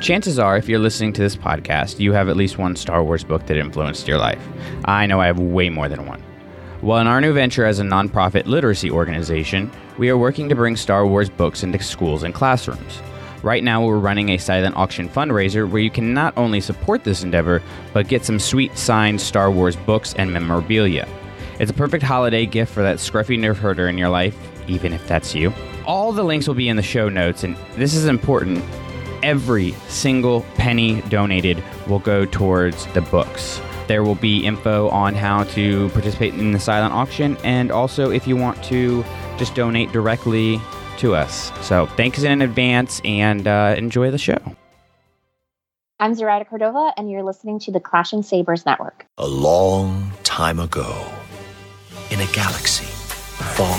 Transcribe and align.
Chances 0.00 0.38
are, 0.38 0.56
if 0.56 0.68
you're 0.68 0.78
listening 0.78 1.12
to 1.14 1.20
this 1.20 1.34
podcast, 1.34 1.98
you 1.98 2.12
have 2.12 2.28
at 2.28 2.36
least 2.36 2.56
one 2.56 2.76
Star 2.76 3.02
Wars 3.02 3.24
book 3.24 3.44
that 3.46 3.56
influenced 3.56 4.06
your 4.06 4.18
life. 4.18 4.40
I 4.84 5.06
know 5.06 5.20
I 5.20 5.26
have 5.26 5.40
way 5.40 5.70
more 5.70 5.88
than 5.88 6.06
one. 6.06 6.22
Well, 6.82 7.00
in 7.00 7.08
our 7.08 7.20
new 7.20 7.32
venture 7.32 7.64
as 7.64 7.80
a 7.80 7.82
nonprofit 7.82 8.46
literacy 8.46 8.92
organization, 8.92 9.72
we 9.98 10.08
are 10.08 10.16
working 10.16 10.48
to 10.50 10.54
bring 10.54 10.76
Star 10.76 11.04
Wars 11.04 11.28
books 11.28 11.64
into 11.64 11.82
schools 11.82 12.22
and 12.22 12.32
classrooms. 12.32 13.02
Right 13.42 13.64
now, 13.64 13.84
we're 13.84 13.98
running 13.98 14.28
a 14.28 14.38
silent 14.38 14.76
auction 14.76 15.08
fundraiser 15.08 15.68
where 15.68 15.82
you 15.82 15.90
can 15.90 16.14
not 16.14 16.32
only 16.36 16.60
support 16.60 17.02
this 17.02 17.24
endeavor, 17.24 17.60
but 17.92 18.06
get 18.06 18.24
some 18.24 18.38
sweet 18.38 18.78
signed 18.78 19.20
Star 19.20 19.50
Wars 19.50 19.74
books 19.74 20.14
and 20.14 20.32
memorabilia. 20.32 21.08
It's 21.58 21.72
a 21.72 21.74
perfect 21.74 22.04
holiday 22.04 22.46
gift 22.46 22.72
for 22.72 22.84
that 22.84 22.98
scruffy 22.98 23.36
nerf 23.36 23.56
herder 23.56 23.88
in 23.88 23.98
your 23.98 24.10
life, 24.10 24.36
even 24.68 24.92
if 24.92 25.06
that's 25.08 25.34
you. 25.34 25.52
All 25.84 26.12
the 26.12 26.22
links 26.22 26.46
will 26.46 26.54
be 26.54 26.68
in 26.68 26.76
the 26.76 26.82
show 26.82 27.08
notes, 27.08 27.42
and 27.42 27.56
this 27.74 27.94
is 27.94 28.06
important. 28.06 28.64
Every 29.22 29.72
single 29.88 30.42
penny 30.54 31.00
donated 31.02 31.62
will 31.86 31.98
go 31.98 32.24
towards 32.24 32.86
the 32.92 33.00
books. 33.00 33.60
There 33.86 34.04
will 34.04 34.14
be 34.14 34.44
info 34.44 34.88
on 34.90 35.14
how 35.14 35.44
to 35.44 35.88
participate 35.90 36.34
in 36.34 36.52
the 36.52 36.60
silent 36.60 36.92
auction, 36.92 37.36
and 37.42 37.72
also 37.72 38.10
if 38.10 38.26
you 38.26 38.36
want 38.36 38.62
to 38.64 39.04
just 39.38 39.54
donate 39.54 39.92
directly 39.92 40.60
to 40.98 41.14
us. 41.14 41.50
So 41.66 41.86
thanks 41.86 42.22
in 42.22 42.42
advance 42.42 43.00
and 43.04 43.46
uh, 43.46 43.74
enjoy 43.78 44.10
the 44.10 44.18
show. 44.18 44.38
I'm 46.00 46.14
Zoraida 46.14 46.44
Cordova, 46.44 46.92
and 46.96 47.10
you're 47.10 47.24
listening 47.24 47.58
to 47.60 47.72
the 47.72 47.80
Clashing 47.80 48.22
Sabers 48.22 48.64
Network. 48.64 49.06
A 49.18 49.26
long 49.26 50.12
time 50.22 50.60
ago, 50.60 51.06
in 52.10 52.20
a 52.20 52.26
galaxy 52.26 52.84
far, 52.84 53.78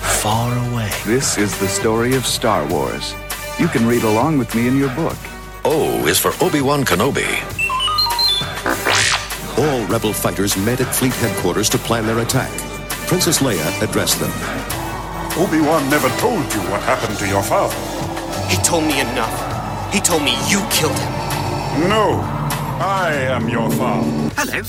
far 0.00 0.70
away. 0.70 0.90
This 1.06 1.38
is 1.38 1.58
the 1.58 1.68
story 1.68 2.14
of 2.14 2.26
Star 2.26 2.66
Wars. 2.68 3.14
You 3.58 3.68
can 3.68 3.86
read 3.86 4.02
along 4.04 4.38
with 4.38 4.54
me 4.54 4.68
in 4.68 4.76
your 4.76 4.94
book. 4.94 5.16
O 5.64 6.06
is 6.06 6.18
for 6.18 6.32
Obi-Wan 6.42 6.84
Kenobi. 6.84 7.28
All 9.58 9.84
rebel 9.86 10.12
fighters 10.12 10.56
met 10.56 10.80
at 10.80 10.94
fleet 10.94 11.12
headquarters 11.14 11.68
to 11.70 11.78
plan 11.78 12.06
their 12.06 12.20
attack. 12.20 12.50
Princess 13.06 13.38
Leia 13.38 13.82
addressed 13.82 14.18
them. 14.20 14.30
Obi-Wan 15.36 15.88
never 15.90 16.08
told 16.20 16.42
you 16.54 16.60
what 16.70 16.80
happened 16.82 17.18
to 17.18 17.28
your 17.28 17.42
father. 17.42 17.76
He 18.48 18.56
told 18.62 18.84
me 18.84 19.00
enough. 19.00 19.92
He 19.92 20.00
told 20.00 20.22
me 20.22 20.32
you 20.48 20.60
killed 20.70 20.98
him. 20.98 21.12
No, 21.88 22.20
I 22.80 23.12
am 23.28 23.48
your 23.48 23.70
father. 23.70 24.08
Hello, 24.36 24.62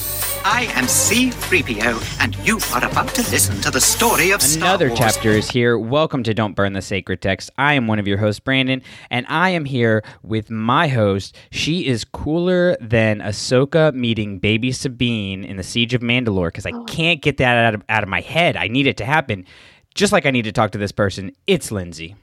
I 0.44 0.64
am 0.74 0.86
C3PO, 0.86 2.20
and 2.20 2.36
you 2.38 2.60
are 2.74 2.84
about 2.84 3.14
to 3.14 3.22
listen 3.30 3.62
to 3.62 3.70
the 3.70 3.80
story 3.80 4.32
of 4.32 4.42
Star 4.42 4.70
Another 4.70 4.90
chapter 4.90 5.30
is 5.30 5.52
here. 5.52 5.78
Welcome 5.78 6.24
to 6.24 6.34
Don't 6.34 6.56
Burn 6.56 6.74
the 6.74 6.82
Sacred 6.82 7.22
Text. 7.22 7.52
I 7.60 7.76
am 7.76 7.86
one 7.86 8.00
of 8.00 8.08
your 8.08 8.18
hosts, 8.18 8.40
Brandon, 8.40 8.82
and 9.12 9.28
I 9.30 9.52
am 9.52 9.66
here 9.66 10.04
with 10.24 10.50
my 10.50 10.88
host. 10.88 11.38
She 11.52 11.86
is 11.86 12.04
cooler 12.04 12.76
than 12.82 13.20
Ahsoka 13.20 13.94
meeting 13.94 14.40
baby 14.40 14.72
Sabine 14.72 15.44
in 15.44 15.58
the 15.58 15.64
Siege 15.64 15.94
of 15.94 16.02
Mandalore 16.02 16.48
because 16.48 16.66
I 16.66 16.72
oh. 16.72 16.86
can't 16.86 17.22
get 17.22 17.38
that 17.38 17.64
out 17.64 17.76
of, 17.76 17.84
out 17.88 18.02
of 18.02 18.10
my 18.10 18.22
head. 18.22 18.58
I 18.58 18.68
need 18.68 18.88
it 18.88 18.98
to 18.98 19.06
happen. 19.06 19.46
Just 19.94 20.12
like 20.12 20.26
I 20.26 20.32
need 20.32 20.46
to 20.46 20.52
talk 20.52 20.72
to 20.72 20.80
this 20.80 20.92
person, 20.92 21.34
it's 21.46 21.72
Lindsay. 21.72 22.16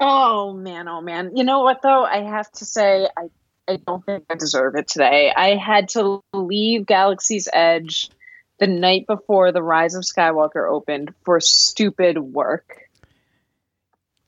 Oh 0.00 0.54
man, 0.54 0.88
oh 0.88 1.02
man. 1.02 1.36
You 1.36 1.44
know 1.44 1.60
what 1.60 1.82
though? 1.82 2.04
I 2.04 2.22
have 2.22 2.50
to 2.52 2.64
say 2.64 3.06
I 3.18 3.28
I 3.68 3.76
don't 3.86 4.04
think 4.04 4.24
I 4.30 4.34
deserve 4.34 4.76
it 4.76 4.88
today. 4.88 5.32
I 5.34 5.56
had 5.56 5.90
to 5.90 6.22
leave 6.32 6.86
Galaxy's 6.86 7.48
Edge 7.52 8.10
the 8.58 8.66
night 8.66 9.06
before 9.06 9.52
the 9.52 9.62
Rise 9.62 9.94
of 9.94 10.04
Skywalker 10.04 10.70
opened 10.70 11.14
for 11.24 11.38
stupid 11.40 12.18
work. 12.18 12.88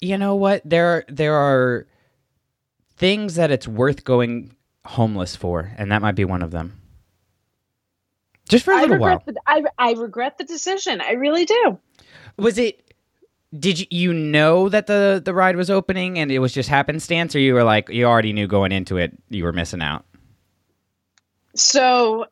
You 0.00 0.18
know 0.18 0.34
what? 0.34 0.62
There 0.64 0.86
are, 0.88 1.04
there 1.08 1.34
are 1.34 1.86
things 2.96 3.36
that 3.36 3.50
it's 3.50 3.66
worth 3.66 4.04
going 4.04 4.54
homeless 4.84 5.36
for, 5.36 5.72
and 5.76 5.90
that 5.90 6.02
might 6.02 6.14
be 6.14 6.24
one 6.24 6.42
of 6.42 6.50
them. 6.50 6.80
Just 8.48 8.64
for 8.64 8.74
a 8.74 8.80
little 8.80 8.98
while. 8.98 9.22
the, 9.24 9.40
I 9.46 9.62
I 9.78 9.92
regret 9.92 10.36
the 10.36 10.44
decision. 10.44 11.00
I 11.00 11.12
really 11.12 11.44
do. 11.44 11.78
was 12.36 12.58
it 12.58 12.89
did 13.58 13.80
you, 13.80 13.86
you 13.90 14.12
know 14.14 14.68
that 14.68 14.86
the 14.86 15.20
the 15.24 15.34
ride 15.34 15.56
was 15.56 15.70
opening 15.70 16.18
and 16.18 16.30
it 16.30 16.38
was 16.38 16.52
just 16.52 16.68
happenstance 16.68 17.34
or 17.34 17.40
you 17.40 17.54
were 17.54 17.64
like 17.64 17.88
you 17.88 18.04
already 18.04 18.32
knew 18.32 18.46
going 18.46 18.72
into 18.72 18.96
it 18.96 19.12
you 19.28 19.44
were 19.44 19.52
missing 19.52 19.82
out 19.82 20.04
So 21.54 22.26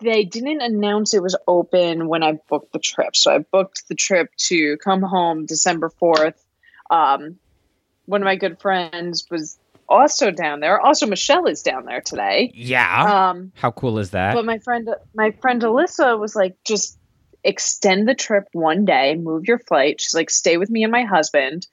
they 0.00 0.24
didn't 0.24 0.62
announce 0.62 1.14
it 1.14 1.22
was 1.22 1.36
open 1.46 2.08
when 2.08 2.22
I 2.22 2.38
booked 2.48 2.72
the 2.72 2.78
trip. 2.78 3.16
So 3.16 3.34
I 3.34 3.38
booked 3.38 3.88
the 3.88 3.94
trip 3.94 4.30
to 4.48 4.76
come 4.78 5.02
home 5.02 5.46
December 5.46 5.90
4th. 6.00 6.42
Um, 6.90 7.38
one 8.06 8.22
of 8.22 8.24
my 8.24 8.36
good 8.36 8.60
friends 8.60 9.26
was 9.30 9.58
also 9.88 10.30
down 10.30 10.60
there. 10.60 10.80
Also, 10.80 11.06
Michelle 11.06 11.46
is 11.46 11.62
down 11.62 11.84
there 11.84 12.00
today. 12.00 12.50
yeah 12.54 13.28
Um, 13.30 13.52
how 13.54 13.70
cool 13.70 13.98
is 13.98 14.10
that 14.10 14.34
but 14.34 14.44
my 14.44 14.58
friend, 14.58 14.88
my 15.14 15.32
friend 15.32 15.62
Alyssa 15.62 16.18
was 16.18 16.34
like, 16.34 16.56
just 16.64 16.98
extend 17.44 18.08
the 18.08 18.14
trip 18.14 18.48
one 18.52 18.84
day, 18.84 19.14
move 19.14 19.46
your 19.46 19.58
flight. 19.58 20.00
She's 20.00 20.14
like, 20.14 20.30
stay 20.30 20.56
with 20.56 20.70
me 20.70 20.82
and 20.82 20.92
my 20.92 21.04
husband, 21.04 21.66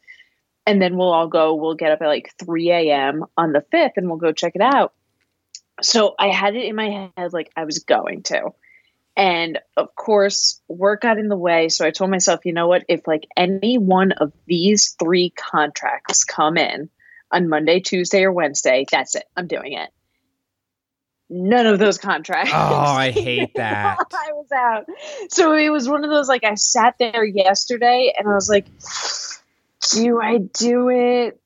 and 0.66 0.82
then 0.82 0.98
we'll 0.98 1.14
all 1.14 1.28
go. 1.28 1.56
We'll 1.56 1.76
get 1.76 1.92
up 1.92 2.02
at 2.02 2.08
like 2.08 2.34
3 2.44 2.72
a.m. 2.72 3.26
on 3.38 3.52
the 3.52 3.66
5th 3.74 3.94
and 3.98 4.08
we'll 4.08 4.18
go 4.18 4.32
check 4.32 4.54
it 4.56 4.62
out. 4.62 4.94
So 5.82 6.16
I 6.20 6.28
had 6.28 6.56
it 6.56 6.66
in 6.66 6.76
my 6.76 7.10
head 7.18 7.34
like 7.34 7.52
I 7.56 7.66
was 7.66 7.80
going 7.80 8.24
to. 8.24 8.52
And 9.18 9.60
of 9.76 9.94
course, 9.96 10.62
work 10.68 11.02
got 11.02 11.18
in 11.18 11.28
the 11.28 11.38
way. 11.38 11.70
So 11.70 11.86
I 11.86 11.92
told 11.92 12.12
myself, 12.12 12.46
you 12.46 12.54
know 12.54 12.68
what? 12.68 12.86
If 12.88 13.08
like 13.08 13.28
any 13.36 13.78
one 13.78 14.14
of 14.14 14.32
these 14.46 14.96
three 15.00 15.32
contracts 15.32 16.24
come 16.24 16.58
in 16.58 16.90
on 17.32 17.50
Monday, 17.50 17.80
Tuesday, 17.80 18.24
or 18.24 18.32
Wednesday, 18.32 18.86
that's 18.90 19.16
it. 19.16 19.26
I'm 19.36 19.48
doing 19.48 19.74
it. 19.74 19.90
None 21.34 21.66
of 21.66 21.80
those 21.80 21.98
contracts. 21.98 22.52
oh 22.54 22.58
i 22.58 23.10
hate 23.16 23.54
that 23.56 23.98
I 24.14 24.32
was 24.34 24.52
out. 24.54 24.86
So 25.30 25.54
it 25.54 25.70
was 25.70 25.88
one 25.88 26.04
of 26.04 26.10
those 26.10 26.28
like 26.28 26.44
I 26.44 26.56
sat 26.56 26.96
there 27.00 27.24
yesterday 27.24 28.14
and 28.18 28.28
I 28.28 28.34
was 28.36 28.50
like, 28.50 28.66
do 29.94 30.22
I 30.22 30.40
do 30.40 30.90
it? 30.90 31.40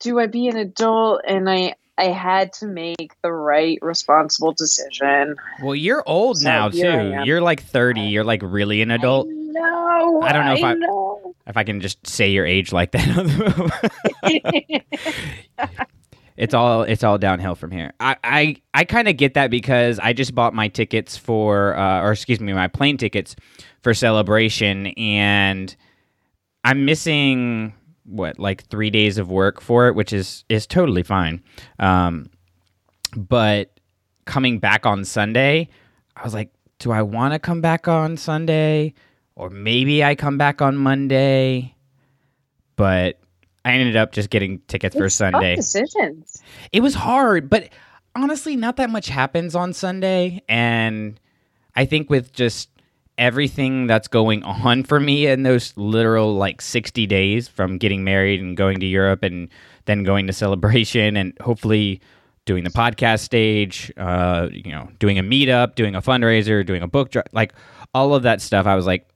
Do 0.00 0.20
I 0.20 0.26
be 0.26 0.48
an 0.48 0.56
adult? 0.58 1.22
And 1.26 1.48
I 1.48 1.74
I 1.96 2.04
had 2.04 2.52
to 2.54 2.66
make 2.66 3.12
the 3.22 3.32
right 3.32 3.78
responsible 3.82 4.52
decision. 4.52 5.36
well 5.62 5.74
you're 5.74 6.02
old 6.06 6.38
So 6.38 6.48
now 6.48 6.68
too 6.68 7.22
you're 7.24 7.40
like 7.42 7.62
30 7.62 8.00
you're 8.02 8.24
like 8.24 8.40
really 8.42 8.80
an 8.82 8.90
adult 8.90 9.26
No, 9.28 10.20
I 10.22 10.32
don't 10.32 10.44
know 10.46 10.54
if 10.54 10.64
I- 10.64 10.74
know. 10.74 11.34
if 11.46 11.56
i 11.58 11.64
can 11.64 11.80
just 11.80 12.06
say 12.06 12.30
your 12.30 12.46
age 12.46 12.72
like 12.72 12.92
that 12.92 13.82
it's 16.40 16.54
all 16.54 16.84
it's 16.84 17.04
all 17.04 17.18
downhill 17.18 17.54
from 17.54 17.70
here. 17.70 17.92
I 18.00 18.16
I, 18.24 18.56
I 18.72 18.84
kind 18.84 19.08
of 19.08 19.18
get 19.18 19.34
that 19.34 19.50
because 19.50 19.98
I 19.98 20.14
just 20.14 20.34
bought 20.34 20.54
my 20.54 20.68
tickets 20.68 21.14
for 21.14 21.76
uh, 21.76 22.00
or 22.00 22.12
excuse 22.12 22.40
me 22.40 22.54
my 22.54 22.66
plane 22.66 22.96
tickets 22.96 23.36
for 23.82 23.92
celebration 23.92 24.86
and 24.96 25.76
I'm 26.64 26.86
missing 26.86 27.74
what 28.04 28.38
like 28.38 28.64
three 28.68 28.88
days 28.88 29.18
of 29.18 29.30
work 29.30 29.60
for 29.60 29.88
it, 29.88 29.94
which 29.94 30.14
is 30.14 30.46
is 30.48 30.66
totally 30.66 31.02
fine. 31.02 31.42
Um, 31.78 32.30
but 33.14 33.78
coming 34.24 34.60
back 34.60 34.86
on 34.86 35.04
Sunday, 35.04 35.68
I 36.16 36.24
was 36.24 36.32
like, 36.32 36.50
do 36.78 36.90
I 36.90 37.02
want 37.02 37.34
to 37.34 37.38
come 37.38 37.60
back 37.60 37.86
on 37.86 38.16
Sunday 38.16 38.94
or 39.34 39.50
maybe 39.50 40.02
I 40.02 40.14
come 40.14 40.38
back 40.38 40.62
on 40.62 40.78
Monday? 40.78 41.74
But 42.76 43.20
I 43.64 43.72
ended 43.72 43.96
up 43.96 44.12
just 44.12 44.30
getting 44.30 44.60
tickets 44.68 44.96
for 44.96 45.06
It's 45.06 45.18
tough 45.18 45.32
Sunday. 45.32 45.56
decisions. 45.56 46.42
It 46.72 46.80
was 46.80 46.94
hard, 46.94 47.50
but 47.50 47.68
honestly, 48.16 48.56
not 48.56 48.76
that 48.76 48.90
much 48.90 49.08
happens 49.08 49.54
on 49.54 49.72
Sunday. 49.72 50.42
And 50.48 51.20
I 51.76 51.84
think 51.84 52.08
with 52.10 52.32
just 52.32 52.70
everything 53.18 53.86
that's 53.86 54.08
going 54.08 54.42
on 54.44 54.82
for 54.82 54.98
me 54.98 55.26
in 55.26 55.42
those 55.42 55.74
literal 55.76 56.34
like 56.34 56.62
60 56.62 57.06
days 57.06 57.48
from 57.48 57.76
getting 57.76 58.02
married 58.02 58.40
and 58.40 58.56
going 58.56 58.80
to 58.80 58.86
Europe 58.86 59.22
and 59.22 59.48
then 59.84 60.04
going 60.04 60.26
to 60.26 60.32
celebration 60.32 61.16
and 61.16 61.36
hopefully 61.40 62.00
doing 62.46 62.64
the 62.64 62.70
podcast 62.70 63.20
stage, 63.20 63.92
uh, 63.98 64.48
you 64.50 64.72
know, 64.72 64.88
doing 64.98 65.18
a 65.18 65.22
meetup, 65.22 65.74
doing 65.74 65.94
a 65.94 66.00
fundraiser, 66.00 66.64
doing 66.64 66.82
a 66.82 66.88
book 66.88 67.10
drive, 67.10 67.26
like 67.32 67.52
all 67.92 68.14
of 68.14 68.22
that 68.22 68.40
stuff, 68.40 68.66
I 68.66 68.74
was 68.74 68.86
like, 68.86 69.06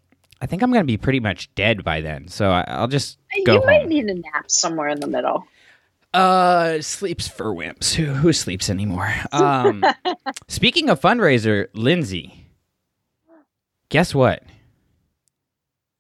I 0.43 0.47
think 0.47 0.63
I'm 0.63 0.71
going 0.71 0.83
to 0.83 0.87
be 0.87 0.99
pretty 0.99 1.21
much 1.21 1.53
dead 1.55 1.83
by 1.83 2.03
then. 2.03 2.29
So 2.29 2.51
I, 2.51 2.65
I'll 2.69 2.87
just 2.89 3.19
go 3.45 3.55
you 3.55 3.59
home. 3.61 3.67
might 3.67 3.89
need 3.89 4.07
a 4.07 4.15
nap 4.15 4.51
somewhere 4.51 4.89
in 4.89 5.01
the 5.01 5.07
middle. 5.07 5.47
Uh, 6.13 6.81
sleeps 6.81 7.27
for 7.27 7.47
wimps. 7.47 7.95
Who 7.95 8.07
who 8.07 8.33
sleeps 8.33 8.71
anymore? 8.71 9.13
Um, 9.33 9.85
speaking 10.49 10.89
of 10.89 11.01
fundraiser, 11.01 11.67
Lindsay, 11.75 12.47
guess 13.89 14.15
what? 14.15 14.45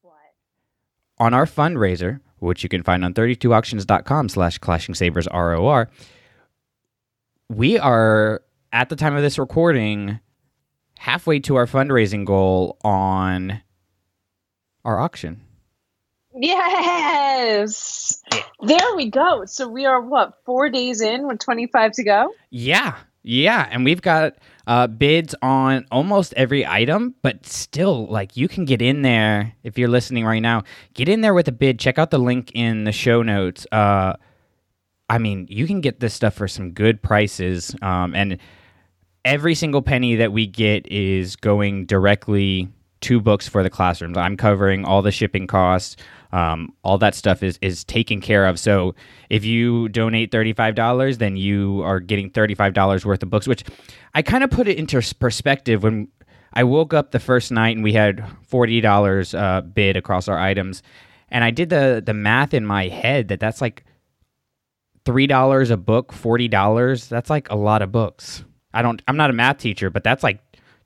What? 0.02 0.14
On 1.18 1.34
our 1.34 1.46
fundraiser, 1.46 2.20
which 2.38 2.62
you 2.62 2.68
can 2.68 2.84
find 2.84 3.04
on 3.04 3.12
32auctions.com 3.12 4.28
slash 4.28 4.58
clashing 4.58 4.94
sabers 4.94 5.26
ROR, 5.34 5.90
we 7.48 7.76
are 7.78 8.42
at 8.72 8.88
the 8.90 8.96
time 8.96 9.16
of 9.16 9.22
this 9.22 9.38
recording 9.38 10.20
halfway 10.98 11.40
to 11.40 11.56
our 11.56 11.66
fundraising 11.66 12.24
goal 12.24 12.78
on 12.84 13.60
our 14.84 15.00
auction. 15.00 15.40
Yes. 16.36 18.22
There 18.60 18.96
we 18.96 19.10
go. 19.10 19.44
So 19.46 19.68
we 19.68 19.86
are 19.86 20.00
what 20.00 20.38
four 20.44 20.68
days 20.68 21.00
in 21.00 21.26
with 21.26 21.38
twenty 21.38 21.66
five 21.66 21.92
to 21.92 22.04
go. 22.04 22.32
Yeah, 22.50 22.96
yeah, 23.22 23.68
and 23.70 23.84
we've 23.84 24.02
got 24.02 24.34
uh, 24.66 24.86
bids 24.86 25.34
on 25.42 25.86
almost 25.90 26.34
every 26.36 26.66
item, 26.66 27.14
but 27.22 27.46
still, 27.46 28.06
like 28.06 28.36
you 28.36 28.48
can 28.48 28.64
get 28.64 28.82
in 28.82 29.02
there 29.02 29.54
if 29.62 29.78
you're 29.78 29.88
listening 29.88 30.24
right 30.24 30.40
now. 30.40 30.64
Get 30.94 31.08
in 31.08 31.20
there 31.20 31.34
with 31.34 31.48
a 31.48 31.52
bid. 31.52 31.78
Check 31.78 31.98
out 31.98 32.10
the 32.10 32.18
link 32.18 32.52
in 32.54 32.84
the 32.84 32.92
show 32.92 33.22
notes. 33.22 33.66
Uh, 33.70 34.14
I 35.08 35.18
mean, 35.18 35.46
you 35.48 35.66
can 35.66 35.80
get 35.80 36.00
this 36.00 36.14
stuff 36.14 36.34
for 36.34 36.48
some 36.48 36.72
good 36.72 37.02
prices, 37.02 37.74
um, 37.82 38.14
and 38.14 38.38
every 39.24 39.54
single 39.54 39.82
penny 39.82 40.16
that 40.16 40.32
we 40.32 40.46
get 40.46 40.86
is 40.90 41.36
going 41.36 41.86
directly 41.86 42.68
to 43.02 43.20
books 43.20 43.46
for 43.46 43.62
the 43.62 43.70
classrooms. 43.70 44.16
I'm 44.16 44.36
covering 44.36 44.84
all 44.84 45.02
the 45.02 45.12
shipping 45.12 45.46
costs. 45.46 45.96
Um, 46.34 46.74
all 46.82 46.98
that 46.98 47.14
stuff 47.14 47.44
is 47.44 47.60
is 47.62 47.84
taken 47.84 48.20
care 48.20 48.46
of. 48.46 48.58
So 48.58 48.96
if 49.30 49.44
you 49.44 49.88
donate 49.90 50.32
thirty 50.32 50.52
five 50.52 50.74
dollars, 50.74 51.18
then 51.18 51.36
you 51.36 51.80
are 51.82 52.00
getting 52.00 52.28
thirty 52.28 52.56
five 52.56 52.74
dollars 52.74 53.06
worth 53.06 53.22
of 53.22 53.30
books. 53.30 53.46
Which 53.46 53.62
I 54.14 54.22
kind 54.22 54.42
of 54.42 54.50
put 54.50 54.66
it 54.66 54.76
into 54.76 55.00
perspective 55.20 55.84
when 55.84 56.08
I 56.52 56.64
woke 56.64 56.92
up 56.92 57.12
the 57.12 57.20
first 57.20 57.52
night 57.52 57.76
and 57.76 57.84
we 57.84 57.92
had 57.92 58.24
forty 58.48 58.80
dollars 58.80 59.32
uh, 59.32 59.60
bid 59.60 59.96
across 59.96 60.26
our 60.26 60.36
items, 60.36 60.82
and 61.28 61.44
I 61.44 61.52
did 61.52 61.70
the 61.70 62.02
the 62.04 62.14
math 62.14 62.52
in 62.52 62.66
my 62.66 62.88
head 62.88 63.28
that 63.28 63.38
that's 63.38 63.60
like 63.60 63.84
three 65.04 65.28
dollars 65.28 65.70
a 65.70 65.76
book, 65.76 66.12
forty 66.12 66.48
dollars. 66.48 67.06
That's 67.06 67.30
like 67.30 67.48
a 67.48 67.56
lot 67.56 67.80
of 67.80 67.92
books. 67.92 68.42
I 68.72 68.82
don't. 68.82 69.00
I'm 69.06 69.16
not 69.16 69.30
a 69.30 69.34
math 69.34 69.58
teacher, 69.58 69.88
but 69.88 70.02
that's 70.02 70.24
like 70.24 70.40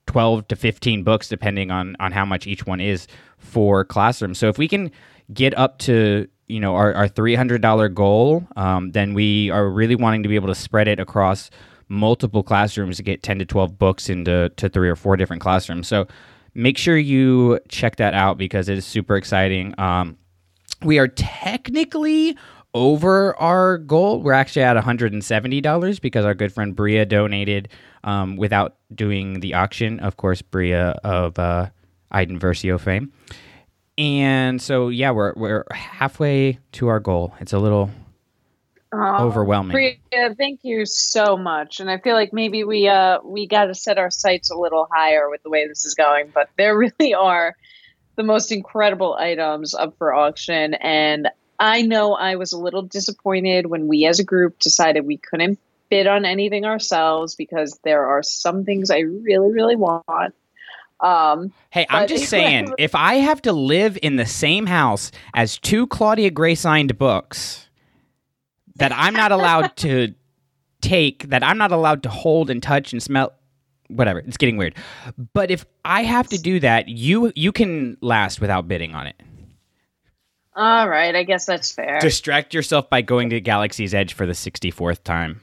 12 0.09 0.49
to 0.49 0.57
15 0.57 1.05
books 1.05 1.29
depending 1.29 1.71
on 1.71 1.95
on 2.01 2.13
how 2.13 2.25
much 2.25 2.47
each 2.47 2.65
one 2.65 2.81
is 2.81 3.07
for 3.37 3.85
classroom 3.85 4.35
so 4.35 4.49
if 4.49 4.57
we 4.57 4.67
can 4.67 4.91
get 5.33 5.57
up 5.57 5.79
to 5.79 6.29
you 6.47 6.61
know 6.61 6.75
our, 6.75 6.95
our 6.95 7.09
$300 7.09 7.95
goal 7.95 8.47
um, 8.57 8.93
then 8.93 9.15
we 9.15 9.51
are 9.51 9.69
really 9.69 9.95
wanting 9.97 10.23
to 10.23 10.29
be 10.29 10.35
able 10.35 10.49
to 10.49 10.55
spread 10.55 10.89
it 10.89 10.99
across 10.99 11.51
multiple 11.89 12.43
classrooms 12.43 12.97
to 12.99 13.03
get 13.03 13.23
10 13.23 13.39
to 13.39 13.45
12 13.45 13.79
books 13.79 14.09
into 14.09 14.51
to 14.57 14.69
three 14.69 14.89
or 14.89 14.97
four 14.97 15.17
different 15.17 15.43
classrooms 15.43 15.89
so 15.89 16.07
make 16.55 16.79
sure 16.79 16.97
you 16.97 17.59
check 17.69 17.97
that 17.97 18.15
out 18.15 18.39
because 18.39 18.69
it 18.69 18.79
is 18.79 18.87
super 18.87 19.17
exciting 19.17 19.75
um, 19.79 20.17
we 20.83 20.99
are 20.99 21.09
technically 21.09 22.37
over 22.75 23.37
our 23.41 23.79
goal. 23.79 24.23
We're 24.23 24.33
actually 24.33 24.63
at 24.63 24.77
$170 24.77 26.01
because 26.01 26.25
our 26.25 26.35
good 26.35 26.53
friend 26.53 26.77
Bria 26.77 27.07
donated 27.07 27.69
um, 28.05 28.37
without 28.37 28.77
doing 28.95 29.41
the 29.41 29.55
auction. 29.55 30.01
Of 30.01 30.17
course, 30.17 30.43
Bria 30.43 30.91
of 31.05 31.39
uh, 31.39 31.71
Iden 32.11 32.39
Versio 32.39 32.79
fame. 32.79 33.13
And 33.99 34.63
so, 34.63 34.89
yeah, 34.89 35.11
we're, 35.11 35.35
we're 35.35 35.65
halfway 35.73 36.61
to 36.73 36.89
our 36.89 37.01
goal. 37.01 37.35
It's 37.41 37.53
a 37.53 37.59
little 37.59 37.91
Oh, 38.91 39.27
overwhelming. 39.27 39.73
Bria, 40.11 40.35
thank 40.35 40.61
you 40.63 40.87
so 40.87 41.37
much. 41.37 41.79
And 41.79 41.91
I 41.91 41.99
feel 41.99 42.15
like 42.15 42.33
maybe 42.33 42.65
we 42.65 42.89
uh 42.89 43.19
we 43.23 43.47
got 43.47 43.67
to 43.67 43.75
set 43.75 43.99
our 43.99 44.11
sights 44.11 44.51
a 44.51 44.57
little 44.57 44.89
higher 44.91 45.29
with 45.29 45.43
the 45.43 45.51
way 45.51 45.69
this 45.69 45.85
is 45.85 45.95
going. 45.95 46.31
But 46.33 46.49
there 46.57 46.75
really 47.01 47.13
are 47.13 47.55
the 48.17 48.23
most 48.23 48.51
incredible 48.51 49.15
items 49.15 49.75
up 49.75 49.97
for 49.99 50.15
auction, 50.15 50.73
and 50.73 51.29
I 51.61 51.83
know 51.83 52.15
I 52.15 52.37
was 52.37 52.53
a 52.53 52.59
little 52.59 52.83
disappointed 52.83 53.67
when 53.67 53.89
we 53.89 54.07
as 54.07 54.21
a 54.21 54.25
group 54.25 54.59
decided 54.59 55.05
we 55.05 55.19
couldn't 55.19 55.59
bid 55.91 56.07
on 56.07 56.25
anything 56.25 56.65
ourselves 56.65 57.35
because 57.35 57.79
there 57.85 58.07
are 58.07 58.23
some 58.23 58.65
things 58.65 58.91
I 58.91 59.01
really, 59.01 59.53
really 59.53 59.77
want. 59.77 60.35
Um, 61.01 61.53
Hey, 61.71 61.87
I'm 61.91 62.09
just 62.09 62.29
saying, 62.31 62.73
if 62.79 62.95
I 62.95 63.15
have 63.17 63.41
to 63.43 63.53
live 63.53 63.99
in 64.03 64.17
the 64.17 64.27
same 64.27 64.67
house 64.67 65.11
as 65.35 65.59
two 65.59 65.87
Claudia 65.87 66.31
Gray 66.31 66.55
signed 66.55 66.99
books 66.99 67.69
that 68.77 68.93
I'm 68.93 69.15
not 69.15 69.33
allowed 69.33 69.77
to 69.79 70.15
take, 70.81 71.29
that 71.31 71.43
I'm 71.45 71.59
not 71.59 71.73
allowed 71.73 72.03
to 72.05 72.09
hold 72.09 72.51
and 72.51 72.63
touch 72.63 72.93
and 72.93 73.03
smell, 73.03 73.33
whatever, 73.89 74.19
it's 74.21 74.37
getting 74.37 74.57
weird. 74.57 74.75
But 75.33 75.51
if 75.51 75.65
I 75.85 76.03
have 76.03 76.29
to 76.29 76.39
do 76.39 76.61
that, 76.61 76.89
you 76.89 77.33
you 77.35 77.53
can 77.53 77.97
last 78.01 78.41
without 78.41 78.67
bidding 78.69 78.95
on 78.95 79.07
it. 79.07 79.17
all 80.55 80.89
right, 80.89 81.15
I 81.15 81.23
guess 81.23 81.47
that's 81.47 81.71
fair. 81.73 82.01
Distract 82.01 82.55
yourself 82.55 82.91
by 82.91 83.03
going 83.03 83.31
to 83.31 83.41
Galaxy's 83.41 83.95
Edge 83.95 84.15
for 84.15 84.27
the 84.27 84.33
64th 84.33 85.03
time. 85.05 85.41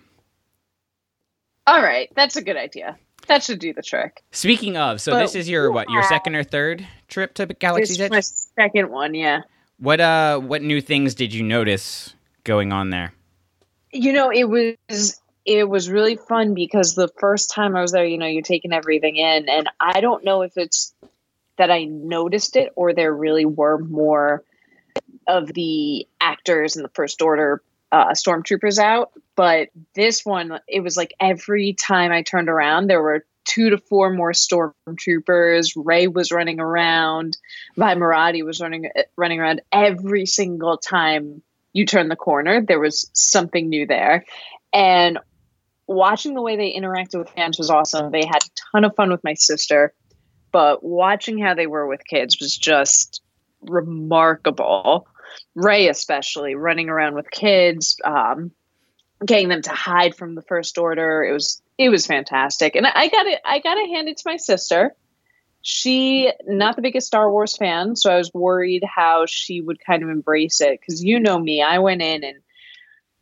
all 1.68 1.82
right, 1.82 2.10
that's 2.16 2.36
a 2.36 2.42
good 2.44 2.58
idea. 2.58 2.98
That 3.28 3.44
should 3.44 3.60
do 3.60 3.74
the 3.74 3.82
trick. 3.82 4.24
Speaking 4.32 4.78
of, 4.78 5.02
so 5.02 5.14
But 5.14 5.20
this 5.22 5.36
is 5.36 5.50
your 5.50 5.72
what, 5.72 5.90
your 5.90 6.04
second 6.04 6.36
or 6.36 6.44
third 6.44 6.88
trip 7.08 7.34
to 7.36 7.46
Galaxy's 7.46 8.00
It's 8.00 8.06
Edge? 8.06 8.12
my 8.12 8.22
second 8.22 8.90
one, 8.92 9.14
yeah. 9.14 9.42
What 9.78 10.00
uh 10.00 10.40
what 10.40 10.62
new 10.62 10.82
things 10.82 11.16
did 11.16 11.34
you 11.34 11.44
notice 11.44 12.14
going 12.44 12.72
on 12.72 12.90
there? 12.90 13.14
you 13.96 14.12
know 14.12 14.30
it 14.32 14.44
was 14.44 15.22
it 15.46 15.70
was 15.70 15.90
really 15.90 16.18
fun 16.18 16.54
because 16.54 16.96
the 16.96 17.08
first 17.20 17.50
time 17.50 17.76
i 17.76 17.82
was 17.82 17.92
there 17.92 18.06
you 18.06 18.18
know 18.18 18.26
you're 18.26 18.42
taking 18.42 18.74
everything 18.74 19.16
in 19.16 19.48
and 19.48 19.70
i 19.80 20.02
don't 20.02 20.24
know 20.26 20.42
if 20.42 20.58
it's 20.58 20.94
that 21.58 21.72
i 21.72 21.86
noticed 21.86 22.56
it 22.56 22.74
or 22.76 22.94
there 22.94 23.14
really 23.14 23.46
were 23.46 23.78
more 23.78 24.44
of 25.28 25.48
the 25.54 26.06
actors 26.20 26.76
and 26.76 26.84
the 26.84 26.90
first 26.90 27.22
order 27.22 27.62
uh, 27.92 28.10
stormtroopers 28.10 28.78
out 28.78 29.12
but 29.36 29.70
this 29.94 30.26
one 30.26 30.60
it 30.68 30.82
was 30.82 30.98
like 30.98 31.14
every 31.20 31.74
time 31.74 32.12
i 32.12 32.22
turned 32.22 32.50
around 32.50 32.88
there 32.88 33.02
were 33.02 33.26
two 33.46 33.70
to 33.70 33.78
four 33.78 34.12
more 34.12 34.32
stormtroopers 34.32 35.74
Rey 35.76 36.08
was 36.08 36.32
running 36.32 36.60
around 36.60 37.38
Vi 37.78 37.96
Moradi 37.96 38.44
was 38.44 38.60
running 38.60 38.90
running 39.18 39.40
around 39.40 39.62
every 39.72 40.26
single 40.26 40.78
time 40.78 41.44
you 41.76 41.86
turn 41.86 42.08
the 42.08 42.16
corner, 42.16 42.62
there 42.62 42.80
was 42.80 43.12
something 43.12 43.68
new 43.68 43.86
there. 43.86 44.24
And 44.72 45.20
watching 45.88 46.34
the 46.34 46.42
way 46.42 46.56
they 46.56 46.74
interacted 46.74 47.20
with 47.20 47.30
fans 47.32 47.58
was 47.58 47.70
awesome. 47.70 48.12
They 48.12 48.26
had 48.26 48.44
a 48.44 48.50
ton 48.72 48.86
of 48.86 48.96
fun 48.96 49.12
with 49.12 49.22
my 49.26 49.34
sister, 49.34 49.94
but 50.54 50.86
watching 50.86 51.38
how 51.38 51.54
they 51.54 51.68
were 51.68 51.86
with 51.86 52.00
kids 52.08 52.40
was 52.40 52.56
just 52.56 53.22
remarkable. 53.62 55.06
Rey, 55.54 55.90
especially 55.90 56.56
running 56.56 56.88
around 56.88 57.14
with 57.14 57.30
kids, 57.30 57.98
um, 58.06 58.52
getting 59.24 59.50
them 59.50 59.62
to 59.64 59.72
hide 59.72 60.16
from 60.16 60.36
the 60.36 60.42
First 60.42 60.78
Order. 60.78 61.24
It 61.24 61.34
was 61.34 61.62
it 61.78 61.90
was 61.90 62.08
fantastic, 62.08 62.76
and 62.76 62.88
I 62.88 63.08
got 63.08 63.28
it. 63.28 63.42
I 63.46 63.60
got 63.60 63.76
to 63.76 63.86
hand 63.88 64.08
it 64.08 64.18
to 64.18 64.24
my 64.26 64.38
sister 64.38 64.96
she 65.68 66.32
not 66.46 66.76
the 66.76 66.82
biggest 66.84 67.08
star 67.08 67.32
wars 67.32 67.58
fan 67.58 67.96
so 67.96 68.12
i 68.12 68.18
was 68.18 68.32
worried 68.36 68.84
how 68.84 69.26
she 69.26 69.62
would 69.62 69.84
kind 69.84 70.04
of 70.04 70.10
embrace 70.10 70.62
it 70.62 70.80
because 70.80 71.04
you 71.04 71.20
know 71.20 71.40
me 71.40 71.60
i 71.60 71.80
went 71.80 72.04
in 72.04 72.24
and 72.24 72.38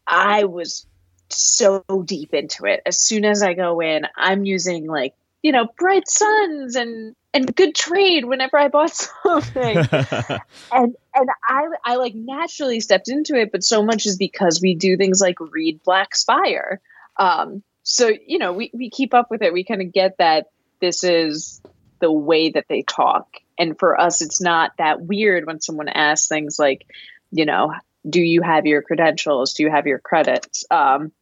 i 0.05 0.43
was 0.43 0.85
so 1.29 1.81
deep 2.03 2.33
into 2.33 2.65
it 2.65 2.81
as 2.85 2.99
soon 2.99 3.23
as 3.23 3.41
i 3.41 3.53
go 3.53 3.79
in 3.79 4.05
i'm 4.17 4.43
using 4.43 4.87
like 4.87 5.13
you 5.41 5.53
know 5.53 5.67
bright 5.79 6.05
suns 6.05 6.75
and 6.75 7.15
and 7.33 7.55
good 7.55 7.73
trade 7.73 8.25
whenever 8.25 8.57
i 8.57 8.67
bought 8.67 8.91
something 9.23 9.77
and 10.73 10.95
and 11.15 11.29
i 11.47 11.67
i 11.85 11.95
like 11.95 12.13
naturally 12.15 12.79
stepped 12.79 13.09
into 13.09 13.35
it 13.35 13.51
but 13.51 13.63
so 13.63 13.83
much 13.83 14.05
is 14.05 14.17
because 14.17 14.59
we 14.61 14.75
do 14.75 14.97
things 14.97 15.21
like 15.21 15.37
read 15.39 15.81
black 15.83 16.15
spire 16.15 16.81
um 17.17 17.63
so 17.83 18.11
you 18.25 18.39
know 18.39 18.53
we, 18.53 18.71
we 18.73 18.89
keep 18.89 19.13
up 19.13 19.29
with 19.29 19.41
it 19.41 19.53
we 19.53 19.63
kind 19.63 19.81
of 19.81 19.91
get 19.91 20.17
that 20.17 20.47
this 20.83 21.03
is 21.05 21.61
the 22.03 22.11
way 22.11 22.49
that 22.49 22.65
they 22.67 22.81
talk. 22.81 23.37
And 23.57 23.79
for 23.79 23.97
us, 23.97 24.21
it's 24.21 24.41
not 24.41 24.73
that 24.77 25.01
weird 25.01 25.47
when 25.47 25.61
someone 25.61 25.87
asks 25.87 26.27
things 26.27 26.59
like, 26.59 26.85
you 27.31 27.45
know, 27.45 27.73
do 28.07 28.21
you 28.21 28.41
have 28.41 28.65
your 28.65 28.81
credentials? 28.81 29.53
Do 29.53 29.63
you 29.63 29.71
have 29.71 29.87
your 29.87 29.99
credits? 29.99 30.65
Um, 30.69 31.13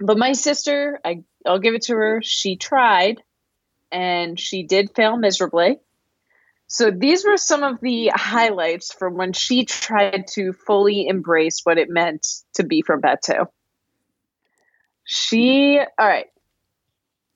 but 0.00 0.18
my 0.18 0.32
sister, 0.32 0.98
I, 1.04 1.22
I'll 1.46 1.60
give 1.60 1.74
it 1.74 1.82
to 1.82 1.94
her. 1.94 2.20
She 2.24 2.56
tried 2.56 3.22
and 3.92 4.40
she 4.40 4.64
did 4.64 4.96
fail 4.96 5.16
miserably. 5.16 5.78
So 6.72 6.90
these 6.90 7.22
were 7.22 7.36
some 7.36 7.64
of 7.64 7.82
the 7.82 8.10
highlights 8.14 8.94
from 8.94 9.18
when 9.18 9.34
she 9.34 9.66
tried 9.66 10.26
to 10.28 10.54
fully 10.54 11.06
embrace 11.06 11.60
what 11.64 11.76
it 11.76 11.90
meant 11.90 12.26
to 12.54 12.64
be 12.64 12.80
from 12.80 13.02
Batuu. 13.02 13.46
She, 15.04 15.78
all 15.78 16.06
right, 16.06 16.28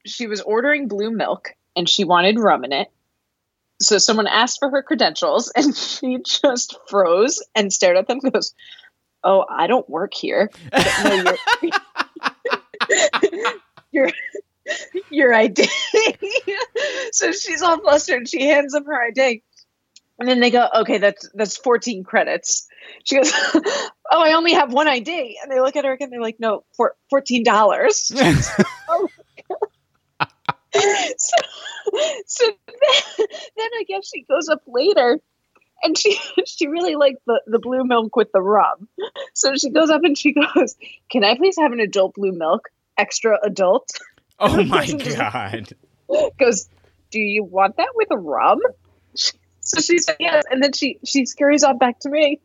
she 0.06 0.26
was 0.26 0.40
ordering 0.40 0.88
blue 0.88 1.10
milk 1.10 1.50
and 1.76 1.86
she 1.86 2.02
wanted 2.02 2.40
rum 2.40 2.64
in 2.64 2.72
it. 2.72 2.88
So 3.78 3.98
someone 3.98 4.26
asked 4.26 4.58
for 4.58 4.70
her 4.70 4.82
credentials 4.82 5.52
and 5.54 5.76
she 5.76 6.16
just 6.24 6.78
froze 6.88 7.38
and 7.54 7.70
stared 7.70 7.98
at 7.98 8.08
them 8.08 8.20
and 8.22 8.32
goes, 8.32 8.54
Oh, 9.22 9.44
I 9.50 9.66
don't 9.66 9.88
work 9.90 10.14
here. 10.14 10.50
But 10.70 10.88
no, 11.04 11.36
your, 13.92 14.08
your, 15.10 15.34
ID. 15.34 15.68
so 17.12 17.32
she's 17.32 17.62
all 17.62 17.78
flustered 17.80 18.18
and 18.18 18.28
she 18.28 18.44
hands 18.46 18.72
them 18.72 18.84
her 18.84 19.06
ID. 19.08 19.42
And 20.18 20.28
then 20.28 20.40
they 20.40 20.50
go, 20.50 20.66
okay, 20.80 20.98
that's 20.98 21.28
that's 21.34 21.56
14 21.58 22.02
credits. 22.04 22.66
She 23.04 23.16
goes, 23.16 23.30
oh, 23.54 23.90
I 24.10 24.32
only 24.32 24.54
have 24.54 24.72
one 24.72 24.88
ID. 24.88 25.38
And 25.42 25.52
they 25.52 25.60
look 25.60 25.76
at 25.76 25.84
her 25.84 25.92
again. 25.92 26.10
They're 26.10 26.22
like, 26.22 26.40
no, 26.40 26.64
for 26.74 26.96
$14. 27.12 28.72
oh, 28.88 29.08
so, 31.18 31.36
so 32.26 32.44
then, 32.66 33.26
then 33.56 33.68
I 33.78 33.84
guess 33.86 34.10
she 34.12 34.22
goes 34.22 34.48
up 34.48 34.62
later 34.66 35.20
and 35.82 35.96
she 35.96 36.18
she 36.46 36.66
really 36.66 36.96
liked 36.96 37.20
the 37.26 37.40
the 37.46 37.58
blue 37.58 37.84
milk 37.84 38.16
with 38.16 38.32
the 38.32 38.40
rum. 38.40 38.88
So 39.34 39.54
she 39.56 39.70
goes 39.70 39.90
up 39.90 40.02
and 40.04 40.16
she 40.16 40.32
goes, 40.32 40.76
"Can 41.10 41.24
I 41.24 41.36
please 41.36 41.56
have 41.58 41.72
an 41.72 41.80
adult 41.80 42.14
blue 42.14 42.32
milk, 42.32 42.68
extra 42.96 43.38
adult?" 43.42 43.90
Oh 44.38 44.62
my 44.64 44.86
god. 44.86 45.72
goes, 46.38 46.68
"Do 47.10 47.20
you 47.20 47.44
want 47.44 47.76
that 47.76 47.90
with 47.94 48.08
a 48.10 48.18
rum?" 48.18 48.60
So 49.60 49.80
she 49.80 49.98
said 49.98 50.14
yes, 50.20 50.44
and 50.48 50.62
then 50.62 50.72
she 50.72 51.00
she 51.04 51.26
scurries 51.26 51.64
on 51.64 51.76
back 51.76 51.98
to 52.00 52.08
me, 52.08 52.38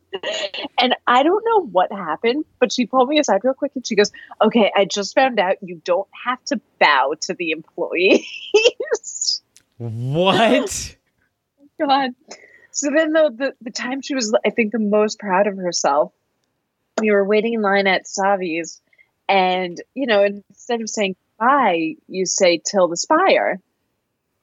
and 0.76 0.96
I 1.06 1.22
don't 1.22 1.44
know 1.46 1.66
what 1.66 1.92
happened, 1.92 2.44
but 2.58 2.72
she 2.72 2.84
pulled 2.84 3.08
me 3.08 3.20
aside 3.20 3.42
real 3.44 3.54
quick 3.54 3.70
and 3.76 3.86
she 3.86 3.94
goes, 3.94 4.10
"Okay, 4.40 4.72
I 4.74 4.86
just 4.86 5.14
found 5.14 5.38
out 5.38 5.54
you 5.62 5.80
don't 5.84 6.08
have 6.24 6.42
to 6.46 6.60
bow 6.80 7.14
to 7.20 7.34
the 7.34 7.52
employees." 7.52 8.26
What? 9.78 10.96
God. 11.80 12.10
So 12.70 12.90
then, 12.94 13.12
though, 13.12 13.30
the, 13.30 13.54
the 13.60 13.70
time 13.70 14.00
she 14.00 14.14
was, 14.14 14.34
I 14.46 14.50
think, 14.50 14.72
the 14.72 14.78
most 14.78 15.18
proud 15.18 15.46
of 15.46 15.56
herself, 15.56 16.12
we 17.00 17.10
were 17.10 17.24
waiting 17.24 17.54
in 17.54 17.62
line 17.62 17.86
at 17.86 18.04
Savi's, 18.06 18.80
and, 19.28 19.80
you 19.94 20.06
know, 20.06 20.22
instead 20.22 20.80
of 20.80 20.88
saying 20.88 21.16
bye, 21.42 21.94
you 22.06 22.24
say 22.26 22.60
till 22.64 22.88
the 22.88 22.96
spire. 22.96 23.60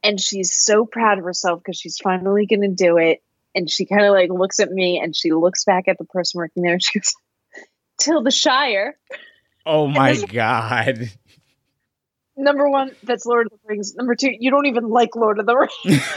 And 0.04 0.20
she's 0.20 0.54
so 0.54 0.86
proud 0.86 1.18
of 1.18 1.24
herself 1.24 1.62
because 1.62 1.78
she's 1.78 1.98
finally 1.98 2.46
going 2.46 2.62
to 2.62 2.70
do 2.70 2.98
it. 2.98 3.20
And 3.56 3.70
she 3.70 3.86
kind 3.86 4.06
of 4.06 4.14
like 4.14 4.30
looks 4.30 4.60
at 4.60 4.72
me 4.72 5.00
and 5.00 5.16
she 5.16 5.32
looks 5.32 5.66
back 5.66 5.88
at 5.88 5.98
the 5.98 6.06
person 6.06 6.40
working 6.40 6.64
there 6.64 6.74
and 6.74 6.84
she 6.84 7.00
goes, 7.00 7.14
till 8.00 8.22
the 8.22 8.32
Shire. 8.32 8.98
Oh 9.66 9.88
my 9.88 10.16
god. 10.32 11.10
Number 12.38 12.70
one, 12.70 12.92
that's 13.04 13.26
Lord 13.26 13.48
of 13.48 13.52
the 13.52 13.58
Rings. 13.66 13.96
Number 13.96 14.16
two, 14.16 14.32
you 14.38 14.52
don't 14.52 14.68
even 14.68 14.88
like 14.90 15.16
Lord 15.16 15.40
of 15.40 15.46
the 15.46 15.56
Rings. 15.56 16.04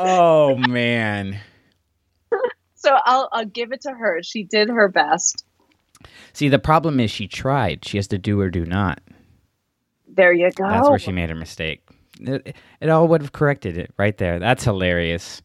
Oh 0.00 0.54
man. 0.56 1.40
so 2.76 2.96
I'll, 3.04 3.28
I'll 3.32 3.44
give 3.44 3.72
it 3.72 3.80
to 3.80 3.90
her. 3.90 4.22
She 4.22 4.44
did 4.44 4.68
her 4.68 4.86
best. 4.86 5.44
See, 6.32 6.48
the 6.48 6.58
problem 6.58 7.00
is 7.00 7.10
she 7.10 7.26
tried. 7.28 7.84
She 7.84 7.96
has 7.98 8.06
to 8.08 8.18
do 8.18 8.40
or 8.40 8.50
do 8.50 8.64
not. 8.64 9.00
There 10.06 10.32
you 10.32 10.50
go. 10.52 10.68
That's 10.68 10.88
where 10.88 10.98
she 10.98 11.12
made 11.12 11.28
her 11.28 11.34
mistake. 11.34 11.82
It, 12.20 12.56
it 12.80 12.88
all 12.88 13.06
would 13.08 13.22
have 13.22 13.32
corrected 13.32 13.78
it 13.78 13.92
right 13.96 14.16
there. 14.18 14.38
That's 14.38 14.64
hilarious. 14.64 15.42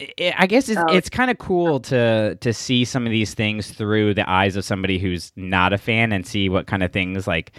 I- 0.00 0.46
guess 0.46 0.68
it's, 0.68 0.80
Oh. 0.80 0.92
it's 0.94 1.08
kind 1.08 1.30
of 1.30 1.38
cool 1.38 1.80
to 1.80 2.36
to 2.40 2.52
see 2.52 2.84
some 2.84 3.04
of 3.04 3.10
these 3.10 3.34
things 3.34 3.70
through 3.70 4.14
the 4.14 4.28
eyes 4.30 4.54
of 4.54 4.64
somebody 4.64 4.98
who's 4.98 5.32
not 5.34 5.72
a 5.72 5.78
fan 5.78 6.12
and 6.12 6.24
see 6.24 6.48
what 6.48 6.66
kind 6.68 6.82
of 6.84 6.92
things 6.92 7.26
like 7.26 7.52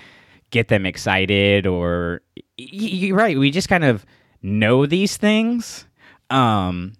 get 0.51 0.69
them 0.69 0.85
excited 0.85 1.67
or 1.67 2.21
you're 2.57 3.15
right. 3.17 3.37
We 3.37 3.51
just 3.51 3.67
kind 3.69 3.83
of 3.83 4.05
know 4.41 4.85
these 4.85 5.17
things. 5.17 5.85
Um, 6.29 6.93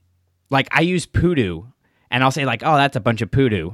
like 0.50 0.68
I 0.72 0.82
use 0.82 1.06
poodoo, 1.06 1.64
and 2.12 2.22
I'll 2.24 2.32
say 2.32 2.44
like, 2.46 2.62
"Oh, 2.66 2.76
that's 2.76 2.96
a 2.98 3.02
bunch 3.02 3.22
of 3.22 3.32
poodoo," 3.32 3.72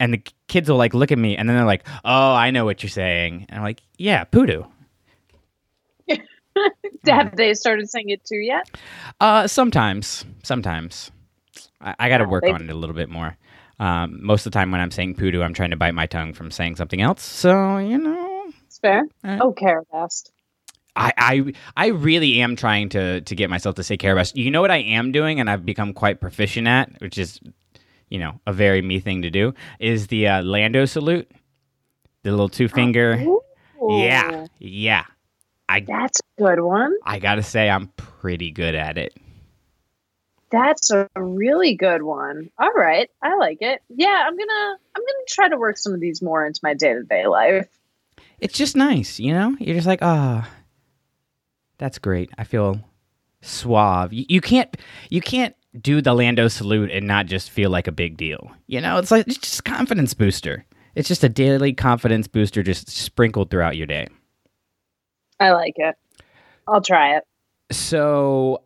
and 0.00 0.14
the 0.14 0.22
kids 0.48 0.70
will 0.70 0.78
like 0.78 0.94
look 0.94 1.12
at 1.12 1.18
me, 1.18 1.36
and 1.36 1.48
then 1.48 1.56
they're 1.56 1.66
like, 1.66 1.86
"Oh, 2.04 2.34
I 2.34 2.50
know 2.52 2.66
what 2.66 2.82
you're 2.82 2.90
saying," 2.90 3.46
and 3.50 3.58
I'm 3.58 3.64
like, 3.64 3.82
"Yeah, 3.98 4.24
poodoo." 4.24 4.64
Have 7.08 7.36
they 7.36 7.54
started 7.54 7.88
saying 7.90 8.10
it 8.10 8.24
too 8.24 8.36
yet? 8.38 8.66
Uh, 9.20 9.46
sometimes, 9.46 10.24
sometimes. 10.44 11.12
I, 11.80 11.94
I 11.98 12.08
got 12.10 12.18
to 12.18 12.24
Yeah, 12.24 12.26
work 12.26 12.48
on 12.48 12.62
it 12.62 12.70
a 12.70 12.74
little 12.74 12.96
bit 12.96 13.10
more. 13.10 13.36
Um, 13.80 14.20
most 14.24 14.46
of 14.46 14.52
the 14.52 14.58
time 14.58 14.72
when 14.72 14.80
I'm 14.80 14.90
saying 14.92 15.16
poodoo, 15.16 15.42
I'm 15.42 15.54
trying 15.54 15.70
to 15.70 15.76
bite 15.76 15.94
my 15.94 16.06
tongue 16.06 16.34
from 16.34 16.50
saying 16.50 16.76
something 16.76 17.00
else. 17.02 17.22
So 17.24 17.78
you 17.78 17.98
know, 17.98 18.52
It's 18.66 18.78
fair. 18.78 19.04
Uh, 19.24 19.40
Oh, 19.40 19.54
Karabast. 19.54 20.30
I, 20.96 21.12
I 21.18 21.52
I 21.76 21.86
really 21.88 22.40
am 22.42 22.56
trying 22.56 22.90
to 22.90 23.22
to 23.22 23.34
get 23.36 23.50
myself 23.50 23.76
to 23.76 23.82
say 23.82 23.96
Carabas. 23.96 24.32
You 24.34 24.50
know 24.50 24.60
what 24.60 24.70
I 24.70 24.78
am 24.78 25.12
doing, 25.12 25.40
and 25.40 25.50
I've 25.50 25.64
become 25.66 25.94
quite 25.94 26.20
proficient 26.20 26.68
at, 26.68 27.00
which 27.00 27.18
is, 27.18 27.40
you 28.10 28.18
know, 28.18 28.40
a 28.46 28.52
very 28.52 28.82
me 28.82 29.00
thing 29.00 29.22
to 29.22 29.30
do, 29.30 29.54
is 29.78 30.08
the 30.08 30.28
uh, 30.28 30.42
Lando 30.42 30.84
salute, 30.84 31.30
the 32.22 32.30
little 32.30 32.48
two 32.48 32.68
finger. 32.68 33.24
Yeah, 33.88 34.46
yeah. 34.58 35.04
I 35.68 35.80
That's 35.80 36.20
a 36.20 36.42
good 36.42 36.60
one. 36.60 36.94
I 37.04 37.20
gotta 37.20 37.42
say 37.42 37.70
I'm 37.70 37.86
pretty 37.96 38.50
good 38.50 38.74
at 38.74 38.98
it. 38.98 39.16
That's 40.50 40.90
a 40.90 41.08
really 41.14 41.76
good 41.76 42.02
one. 42.02 42.50
All 42.58 42.72
right. 42.72 43.08
I 43.22 43.36
like 43.36 43.58
it. 43.60 43.80
Yeah, 43.88 44.24
I'm 44.26 44.36
gonna 44.36 44.76
I'm 44.96 45.02
gonna 45.02 45.24
try 45.28 45.48
to 45.48 45.56
work 45.56 45.78
some 45.78 45.94
of 45.94 46.00
these 46.00 46.20
more 46.20 46.44
into 46.44 46.58
my 46.64 46.74
day 46.74 46.92
to 46.92 47.04
day 47.04 47.26
life. 47.26 47.68
it's 48.40 48.58
just 48.58 48.74
nice, 48.74 49.20
you 49.20 49.32
know? 49.32 49.56
You're 49.60 49.76
just 49.76 49.86
like, 49.86 50.00
ah, 50.02 50.50
that's 51.78 51.98
great. 51.98 52.30
I 52.36 52.42
feel 52.42 52.80
suave. 53.42 54.12
You, 54.12 54.24
you 54.28 54.40
can't 54.40 54.76
you 55.08 55.20
can't 55.20 55.54
do 55.78 56.00
the 56.00 56.14
Lando 56.14 56.48
salute 56.48 56.90
and 56.90 57.06
not 57.06 57.26
just 57.26 57.50
feel 57.50 57.70
like 57.70 57.86
a 57.86 57.92
big 57.92 58.16
deal. 58.16 58.50
You 58.66 58.80
know, 58.80 58.98
it's 58.98 59.10
like 59.10 59.26
it's 59.26 59.38
just 59.38 59.64
confidence 59.64 60.14
booster. 60.14 60.64
It's 60.94 61.08
just 61.08 61.22
a 61.22 61.28
daily 61.28 61.72
confidence 61.72 62.26
booster 62.26 62.62
just 62.62 62.88
sprinkled 62.88 63.50
throughout 63.50 63.76
your 63.76 63.86
day. 63.86 64.08
I 65.38 65.52
like 65.52 65.74
it. 65.76 65.96
I'll 66.66 66.82
try 66.82 67.16
it. 67.16 67.24
So 67.70 68.62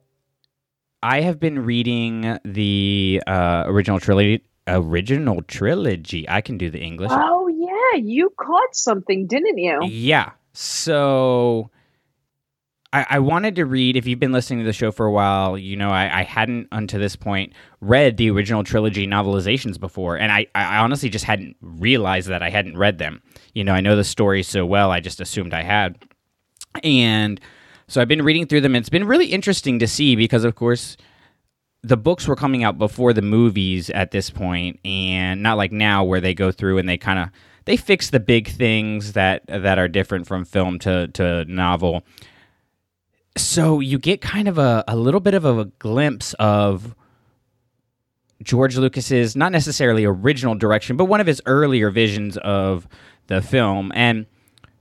I 1.02 1.20
have 1.20 1.38
been 1.38 1.64
reading 1.64 2.38
the 2.44 3.22
uh, 3.26 3.64
original 3.66 4.00
trilogy 4.00 4.42
original 4.66 5.42
trilogy. 5.42 6.28
I 6.28 6.40
can 6.40 6.56
do 6.56 6.70
the 6.70 6.80
English. 6.80 7.10
Oh 7.12 7.48
yeah, 7.48 8.00
you 8.00 8.32
caught 8.38 8.74
something, 8.74 9.26
didn't 9.26 9.58
you? 9.58 9.80
Yeah. 9.84 10.32
So 10.54 11.70
I, 12.94 13.06
I 13.10 13.18
wanted 13.18 13.56
to 13.56 13.66
read, 13.66 13.96
if 13.96 14.06
you've 14.06 14.20
been 14.20 14.30
listening 14.30 14.60
to 14.60 14.64
the 14.64 14.72
show 14.72 14.92
for 14.92 15.04
a 15.04 15.10
while, 15.10 15.58
you 15.58 15.76
know, 15.76 15.90
I, 15.90 16.20
I 16.20 16.22
hadn't 16.22 16.68
until 16.70 17.00
this 17.00 17.16
point 17.16 17.52
read 17.80 18.16
the 18.16 18.30
original 18.30 18.62
trilogy 18.62 19.04
novelizations 19.04 19.80
before. 19.80 20.16
And 20.16 20.30
I, 20.30 20.46
I 20.54 20.78
honestly 20.78 21.08
just 21.08 21.24
hadn't 21.24 21.56
realized 21.60 22.28
that 22.28 22.40
I 22.40 22.50
hadn't 22.50 22.78
read 22.78 22.98
them. 22.98 23.20
You 23.52 23.64
know, 23.64 23.72
I 23.72 23.80
know 23.80 23.96
the 23.96 24.04
story 24.04 24.44
so 24.44 24.64
well, 24.64 24.92
I 24.92 25.00
just 25.00 25.20
assumed 25.20 25.52
I 25.52 25.64
had. 25.64 25.98
And 26.84 27.40
so 27.88 28.00
I've 28.00 28.06
been 28.06 28.22
reading 28.22 28.46
through 28.46 28.60
them. 28.60 28.76
And 28.76 28.82
It's 28.82 28.88
been 28.88 29.08
really 29.08 29.26
interesting 29.26 29.80
to 29.80 29.88
see 29.88 30.14
because, 30.14 30.44
of 30.44 30.54
course, 30.54 30.96
the 31.82 31.96
books 31.96 32.28
were 32.28 32.36
coming 32.36 32.62
out 32.62 32.78
before 32.78 33.12
the 33.12 33.22
movies 33.22 33.90
at 33.90 34.12
this 34.12 34.30
point 34.30 34.78
and 34.84 35.42
not 35.42 35.56
like 35.56 35.72
now 35.72 36.04
where 36.04 36.20
they 36.20 36.32
go 36.32 36.52
through 36.52 36.78
and 36.78 36.88
they 36.88 36.96
kind 36.96 37.18
of 37.18 37.28
they 37.64 37.76
fix 37.76 38.10
the 38.10 38.20
big 38.20 38.48
things 38.48 39.14
that 39.14 39.42
that 39.48 39.78
are 39.80 39.88
different 39.88 40.28
from 40.28 40.44
film 40.44 40.78
to 40.78 41.08
to 41.08 41.44
novel 41.46 42.04
so 43.36 43.80
you 43.80 43.98
get 43.98 44.20
kind 44.20 44.48
of 44.48 44.58
a, 44.58 44.84
a 44.86 44.96
little 44.96 45.20
bit 45.20 45.34
of 45.34 45.44
a 45.44 45.64
glimpse 45.78 46.34
of 46.34 46.94
george 48.42 48.76
lucas's 48.76 49.34
not 49.34 49.52
necessarily 49.52 50.04
original 50.04 50.54
direction 50.54 50.96
but 50.96 51.06
one 51.06 51.20
of 51.20 51.26
his 51.26 51.40
earlier 51.46 51.90
visions 51.90 52.36
of 52.38 52.86
the 53.26 53.42
film. 53.42 53.92
And 53.94 54.26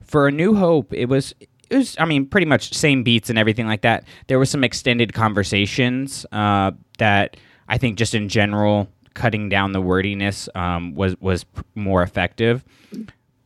for 0.02 0.28
a 0.28 0.32
new 0.32 0.54
hope 0.54 0.92
it 0.92 1.06
was 1.06 1.34
it 1.70 1.76
was 1.76 1.96
i 1.98 2.04
mean 2.04 2.26
pretty 2.26 2.46
much 2.46 2.74
same 2.74 3.02
beats 3.02 3.30
and 3.30 3.38
everything 3.38 3.66
like 3.66 3.82
that. 3.82 4.04
There 4.26 4.38
were 4.38 4.46
some 4.46 4.64
extended 4.64 5.12
conversations 5.12 6.26
uh, 6.32 6.72
that 6.98 7.36
i 7.68 7.78
think 7.78 7.98
just 7.98 8.14
in 8.14 8.28
general 8.28 8.88
cutting 9.14 9.48
down 9.48 9.72
the 9.72 9.80
wordiness 9.80 10.48
um, 10.54 10.94
was 10.94 11.18
was 11.20 11.46
more 11.74 12.02
effective. 12.02 12.64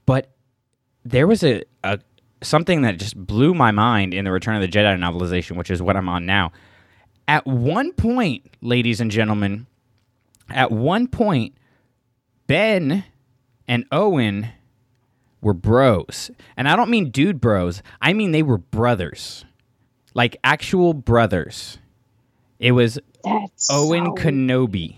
But 0.07 0.31
there 1.05 1.27
was 1.27 1.45
a, 1.45 1.63
a 1.85 2.01
something 2.43 2.83
that 2.83 2.99
just 2.99 3.17
blew 3.17 3.55
my 3.55 3.71
mind 3.71 4.15
in 4.15 4.25
the 4.25 4.31
return 4.31 4.55
of 4.57 4.63
the 4.63 4.69
jedi 4.69 4.97
novelization 4.99 5.57
which 5.57 5.71
is 5.71 5.83
what 5.83 5.97
i'm 5.97 6.09
on 6.09 6.25
now 6.27 6.53
at 7.27 7.47
one 7.47 7.93
point 7.93 8.45
ladies 8.61 9.01
and 9.01 9.11
gentlemen 9.11 9.67
at 10.51 10.71
one 10.71 11.07
point 11.07 11.55
ben 12.47 13.05
and 13.67 13.85
owen 13.93 14.49
were 15.41 15.55
bros. 15.55 16.31
And 16.57 16.69
I 16.69 16.75
don't 16.75 16.91
mean 16.91 17.11
dude 17.11 17.41
bros. 17.41 17.83
I 18.03 18.13
mean 18.13 18.33
they 18.33 18.43
were 18.43 18.59
brothers. 18.59 19.45
Like 20.15 20.37
actual 20.43 20.95
brothers. 20.95 21.79
It 22.59 22.73
was 22.73 22.99
That's 23.23 23.69
Owen 23.71 24.07
so- 24.07 24.13
Kenobi. 24.15 24.97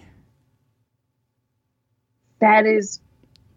That 2.40 2.64
is, 2.64 3.00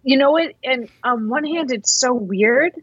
you 0.03 0.17
know 0.17 0.31
what? 0.31 0.51
And 0.63 0.89
um, 1.03 1.13
on 1.23 1.29
one 1.29 1.45
hand, 1.45 1.71
it's 1.71 1.91
so 1.91 2.13
weird, 2.13 2.73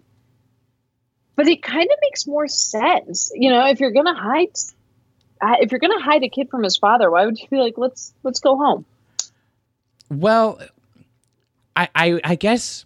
but 1.37 1.49
it 1.49 1.63
kind 1.63 1.89
of 1.91 1.99
makes 2.03 2.27
more 2.27 2.49
sense. 2.49 3.31
You 3.35 3.51
know, 3.51 3.67
if 3.67 3.81
you're 3.81 3.93
gonna 3.93 4.15
hide, 4.15 4.49
uh, 5.41 5.57
if 5.61 5.73
you're 5.73 5.81
gonna 5.81 6.03
hide 6.03 6.23
a 6.23 6.29
kid 6.29 6.51
from 6.51 6.63
his 6.63 6.77
father, 6.77 7.11
why 7.11 7.27
would 7.27 7.39
you 7.39 7.49
be 7.49 7.57
like, 7.57 7.75
let's 7.77 8.13
let's 8.23 8.41
go 8.41 8.57
home? 8.57 8.85
Well, 10.11 10.61
I, 11.77 11.89
I 11.95 12.21
I 12.25 12.35
guess 12.35 12.85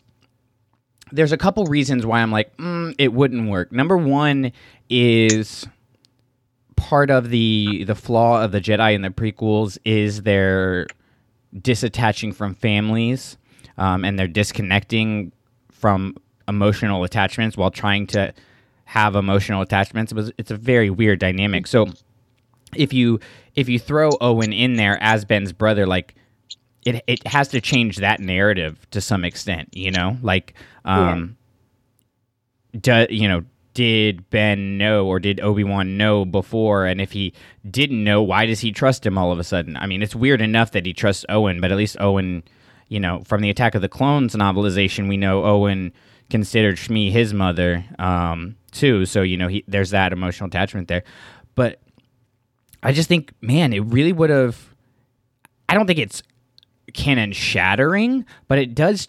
there's 1.13 1.33
a 1.33 1.39
couple 1.39 1.65
reasons 1.67 2.05
why 2.05 2.21
I'm 2.21 2.33
like, 2.33 2.57
mm, 2.57 2.95
it 2.99 3.13
wouldn't 3.13 3.49
work. 3.49 3.73
Number 3.73 3.97
one 3.97 4.53
is 4.91 5.67
part 6.77 7.11
of 7.11 7.31
the 7.31 7.85
the 7.85 7.95
flaw 7.95 8.43
of 8.43 8.53
the 8.53 8.61
Jedi 8.61 8.95
in 8.95 9.03
the 9.03 9.11
prequels 9.11 9.79
is 9.85 10.23
their 10.23 10.87
disattaching 11.57 12.35
from 12.35 12.55
families, 12.55 13.37
um, 13.79 14.05
and 14.05 14.19
they're 14.19 14.29
disconnecting 14.29 15.33
from 15.71 16.17
emotional 16.49 17.05
attachments 17.05 17.57
while 17.57 17.71
trying 17.71 18.07
to 18.09 18.33
have 18.85 19.17
emotional 19.17 19.63
attachments. 19.63 20.13
It 20.13 20.17
was, 20.17 20.33
it's 20.39 20.51
a 20.51 20.57
very 20.57 20.91
weird 20.91 21.19
dynamic. 21.19 21.67
So 21.67 21.89
if 22.75 22.93
you 22.93 23.21
if 23.55 23.69
you 23.69 23.79
throw 23.79 24.11
Owen 24.21 24.53
in 24.53 24.75
there 24.75 24.99
as 25.01 25.25
Ben's 25.25 25.53
brother, 25.53 25.87
like 25.87 26.15
it 26.85 27.03
it 27.07 27.27
has 27.27 27.49
to 27.49 27.61
change 27.61 27.99
that 27.99 28.21
narrative 28.21 28.87
to 28.91 29.01
some 29.01 29.25
extent, 29.25 29.71
you 29.73 29.91
know? 29.91 30.17
Like 30.23 30.55
um 30.85 31.37
do, 32.79 33.07
you 33.09 33.29
know, 33.29 33.45
did 33.73 34.29
Ben 34.31 34.79
know 34.79 35.07
or 35.07 35.19
did 35.19 35.41
Obi-Wan 35.41 35.97
know 35.97 36.25
before 36.25 36.87
and 36.87 37.01
if 37.01 37.13
he 37.13 37.33
didn't 37.69 38.03
know, 38.05 38.23
why 38.23 38.47
does 38.47 38.61
he 38.61 38.73
trust 38.73 39.07
him 39.07 39.17
all 39.17 39.33
of 39.33 39.39
a 39.39 39.45
sudden? 39.45 39.77
I 39.77 39.87
mean, 39.87 40.03
it's 40.03 40.15
weird 40.15 40.41
enough 40.41 40.73
that 40.73 40.87
he 40.87 40.93
trusts 40.93 41.25
Owen, 41.29 41.61
but 41.61 41.71
at 41.71 41.77
least 41.77 41.97
Owen, 42.01 42.43
you 42.89 43.01
know, 43.01 43.23
from 43.25 43.41
the 43.41 43.51
Attack 43.51 43.75
of 43.75 43.83
the 43.83 43.89
Clones 43.89 44.35
novelization, 44.35 45.09
we 45.09 45.17
know 45.17 45.45
Owen 45.45 45.93
considered 46.31 46.76
Shmi 46.76 47.11
his 47.11 47.35
mother 47.35 47.85
um 47.99 48.57
too, 48.73 49.07
so 49.07 49.23
you 49.23 49.37
know, 49.37 49.49
he 49.49 49.64
there's 49.66 49.90
that 49.90 50.12
emotional 50.12 50.49
attachment 50.49 50.88
there. 50.88 51.04
But 51.54 51.81
I 52.83 52.93
just 52.93 53.09
think, 53.09 53.33
man, 53.40 53.73
it 53.73 53.81
really 53.81 54.12
would 54.12 54.31
have. 54.31 54.75
I 55.69 55.75
don't 55.75 55.87
think 55.87 55.99
it's 55.99 56.23
canon 56.93 57.33
shattering, 57.33 58.26
but 58.47 58.59
it 58.59 58.75
does. 58.75 59.09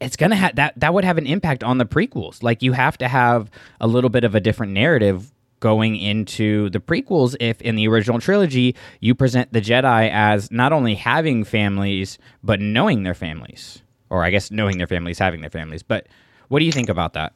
It's 0.00 0.16
gonna 0.16 0.36
have 0.36 0.56
that. 0.56 0.74
That 0.76 0.92
would 0.92 1.04
have 1.04 1.18
an 1.18 1.26
impact 1.26 1.62
on 1.62 1.78
the 1.78 1.86
prequels. 1.86 2.42
Like 2.42 2.62
you 2.62 2.72
have 2.72 2.98
to 2.98 3.08
have 3.08 3.50
a 3.80 3.86
little 3.86 4.10
bit 4.10 4.24
of 4.24 4.34
a 4.34 4.40
different 4.40 4.72
narrative 4.72 5.32
going 5.60 5.96
into 5.96 6.68
the 6.70 6.80
prequels. 6.80 7.36
If 7.40 7.60
in 7.62 7.76
the 7.76 7.86
original 7.88 8.18
trilogy 8.18 8.74
you 9.00 9.14
present 9.14 9.52
the 9.52 9.60
Jedi 9.60 10.10
as 10.10 10.50
not 10.50 10.72
only 10.72 10.96
having 10.96 11.44
families 11.44 12.18
but 12.42 12.60
knowing 12.60 13.04
their 13.04 13.14
families, 13.14 13.82
or 14.10 14.24
I 14.24 14.30
guess 14.30 14.50
knowing 14.50 14.78
their 14.78 14.86
families, 14.86 15.18
having 15.18 15.40
their 15.40 15.50
families. 15.50 15.82
But 15.82 16.08
what 16.48 16.60
do 16.60 16.64
you 16.64 16.72
think 16.72 16.88
about 16.88 17.14
that? 17.14 17.32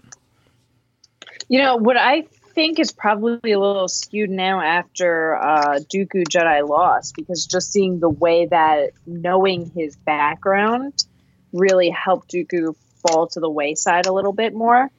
You 1.49 1.61
know, 1.62 1.76
what 1.76 1.97
I 1.97 2.23
think 2.55 2.79
is 2.79 2.93
probably 2.93 3.52
a 3.52 3.59
little 3.59 3.88
skewed 3.88 4.31
now 4.31 4.61
after 4.61 5.37
uh, 5.37 5.79
Dooku 5.93 6.25
Jedi 6.29 6.69
Lost, 6.69 7.14
because 7.17 7.47
just 7.47 7.73
seeing 7.73 8.00
the 8.00 8.09
way 8.09 8.47
that 8.47 8.90
knowing 9.07 9.71
his 9.75 9.97
background 9.97 11.05
really 11.52 11.90
helped 11.90 12.33
Dooku 12.33 12.75
fall 13.07 13.26
to 13.29 13.40
the 13.40 13.50
wayside 13.50 14.07
a 14.07 14.12
little 14.12 14.33
bit 14.33 14.55
more. 14.55 14.90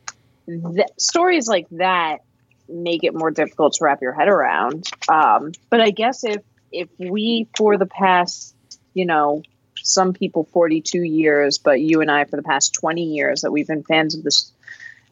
Th- 0.48 0.88
stories 0.98 1.48
like 1.48 1.68
that 1.72 2.20
make 2.68 3.04
it 3.04 3.14
more 3.14 3.32
difficult 3.32 3.74
to 3.74 3.84
wrap 3.84 4.02
your 4.02 4.14
head 4.14 4.28
around. 4.28 4.88
Um, 5.08 5.52
but 5.70 5.82
I 5.82 5.92
guess 5.92 6.24
if 6.24 6.42
if 6.72 6.90
we 6.98 7.48
for 7.58 7.78
the 7.78 7.86
past, 7.86 8.56
you 8.94 9.06
know, 9.06 9.44
some 9.84 10.14
people 10.14 10.48
42 10.52 11.02
years, 11.02 11.58
but 11.58 11.82
you 11.82 12.02
and 12.02 12.12
I 12.12 12.26
for 12.26 12.36
the 12.36 12.44
past 12.44 12.74
20 12.74 13.04
years 13.04 13.42
that 13.42 13.52
we've 13.52 13.68
been 13.68 13.84
fans 13.84 14.16
of 14.16 14.24
this 14.24 14.52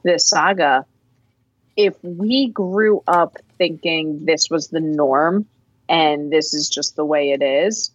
this 0.04 0.26
saga, 0.30 0.86
if 1.76 1.96
we 2.04 2.50
grew 2.50 3.04
up 3.08 3.38
thinking 3.58 4.26
this 4.26 4.50
was 4.50 4.70
the 4.70 4.80
norm 4.80 5.46
and 5.90 6.32
this 6.32 6.54
is 6.54 6.70
just 6.70 6.96
the 6.96 7.04
way 7.04 7.32
it 7.32 7.42
is, 7.42 7.92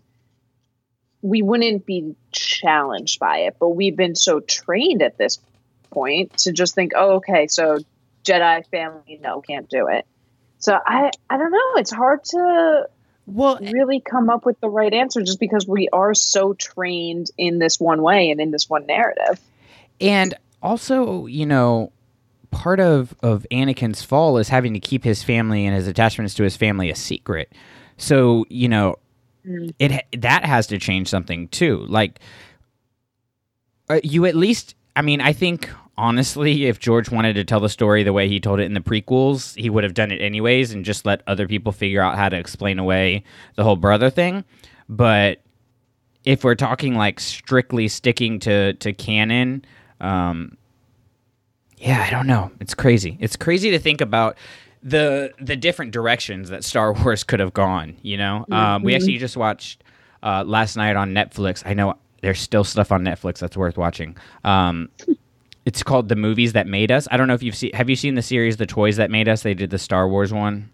we 1.22 1.40
wouldn't 1.40 1.86
be 1.86 2.14
challenged 2.32 3.18
by 3.18 3.38
it. 3.38 3.56
But 3.58 3.70
we've 3.70 3.96
been 3.96 4.14
so 4.14 4.40
trained 4.40 5.02
at 5.02 5.16
this 5.16 5.40
point 5.90 6.36
to 6.38 6.52
just 6.52 6.74
think, 6.74 6.92
oh, 6.94 7.14
okay, 7.16 7.46
so 7.46 7.78
Jedi 8.24 8.66
family, 8.66 9.18
no, 9.22 9.40
can't 9.40 9.68
do 9.68 9.88
it. 9.88 10.06
So 10.58 10.78
I, 10.86 11.10
I 11.30 11.36
don't 11.36 11.52
know. 11.52 11.72
It's 11.76 11.92
hard 11.92 12.24
to 12.24 12.88
well 13.26 13.58
really 13.60 14.00
come 14.00 14.28
up 14.30 14.44
with 14.44 14.60
the 14.60 14.68
right 14.68 14.92
answer 14.92 15.22
just 15.22 15.40
because 15.40 15.66
we 15.66 15.88
are 15.92 16.14
so 16.14 16.52
trained 16.54 17.30
in 17.38 17.58
this 17.58 17.80
one 17.80 18.02
way 18.02 18.30
and 18.30 18.40
in 18.40 18.50
this 18.50 18.68
one 18.68 18.86
narrative. 18.86 19.40
And 20.00 20.34
also, 20.62 21.26
you 21.26 21.46
know, 21.46 21.92
part 22.50 22.80
of 22.80 23.14
of 23.22 23.46
Anakin's 23.50 24.02
fall 24.02 24.38
is 24.38 24.48
having 24.48 24.74
to 24.74 24.80
keep 24.80 25.04
his 25.04 25.22
family 25.22 25.66
and 25.66 25.74
his 25.74 25.86
attachments 25.88 26.34
to 26.34 26.42
his 26.42 26.56
family 26.56 26.90
a 26.90 26.94
secret. 26.94 27.52
So, 27.96 28.44
you 28.48 28.68
know, 28.68 28.96
Mm. 29.46 29.74
it 29.78 30.06
that 30.22 30.46
has 30.46 30.68
to 30.68 30.78
change 30.78 31.08
something 31.08 31.48
too. 31.48 31.84
Like 31.88 32.18
uh, 33.90 34.00
you 34.02 34.24
at 34.24 34.34
least 34.34 34.74
I 34.96 35.02
mean, 35.02 35.20
I 35.20 35.34
think 35.34 35.68
honestly, 35.96 36.66
if 36.66 36.78
George 36.78 37.10
wanted 37.10 37.34
to 37.34 37.44
tell 37.44 37.60
the 37.60 37.68
story 37.68 38.02
the 38.02 38.12
way 38.12 38.28
he 38.28 38.40
told 38.40 38.60
it 38.60 38.64
in 38.64 38.74
the 38.74 38.80
prequels, 38.80 39.56
he 39.56 39.70
would 39.70 39.84
have 39.84 39.94
done 39.94 40.10
it 40.10 40.20
anyways 40.20 40.72
and 40.72 40.84
just 40.84 41.06
let 41.06 41.22
other 41.26 41.46
people 41.46 41.72
figure 41.72 42.00
out 42.00 42.16
how 42.16 42.28
to 42.28 42.36
explain 42.36 42.78
away 42.78 43.24
the 43.56 43.64
whole 43.64 43.76
brother 43.76 44.10
thing. 44.10 44.44
But 44.88 45.40
if 46.24 46.44
we're 46.44 46.54
talking 46.54 46.94
like 46.94 47.20
strictly 47.20 47.88
sticking 47.88 48.38
to 48.40 48.74
to 48.74 48.92
canon, 48.92 49.64
um, 50.00 50.56
yeah, 51.78 52.04
I 52.06 52.10
don't 52.10 52.26
know. 52.26 52.50
It's 52.60 52.74
crazy. 52.74 53.16
It's 53.20 53.36
crazy 53.36 53.70
to 53.70 53.78
think 53.78 54.00
about 54.00 54.36
the 54.82 55.32
the 55.40 55.56
different 55.56 55.92
directions 55.92 56.50
that 56.50 56.64
Star 56.64 56.92
Wars 57.04 57.24
could 57.24 57.40
have 57.40 57.54
gone. 57.54 57.96
You 58.02 58.16
know, 58.16 58.46
um, 58.50 58.82
we 58.82 58.94
actually 58.94 59.18
just 59.18 59.36
watched 59.36 59.82
uh, 60.22 60.44
last 60.46 60.76
night 60.76 60.96
on 60.96 61.12
Netflix. 61.12 61.62
I 61.66 61.74
know 61.74 61.94
there's 62.22 62.40
still 62.40 62.64
stuff 62.64 62.90
on 62.90 63.02
Netflix 63.02 63.38
that's 63.38 63.56
worth 63.56 63.76
watching. 63.76 64.16
Um, 64.44 64.88
it's 65.64 65.82
called 65.82 66.08
The 66.08 66.16
Movies 66.16 66.52
That 66.52 66.66
Made 66.66 66.90
Us. 66.90 67.08
I 67.10 67.16
don't 67.16 67.28
know 67.28 67.34
if 67.34 67.42
you've 67.42 67.56
seen. 67.56 67.72
Have 67.74 67.88
you 67.88 67.96
seen 67.96 68.14
the 68.14 68.22
series 68.22 68.56
The 68.56 68.66
Toys 68.66 68.96
That 68.96 69.10
Made 69.10 69.28
Us? 69.28 69.42
They 69.42 69.54
did 69.54 69.70
the 69.70 69.78
Star 69.78 70.08
Wars 70.08 70.32
one. 70.32 70.70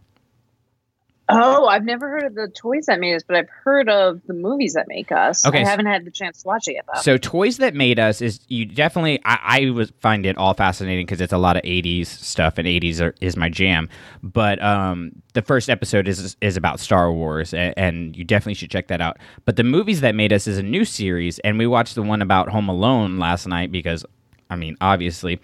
Oh, 1.33 1.66
I've 1.66 1.85
never 1.85 2.09
heard 2.09 2.24
of 2.24 2.35
the 2.35 2.48
toys 2.48 2.87
that 2.87 2.98
made 2.98 3.14
us, 3.14 3.22
but 3.22 3.37
I've 3.37 3.48
heard 3.48 3.88
of 3.88 4.20
the 4.26 4.35
movies 4.35 4.72
that 4.72 4.88
make 4.88 5.12
us. 5.12 5.46
Okay, 5.46 5.62
I 5.62 5.68
haven't 5.68 5.87
had 5.87 6.05
the 6.05 6.11
chance 6.11 6.42
to 6.42 6.48
watch 6.48 6.66
it 6.66 6.74
yet, 6.74 6.87
though. 6.92 7.00
So 7.00 7.16
toys 7.18 7.59
that 7.59 7.74
made 7.74 7.98
us 7.98 8.20
is 8.20 8.40
you 8.48 8.66
definitely 8.66 9.20
I, 9.24 9.38
I 9.42 9.70
was 9.70 9.92
find 10.00 10.26
it 10.26 10.37
all 10.37 10.55
fascinating 10.55 11.07
because 11.07 11.20
it's 11.20 11.33
a 11.33 11.38
lot 11.38 11.57
of 11.57 11.62
'80s 11.62 12.07
stuff 12.07 12.59
and 12.59 12.66
'80s 12.66 13.00
are, 13.00 13.14
is 13.20 13.37
my 13.37 13.48
jam. 13.48 13.88
But 14.22 14.61
um, 14.62 15.12
the 15.35 15.42
first 15.42 15.70
episode 15.70 16.09
is 16.09 16.37
is 16.40 16.57
about 16.57 16.81
Star 16.81 17.12
Wars 17.12 17.55
and, 17.55 17.74
and 17.76 18.16
you 18.16 18.24
definitely 18.24 18.55
should 18.55 18.70
check 18.70 18.88
that 18.88 19.00
out. 19.00 19.18
But 19.44 19.57
the 19.57 19.64
movies 19.64 20.00
that 20.00 20.16
made 20.16 20.33
us 20.33 20.48
is 20.48 20.59
a 20.59 20.64
new 20.64 20.85
series 20.85 21.38
and 21.40 21.59
we 21.59 21.66
watched 21.66 21.94
the 21.94 22.03
one 22.03 22.22
about 22.22 22.48
Home 22.48 22.68
Alone 22.68 23.18
last 23.18 23.46
night 23.46 23.70
because 23.70 24.05
I 24.50 24.56
mean 24.56 24.76
obviously 24.80 25.40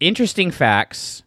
interesting 0.00 0.50
facts 0.50 1.22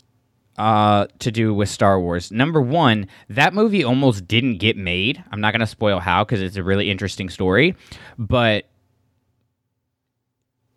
uh, 0.58 1.08
to 1.20 1.32
do 1.32 1.54
with 1.54 1.70
Star 1.70 2.00
Wars. 2.00 2.32
Number 2.32 2.62
one, 2.62 3.08
that 3.30 3.54
movie 3.54 3.84
almost 3.84 4.28
didn't 4.28 4.58
get 4.58 4.78
made. 4.78 5.24
I'm 5.32 5.42
not 5.42 5.52
going 5.52 5.62
to 5.62 5.68
spoil 5.68 6.00
how 6.00 6.24
because 6.24 6.42
it's 6.42 6.58
a 6.58 6.64
really 6.64 6.92
interesting 6.92 7.30
story, 7.30 7.76
but 8.18 8.66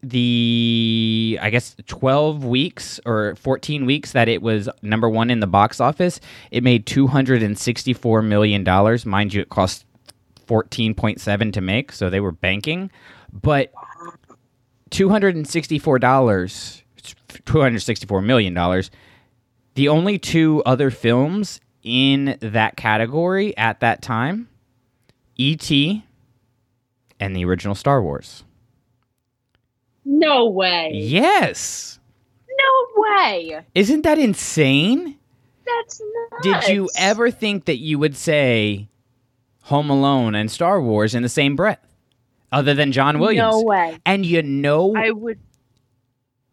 the 0.03 1.39
I 1.43 1.51
guess 1.51 1.75
12 1.87 2.45
weeks 2.45 3.01
or 3.05 3.35
14 3.37 3.87
weeks 3.87 4.13
that 4.13 4.29
it 4.29 4.41
was 4.41 4.69
number 4.83 5.09
one 5.09 5.31
in 5.31 5.41
the 5.41 5.47
box 5.47 5.81
office, 5.81 6.21
it 6.51 6.63
made 6.63 6.87
264 6.87 8.23
million 8.23 8.63
dollars. 8.63 9.05
Mind 9.05 9.35
you, 9.35 9.41
it 9.43 9.49
cost 9.49 9.85
14.7 10.47 11.53
to 11.53 11.61
make, 11.61 11.91
so 11.91 12.09
they 12.09 12.21
were 12.21 12.31
banking, 12.31 12.91
but 13.33 13.73
264 14.91 15.99
dollars, 15.99 16.83
264 17.45 18.23
million 18.23 18.55
dollars 18.55 18.91
the 19.75 19.89
only 19.89 20.19
two 20.19 20.63
other 20.65 20.91
films 20.91 21.61
in 21.83 22.39
that 22.41 22.77
category 22.77 23.55
at 23.59 23.81
that 23.81 24.01
time 24.03 24.49
E.T. 25.37 26.03
and 27.21 27.37
the 27.37 27.45
original 27.45 27.75
Star 27.75 28.03
Wars. 28.03 28.43
no 30.05 30.47
way. 30.47 30.93
Yes. 30.95 31.99
No 32.49 33.03
way. 33.03 33.61
Isn't 33.75 34.03
that 34.03 34.19
insane? 34.19 35.19
That's 35.67 36.01
nuts. 36.01 36.43
Did 36.67 36.75
you 36.75 36.89
ever 36.97 37.31
think 37.31 37.67
that 37.67 37.77
you 37.77 37.99
would 37.99 38.17
say 38.17 38.89
Home 39.65 39.91
Alone 39.91 40.35
and 40.35 40.51
Star 40.51 40.81
Wars 40.81 41.15
in 41.15 41.23
the 41.23 41.29
same 41.29 41.55
breath? 41.55 41.85
Other 42.53 42.75
than 42.75 42.93
John 42.93 43.19
Williams. 43.19 43.55
No 43.55 43.63
way. 43.63 43.99
And 44.07 44.25
you 44.25 44.43
know 44.43 44.95
I 44.97 45.11
would. 45.11 45.39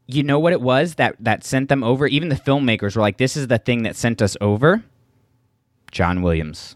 you 0.07 0.23
know 0.23 0.39
what 0.39 0.51
it 0.53 0.61
was 0.61 0.95
that 0.95 1.15
that 1.19 1.43
sent 1.43 1.69
them 1.69 1.83
over? 1.83 2.07
Even 2.07 2.29
the 2.29 2.35
filmmakers 2.35 2.95
were 2.95 3.01
like, 3.01 3.17
"This 3.17 3.37
is 3.37 3.47
the 3.47 3.57
thing 3.59 3.83
that 3.83 3.95
sent 3.95 4.21
us 4.21 4.35
over." 4.41 4.83
John 5.91 6.21
Williams. 6.23 6.75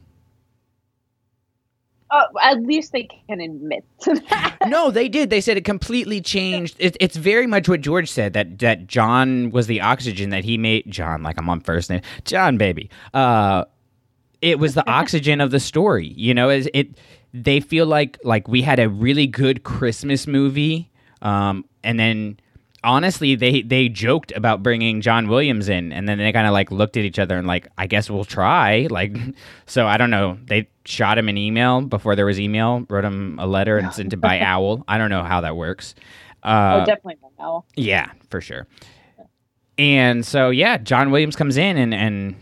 Uh, 2.10 2.24
at 2.42 2.62
least 2.62 2.94
they 2.94 3.04
can 3.28 3.42
admit 3.42 3.84
to 4.00 4.14
that. 4.30 4.56
no, 4.68 4.92
they 4.92 5.10
did. 5.10 5.30
They 5.30 5.42
said 5.42 5.58
it 5.58 5.66
completely 5.66 6.22
changed. 6.22 6.78
It, 6.80 6.96
it's 7.02 7.18
very 7.18 7.46
much 7.48 7.68
what 7.68 7.82
George 7.82 8.10
said 8.10 8.32
that 8.32 8.60
that 8.60 8.88
John 8.88 9.50
was 9.52 9.68
the 9.68 9.82
oxygen 9.82 10.30
that 10.30 10.46
he 10.46 10.58
made. 10.58 10.86
John, 10.90 11.22
like 11.22 11.38
I'm 11.38 11.50
on 11.50 11.60
first 11.60 11.90
name. 11.90 12.02
John, 12.24 12.58
baby. 12.58 12.90
Uh, 13.14 13.66
it 14.42 14.58
was 14.60 14.74
the 14.74 14.90
oxygen 14.90 15.42
of 15.42 15.52
the 15.52 15.60
story. 15.60 16.08
You 16.16 16.34
know, 16.34 16.50
it, 16.50 16.70
it. 16.74 16.98
They 17.44 17.60
feel 17.60 17.86
like 17.86 18.18
like 18.24 18.48
we 18.48 18.62
had 18.62 18.80
a 18.80 18.90
really 18.90 19.28
good 19.28 19.64
Christmas 19.64 20.28
movie, 20.28 20.90
um, 21.22 21.66
and 21.84 22.00
then 22.00 22.40
honestly, 22.84 23.36
they 23.36 23.62
they 23.62 23.90
joked 23.90 24.32
about 24.34 24.64
bringing 24.64 25.02
John 25.02 25.28
Williams 25.28 25.68
in, 25.70 25.92
and 25.92 26.08
then 26.08 26.18
they 26.18 26.32
kind 26.32 26.48
of 26.48 26.54
like 26.54 26.72
looked 26.72 26.96
at 26.98 27.04
each 27.06 27.20
other 27.20 27.38
and 27.38 27.48
like, 27.48 27.68
I 27.78 27.88
guess 27.88 28.10
we'll 28.10 28.26
try. 28.26 28.88
Like, 28.92 29.16
so 29.66 29.86
I 29.88 29.98
don't 29.98 30.10
know. 30.12 30.38
They 30.46 30.70
shot 30.86 31.18
him 31.18 31.28
an 31.30 31.38
email 31.38 31.82
before 31.82 32.16
there 32.16 32.26
was 32.26 32.40
email, 32.40 32.86
wrote 32.90 33.04
him 33.06 33.38
a 33.40 33.46
letter 33.48 33.78
and 33.78 33.94
sent 33.94 34.14
it 34.14 34.18
by 34.18 34.40
owl. 34.54 34.84
I 34.88 34.98
don't 34.98 35.10
know 35.10 35.24
how 35.24 35.42
that 35.42 35.56
works. 35.56 35.96
oh, 36.44 36.50
Uh, 36.50 36.86
definitely 36.86 37.18
not. 37.22 37.32
No. 37.40 37.66
yeah, 37.76 38.12
for 38.30 38.42
sure. 38.42 38.68
And 39.78 40.26
so 40.26 40.50
yeah, 40.50 40.78
John 40.78 41.12
Williams 41.12 41.36
comes 41.36 41.58
in 41.58 41.78
and 41.78 41.94
and 41.94 42.36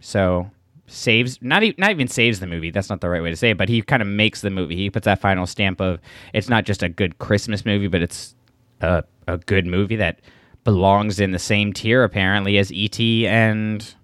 so 0.00 0.50
saves 0.90 1.38
not 1.40 1.62
e- 1.62 1.74
not 1.78 1.90
even 1.90 2.08
saves 2.08 2.40
the 2.40 2.46
movie. 2.46 2.70
That's 2.70 2.90
not 2.90 3.00
the 3.00 3.08
right 3.08 3.22
way 3.22 3.30
to 3.30 3.36
say 3.36 3.50
it, 3.50 3.58
but 3.58 3.68
he 3.68 3.80
kind 3.82 4.02
of 4.02 4.08
makes 4.08 4.40
the 4.40 4.50
movie. 4.50 4.76
He 4.76 4.90
puts 4.90 5.04
that 5.04 5.20
final 5.20 5.46
stamp 5.46 5.80
of 5.80 6.00
it's 6.32 6.48
not 6.48 6.64
just 6.64 6.82
a 6.82 6.88
good 6.88 7.18
Christmas 7.18 7.64
movie, 7.64 7.88
but 7.88 8.02
it's 8.02 8.34
a 8.80 9.04
a 9.28 9.38
good 9.38 9.66
movie 9.66 9.96
that 9.96 10.20
belongs 10.64 11.20
in 11.20 11.30
the 11.30 11.38
same 11.38 11.72
tier 11.72 12.02
apparently 12.04 12.58
as 12.58 12.72
E.T. 12.72 13.26
and 13.26 13.94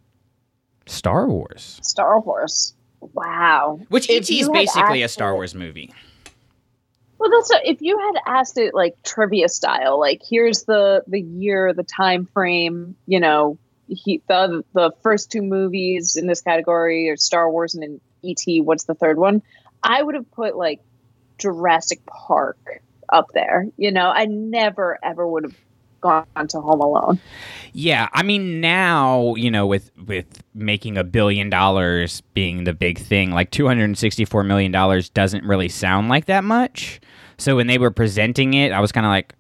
Star 0.87 1.29
Wars. 1.29 1.81
Star 1.83 2.21
Wars. 2.21 2.75
Wow. 3.01 3.81
Which 3.89 4.09
If 4.09 4.23
E.T. 4.31 4.41
is 4.41 4.49
basically 4.49 5.03
a 5.03 5.09
Star 5.09 5.35
Wars 5.35 5.55
movie. 5.55 5.93
Well, 7.19 7.31
that's 7.31 7.51
a, 7.51 7.69
if 7.71 7.81
you 7.81 7.99
had 7.99 8.39
asked 8.39 8.59
it 8.59 8.75
like 8.75 9.03
trivia 9.03 9.49
style, 9.49 9.99
like 9.99 10.23
here's 10.29 10.65
the 10.65 11.03
the 11.07 11.21
year, 11.21 11.73
the 11.73 11.83
time 11.83 12.27
frame, 12.27 12.95
you 13.07 13.21
know, 13.21 13.59
he, 13.89 14.23
the 14.29 14.65
the 14.73 14.91
first 15.03 15.31
two 15.31 15.43
movies 15.43 16.17
in 16.17 16.27
this 16.27 16.41
category 16.41 17.09
are 17.09 17.17
Star 17.17 17.51
Wars 17.51 17.75
and 17.75 17.83
then 17.83 18.01
E.T. 18.23 18.61
What's 18.61 18.85
the 18.85 18.95
third 18.95 19.19
one? 19.19 19.43
I 19.83 20.03
would 20.03 20.15
have 20.15 20.31
put 20.33 20.57
like 20.57 20.81
Jurassic 21.39 22.05
Park 22.07 22.83
up 23.09 23.27
there. 23.35 23.67
You 23.77 23.93
know, 23.93 24.11
I 24.11 24.27
never 24.27 24.99
ever 25.03 25.27
would 25.27 25.45
have 25.45 25.57
gone 26.01 26.49
to 26.49 26.61
Home 26.61 26.81
Alone. 26.81 27.21
Yeah, 27.73 28.09
I 28.13 28.23
mean 28.23 28.61
now, 28.61 29.35
you 29.35 29.51
know, 29.51 29.67
with 29.67 29.91
with 30.07 30.43
making 30.55 30.97
a 30.97 31.05
billion 31.05 31.51
dollars 31.51 32.23
being 32.35 32.65
the 32.65 32.73
big 32.73 32.99
thing, 32.99 33.31
like 33.31 33.51
264 33.51 34.43
million 34.45 34.73
dollars 34.73 35.09
doesn't 35.09 35.45
really 35.45 35.69
sound 35.69 36.09
like 36.09 36.27
that 36.27 36.45
much. 36.45 37.01
So 37.39 37.57
when 37.57 37.67
they 37.67 37.79
were 37.79 37.91
presenting 37.91 38.55
it, 38.55 38.73
I 38.73 38.81
was 38.81 38.93
kind 38.93 39.05
of 39.05 39.11
like, 39.11 39.35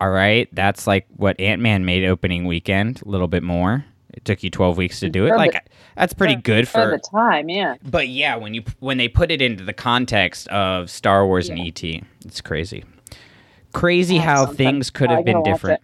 all 0.00 0.10
right, 0.10 0.48
that's 0.52 0.86
like 0.86 1.06
what 1.16 1.38
Ant-Man 1.40 1.84
made 1.84 2.04
opening 2.04 2.44
weekend, 2.44 3.02
a 3.04 3.08
little 3.08 3.28
bit 3.28 3.42
more. 3.42 3.84
It 4.12 4.24
took 4.24 4.42
you 4.42 4.50
12 4.50 4.76
weeks 4.78 5.00
to 5.00 5.10
do 5.10 5.26
it. 5.26 5.30
For 5.30 5.36
Like 5.36 5.70
that's 5.96 6.14
pretty 6.14 6.36
good 6.36 6.64
At 6.64 6.68
for 6.68 6.90
the 6.90 6.98
time, 6.98 7.48
yeah. 7.48 7.74
But 7.82 8.08
yeah, 8.08 8.36
when 8.36 8.54
you 8.54 8.62
when 8.78 8.96
they 8.96 9.08
put 9.08 9.30
it 9.30 9.42
into 9.42 9.64
the 9.64 9.74
context 9.74 10.48
of 10.48 10.90
Star 10.90 11.26
Wars 11.26 11.48
and 11.48 11.58
ET, 11.60 11.82
it's 12.24 12.40
crazy. 12.40 12.84
Crazy 13.72 14.14
Yeah, 14.16 14.22
how 14.22 14.46
things 14.46 14.90
could 14.90 15.10
have 15.10 15.24
been 15.24 15.42
different. 15.42 15.82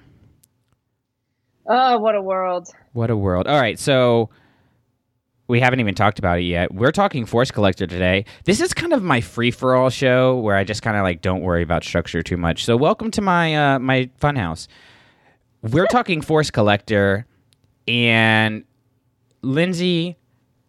Oh, 1.67 1.99
what 1.99 2.15
a 2.15 2.23
world! 2.23 2.69
What 2.93 3.11
a 3.11 3.17
world. 3.17 3.47
All 3.47 3.61
right, 3.61 3.79
so 3.79 4.31
we 5.53 5.61
haven't 5.61 5.81
even 5.81 5.95
talked 5.95 6.19
about 6.19 6.39
it 6.39 6.45
yet. 6.45 6.73
We're 6.73 6.93
talking 6.93 7.27
Force 7.27 7.51
Collector 7.51 7.87
today. 7.87 8.25
This 8.45 8.59
is 8.59 8.73
kind 8.73 8.95
of 8.95 9.03
my 9.03 9.21
free 9.21 9.51
for 9.51 9.75
all 9.75 9.91
show 9.91 10.39
where 10.39 10.57
I 10.57 10.65
just 10.65 10.81
kind 10.81 10.97
of 10.97 11.03
like 11.03 11.21
don't 11.21 11.43
worry 11.43 11.63
about 11.63 11.85
structure 11.85 12.23
too 12.23 12.39
much. 12.39 12.65
So 12.65 12.75
welcome 12.75 13.11
to 13.11 13.21
my 13.21 13.75
uh 13.75 13.79
my 13.79 14.09
funhouse. 14.19 14.67
We're 15.61 15.87
talking 15.89 16.23
Force 16.23 16.51
Collector 16.51 17.27
and 17.87 18.65
Lindsay, 19.43 20.17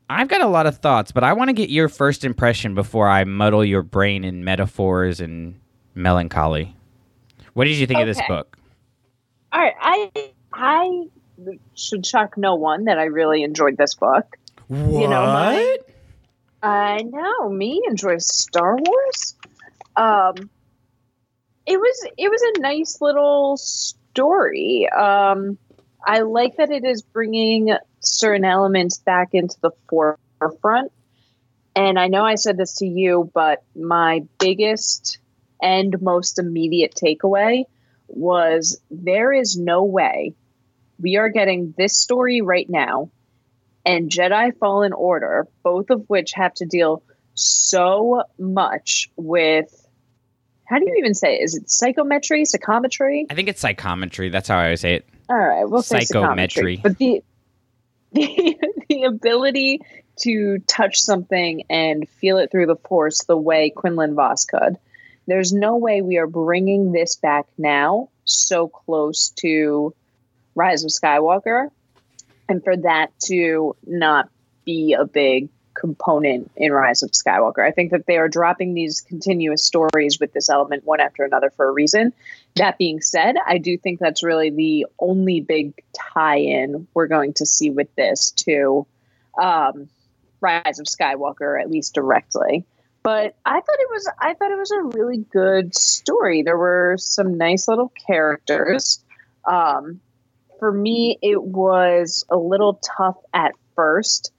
I've 0.10 0.28
got 0.28 0.42
a 0.42 0.48
lot 0.48 0.66
of 0.66 0.80
thoughts, 0.80 1.14
but 1.14 1.24
I 1.24 1.32
want 1.32 1.48
to 1.48 1.54
get 1.54 1.70
your 1.70 1.88
first 1.88 2.26
impression 2.26 2.76
before 2.76 3.08
I 3.08 3.24
muddle 3.24 3.64
your 3.64 3.84
brain 3.84 4.26
in 4.26 4.44
metaphors 4.44 5.22
and 5.22 5.62
melancholy. 5.96 6.76
What 7.54 7.66
did 7.66 7.78
you 7.78 7.88
think 7.88 8.02
of 8.02 8.08
this 8.08 8.22
book? 8.28 8.58
All 9.54 9.62
right, 9.62 9.76
I 9.80 10.32
I 10.52 11.04
should 11.74 12.06
shock 12.06 12.38
no 12.38 12.56
one 12.56 12.84
that 12.86 13.00
I 13.00 13.06
really 13.06 13.44
enjoyed 13.44 13.78
this 13.78 13.94
book. 13.94 14.38
What? 14.68 15.10
know, 15.10 15.26
my- 15.26 15.78
I 16.62 17.02
know 17.02 17.50
me 17.50 17.82
enjoy 17.88 18.18
Star 18.20 18.78
Wars. 18.78 19.36
Um, 19.96 20.50
it 21.66 21.78
was 21.78 22.08
it 22.18 22.30
was 22.30 22.42
a 22.42 22.62
nice 22.62 23.02
little 23.02 23.58
story. 23.58 24.88
Um, 24.90 25.58
I 26.06 26.22
like 26.22 26.58
that 26.58 26.72
it 26.72 26.86
is 26.86 27.02
bringing 27.02 27.76
certain 28.00 28.46
elements 28.46 28.98
back 28.98 29.30
into 29.34 29.56
the 29.62 29.72
forefront. 29.90 30.92
And 31.76 32.00
I 32.00 32.08
know 32.08 32.24
I 32.24 32.36
said 32.36 32.58
this 32.58 32.76
to 32.78 32.86
you, 32.86 33.30
but 33.34 33.64
my 33.76 34.22
biggest 34.40 35.18
and 35.62 36.02
most 36.02 36.40
immediate 36.40 36.94
takeaway 36.96 37.66
was 38.08 38.80
there 38.92 39.34
is 39.34 39.58
no 39.58 39.84
way 39.84 40.36
we 41.00 41.18
are 41.18 41.30
getting 41.30 41.74
this 41.78 41.98
story 41.98 42.42
right 42.42 42.70
now 42.70 43.10
and 43.86 44.10
Jedi 44.10 44.58
Fallen 44.58 44.94
Order, 44.94 45.48
both 45.64 45.90
of 45.90 46.06
which 46.08 46.34
have 46.34 46.54
to 46.56 46.66
deal 46.66 47.04
so 47.36 48.24
much 48.38 49.10
with 49.16 49.80
how 50.66 50.80
do 50.80 50.86
you 50.86 50.96
even 50.98 51.14
say 51.14 51.36
it? 51.36 51.44
Is 51.44 51.56
it 51.56 51.70
psychometry, 51.70 52.46
psychometry? 52.46 53.28
I 53.30 53.36
think 53.36 53.50
it's 53.50 53.60
psychometry. 53.60 54.30
That's 54.30 54.48
how 54.48 54.58
I 54.58 54.66
always 54.66 54.82
say 54.82 54.96
it. 54.96 55.10
All 55.30 55.38
right, 55.38 55.66
we'll 55.66 55.82
say 55.82 56.02
Psychometry. 56.02 56.80
But 56.82 56.98
the 56.98 57.24
the 58.12 58.58
the 58.90 59.04
ability 59.04 59.82
to 60.22 60.60
touch 60.68 61.02
something 61.02 61.64
and 61.70 62.08
feel 62.08 62.38
it 62.38 62.52
through 62.52 62.68
the 62.68 62.76
force 62.76 63.24
the 63.24 63.38
way 63.38 63.72
Quinlan 63.72 64.16
Vos 64.16 64.46
could. 64.46 64.78
There's 65.26 65.54
no 65.54 65.78
way 65.78 66.02
we 66.02 66.18
are 66.18 66.28
bringing 66.28 66.92
this 66.92 67.16
back 67.16 67.46
now 67.58 68.10
so 68.26 68.68
close 68.68 69.30
to 69.38 69.94
Rise 70.56 70.84
of 70.84 70.92
Skywalker 70.92 71.70
and 72.50 72.64
for 72.64 72.76
that 72.78 73.12
to 73.26 73.76
not 73.86 74.30
be 74.66 74.94
a 74.94 75.06
big 75.06 75.50
component 75.74 76.52
in 76.56 76.72
Rise 76.72 77.04
of 77.04 77.12
Skywalker. 77.12 77.66
I 77.66 77.72
think 77.72 77.92
that 77.92 78.06
they 78.06 78.18
are 78.18 78.30
dropping 78.30 78.74
these 78.74 79.02
continuous 79.02 79.64
stories 79.64 80.20
with 80.20 80.34
this 80.34 80.50
element 80.50 80.86
one 80.86 81.00
after 81.00 81.24
another 81.24 81.50
for 81.50 81.68
a 81.68 81.72
reason. 81.72 82.14
That 82.56 82.78
being 82.78 83.02
said, 83.02 83.36
I 83.46 83.58
do 83.58 83.78
think 83.78 84.00
that's 84.00 84.24
really 84.24 84.50
the 84.50 84.86
only 85.00 85.42
big 85.42 85.74
tie-in 85.94 86.88
we're 86.94 87.08
going 87.08 87.34
to 87.34 87.46
see 87.46 87.70
with 87.72 87.94
this 87.96 88.32
to 88.32 88.86
um, 89.42 89.90
Rise 90.42 90.80
of 90.80 90.86
Skywalker, 90.86 91.60
at 91.60 91.70
least 91.72 91.96
directly. 91.96 92.66
But 93.02 93.36
I 93.46 93.60
thought 93.60 93.80
it 93.80 93.90
was 93.92 94.12
I 94.20 94.34
thought 94.34 94.52
it 94.52 94.58
was 94.58 94.72
a 94.72 94.98
really 94.98 95.18
good 95.18 95.76
story. 95.76 96.42
There 96.42 96.58
were 96.58 96.96
some 96.98 97.38
nice 97.38 97.68
little 97.68 97.92
characters. 98.08 99.04
Um, 99.46 100.00
for 100.64 100.72
me, 100.72 101.20
it 101.22 101.44
was 101.44 102.24
a 102.30 102.38
little 102.38 102.80
tough 102.98 103.18
at 103.34 103.52
first 103.76 104.32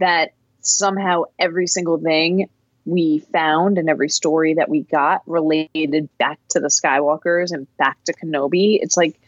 that 0.00 0.30
somehow 0.60 1.24
every 1.38 1.66
single 1.66 1.98
thing 1.98 2.48
we 2.86 3.18
found 3.30 3.76
and 3.76 3.90
every 3.90 4.08
story 4.08 4.54
that 4.54 4.70
we 4.70 4.84
got 4.84 5.20
related 5.26 6.08
back 6.16 6.38
to 6.48 6.60
the 6.60 6.68
Skywalkers 6.68 7.52
and 7.52 7.66
back 7.76 8.02
to 8.04 8.14
Kenobi. 8.14 8.78
It's 8.80 8.96
like 8.96 9.20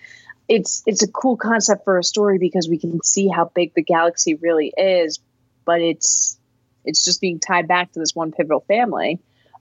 it's 0.49 0.83
it's 0.87 1.03
a 1.03 1.13
cool 1.13 1.37
concept 1.37 1.85
for 1.85 1.99
a 1.99 2.03
story 2.03 2.39
because 2.39 2.67
we 2.67 2.79
can 2.79 3.03
see 3.03 3.29
how 3.29 3.53
big 3.55 3.75
the 3.75 3.83
galaxy 3.83 4.33
really 4.33 4.73
is, 4.75 5.19
but 5.67 5.83
it's 5.83 6.39
it's 6.83 7.05
just 7.05 7.21
being 7.21 7.41
tied 7.41 7.69
back 7.69 7.93
to 7.93 8.01
this 8.01 8.15
one 8.15 8.33
pivotal 8.33 8.61
family. 8.61 9.19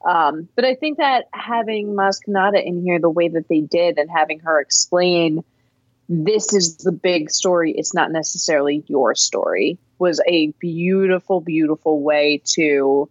Um, 0.07 0.47
but 0.55 0.63
I 0.63 0.75
think 0.75 0.99
that 0.99 1.25
having 1.33 1.87
Maz 1.87 2.19
Kanata 2.25 2.65
in 2.65 2.81
here 2.81 2.97
the 2.97 3.09
way 3.09 3.27
that 3.27 3.49
they 3.49 3.59
did 3.59 3.97
and 3.97 4.09
having 4.09 4.39
her 4.39 4.61
explain 4.61 5.43
this 6.09 6.53
is 6.53 6.77
the 6.77 6.91
big 6.91 7.29
story, 7.29 7.73
it's 7.73 7.93
not 7.93 8.11
necessarily 8.11 8.83
your 8.87 9.15
story, 9.15 9.77
was 9.99 10.21
a 10.27 10.47
beautiful, 10.59 11.41
beautiful 11.41 12.01
way 12.01 12.41
to 12.45 13.09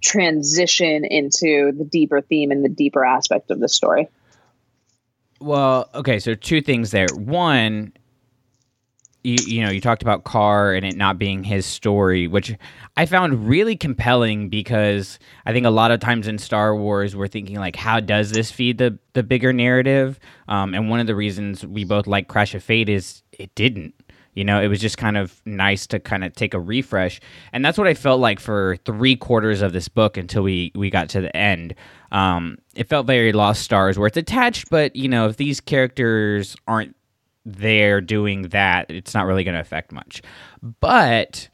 transition 0.00 1.04
into 1.04 1.72
the 1.76 1.84
deeper 1.84 2.20
theme 2.20 2.50
and 2.50 2.64
the 2.64 2.68
deeper 2.68 3.04
aspect 3.04 3.50
of 3.50 3.58
the 3.58 3.68
story. 3.68 4.08
Well, 5.40 5.88
okay, 5.94 6.18
so 6.18 6.34
two 6.34 6.60
things 6.60 6.90
there. 6.90 7.08
One, 7.14 7.92
you, 9.28 9.36
you 9.46 9.62
know, 9.62 9.70
you 9.70 9.80
talked 9.80 10.00
about 10.00 10.24
Karr 10.24 10.72
and 10.72 10.86
it 10.86 10.96
not 10.96 11.18
being 11.18 11.44
his 11.44 11.66
story, 11.66 12.26
which 12.26 12.54
I 12.96 13.04
found 13.04 13.46
really 13.46 13.76
compelling 13.76 14.48
because 14.48 15.18
I 15.44 15.52
think 15.52 15.66
a 15.66 15.70
lot 15.70 15.90
of 15.90 16.00
times 16.00 16.26
in 16.26 16.38
Star 16.38 16.74
Wars 16.74 17.14
we're 17.14 17.28
thinking 17.28 17.56
like, 17.56 17.76
how 17.76 18.00
does 18.00 18.30
this 18.30 18.50
feed 18.50 18.78
the 18.78 18.98
the 19.12 19.22
bigger 19.22 19.52
narrative? 19.52 20.18
Um, 20.48 20.74
and 20.74 20.88
one 20.88 21.00
of 21.00 21.06
the 21.06 21.14
reasons 21.14 21.66
we 21.66 21.84
both 21.84 22.06
like 22.06 22.28
Crash 22.28 22.54
of 22.54 22.62
Fate 22.62 22.88
is 22.88 23.22
it 23.32 23.54
didn't. 23.54 23.94
You 24.34 24.44
know, 24.44 24.62
it 24.62 24.68
was 24.68 24.80
just 24.80 24.98
kind 24.98 25.16
of 25.16 25.42
nice 25.44 25.86
to 25.88 25.98
kind 25.98 26.22
of 26.22 26.32
take 26.32 26.54
a 26.54 26.60
refresh, 26.60 27.20
and 27.52 27.64
that's 27.64 27.76
what 27.76 27.88
I 27.88 27.94
felt 27.94 28.20
like 28.20 28.38
for 28.38 28.76
three 28.84 29.16
quarters 29.16 29.62
of 29.62 29.72
this 29.72 29.88
book 29.88 30.16
until 30.16 30.44
we 30.44 30.70
we 30.76 30.90
got 30.90 31.08
to 31.10 31.20
the 31.20 31.36
end. 31.36 31.74
Um, 32.12 32.58
it 32.76 32.88
felt 32.88 33.06
very 33.06 33.32
Lost 33.32 33.62
Stars, 33.62 33.98
where 33.98 34.06
it's 34.06 34.16
attached, 34.16 34.70
but 34.70 34.94
you 34.94 35.08
know, 35.08 35.26
if 35.28 35.36
these 35.38 35.60
characters 35.60 36.56
aren't 36.68 36.94
there 37.44 38.00
doing 38.00 38.42
that, 38.48 38.90
it's 38.90 39.14
not 39.14 39.26
really 39.26 39.44
going 39.44 39.54
to 39.54 39.60
affect 39.60 39.92
much. 39.92 40.22
But 40.80 41.48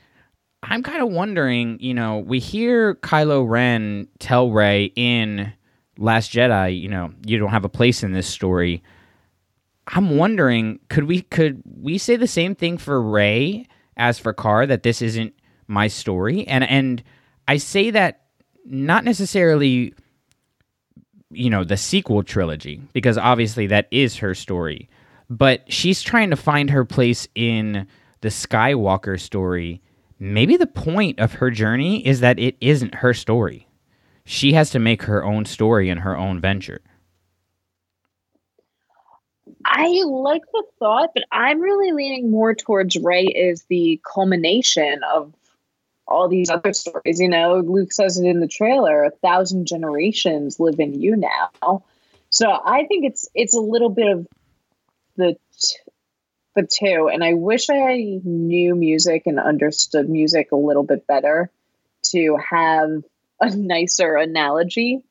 I'm 0.62 0.82
kind 0.82 1.02
of 1.02 1.10
wondering, 1.10 1.78
you 1.80 1.94
know, 1.94 2.18
we 2.18 2.38
hear 2.38 2.94
Kylo 2.96 3.48
Ren 3.48 4.08
tell 4.18 4.50
Rey 4.50 4.92
in 4.96 5.52
Last 5.98 6.32
Jedi, 6.32 6.80
you 6.80 6.88
know, 6.88 7.12
you 7.24 7.38
don't 7.38 7.50
have 7.50 7.64
a 7.64 7.68
place 7.68 8.02
in 8.02 8.12
this 8.12 8.26
story. 8.26 8.82
I'm 9.88 10.16
wondering, 10.16 10.80
could 10.88 11.04
we 11.04 11.22
could 11.22 11.62
we 11.64 11.98
say 11.98 12.16
the 12.16 12.26
same 12.26 12.54
thing 12.54 12.78
for 12.78 13.00
Rey 13.00 13.66
as 13.96 14.18
for 14.18 14.32
Karr 14.32 14.66
that 14.66 14.82
this 14.82 15.02
isn't 15.02 15.34
my 15.68 15.88
story? 15.88 16.46
And 16.48 16.64
and 16.64 17.02
I 17.46 17.58
say 17.58 17.90
that 17.90 18.22
not 18.64 19.04
necessarily 19.04 19.92
you 21.34 21.50
know, 21.50 21.64
the 21.64 21.76
sequel 21.76 22.22
trilogy 22.22 22.80
because 22.92 23.18
obviously 23.18 23.66
that 23.68 23.88
is 23.90 24.16
her 24.18 24.34
story. 24.34 24.88
But 25.36 25.72
she's 25.72 26.00
trying 26.00 26.30
to 26.30 26.36
find 26.36 26.70
her 26.70 26.84
place 26.84 27.26
in 27.34 27.86
the 28.20 28.28
Skywalker 28.28 29.20
story 29.20 29.82
maybe 30.18 30.56
the 30.56 30.66
point 30.66 31.20
of 31.20 31.34
her 31.34 31.50
journey 31.50 32.06
is 32.06 32.20
that 32.20 32.38
it 32.38 32.56
isn't 32.60 32.96
her 32.96 33.12
story. 33.14 33.68
She 34.24 34.52
has 34.54 34.70
to 34.70 34.78
make 34.78 35.02
her 35.02 35.24
own 35.24 35.44
story 35.44 35.90
and 35.90 36.00
her 36.00 36.16
own 36.16 36.40
venture. 36.40 36.80
I 39.66 40.02
like 40.06 40.42
the 40.52 40.64
thought, 40.78 41.10
but 41.14 41.24
I'm 41.32 41.60
really 41.60 41.92
leaning 41.92 42.30
more 42.30 42.54
towards 42.54 42.96
Rey 42.96 43.24
is 43.24 43.64
the 43.64 44.00
culmination 44.10 45.00
of 45.12 45.32
all 46.06 46.28
these 46.28 46.50
other 46.50 46.72
stories. 46.72 47.20
You 47.20 47.28
know, 47.28 47.60
Luke 47.60 47.92
says 47.92 48.18
it 48.18 48.26
in 48.26 48.40
the 48.40 48.48
trailer: 48.48 49.04
a 49.04 49.10
thousand 49.10 49.66
generations 49.66 50.60
live 50.60 50.80
in 50.80 51.00
you 51.00 51.16
now. 51.16 51.82
So 52.30 52.50
I 52.64 52.84
think 52.84 53.04
it's 53.04 53.28
it's 53.34 53.54
a 53.54 53.60
little 53.60 53.90
bit 53.90 54.08
of 54.08 54.26
the 55.16 55.37
t- 55.59 55.77
the 56.55 56.62
two, 56.62 57.09
and 57.12 57.24
I 57.24 57.35
wish 57.35 57.68
I 57.68 58.20
knew 58.24 58.74
music 58.77 59.24
and 59.27 59.40
understood 59.40 60.09
music 60.09 60.53
a 60.53 60.57
little 60.57 60.85
bit 60.85 61.07
better 61.07 61.50
to 62.11 62.38
have 62.48 63.03
a 63.40 63.50
nicer 63.57 64.16
analogy. 64.16 65.03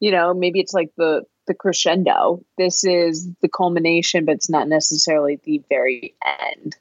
You 0.00 0.10
know, 0.12 0.34
maybe 0.34 0.60
it's 0.60 0.74
like 0.74 0.92
the 0.96 1.24
the 1.46 1.54
crescendo. 1.54 2.42
This 2.58 2.84
is 2.84 3.28
the 3.40 3.48
culmination, 3.48 4.24
but 4.24 4.36
it's 4.36 4.50
not 4.50 4.68
necessarily 4.68 5.40
the 5.44 5.62
very 5.68 6.14
end. 6.24 6.76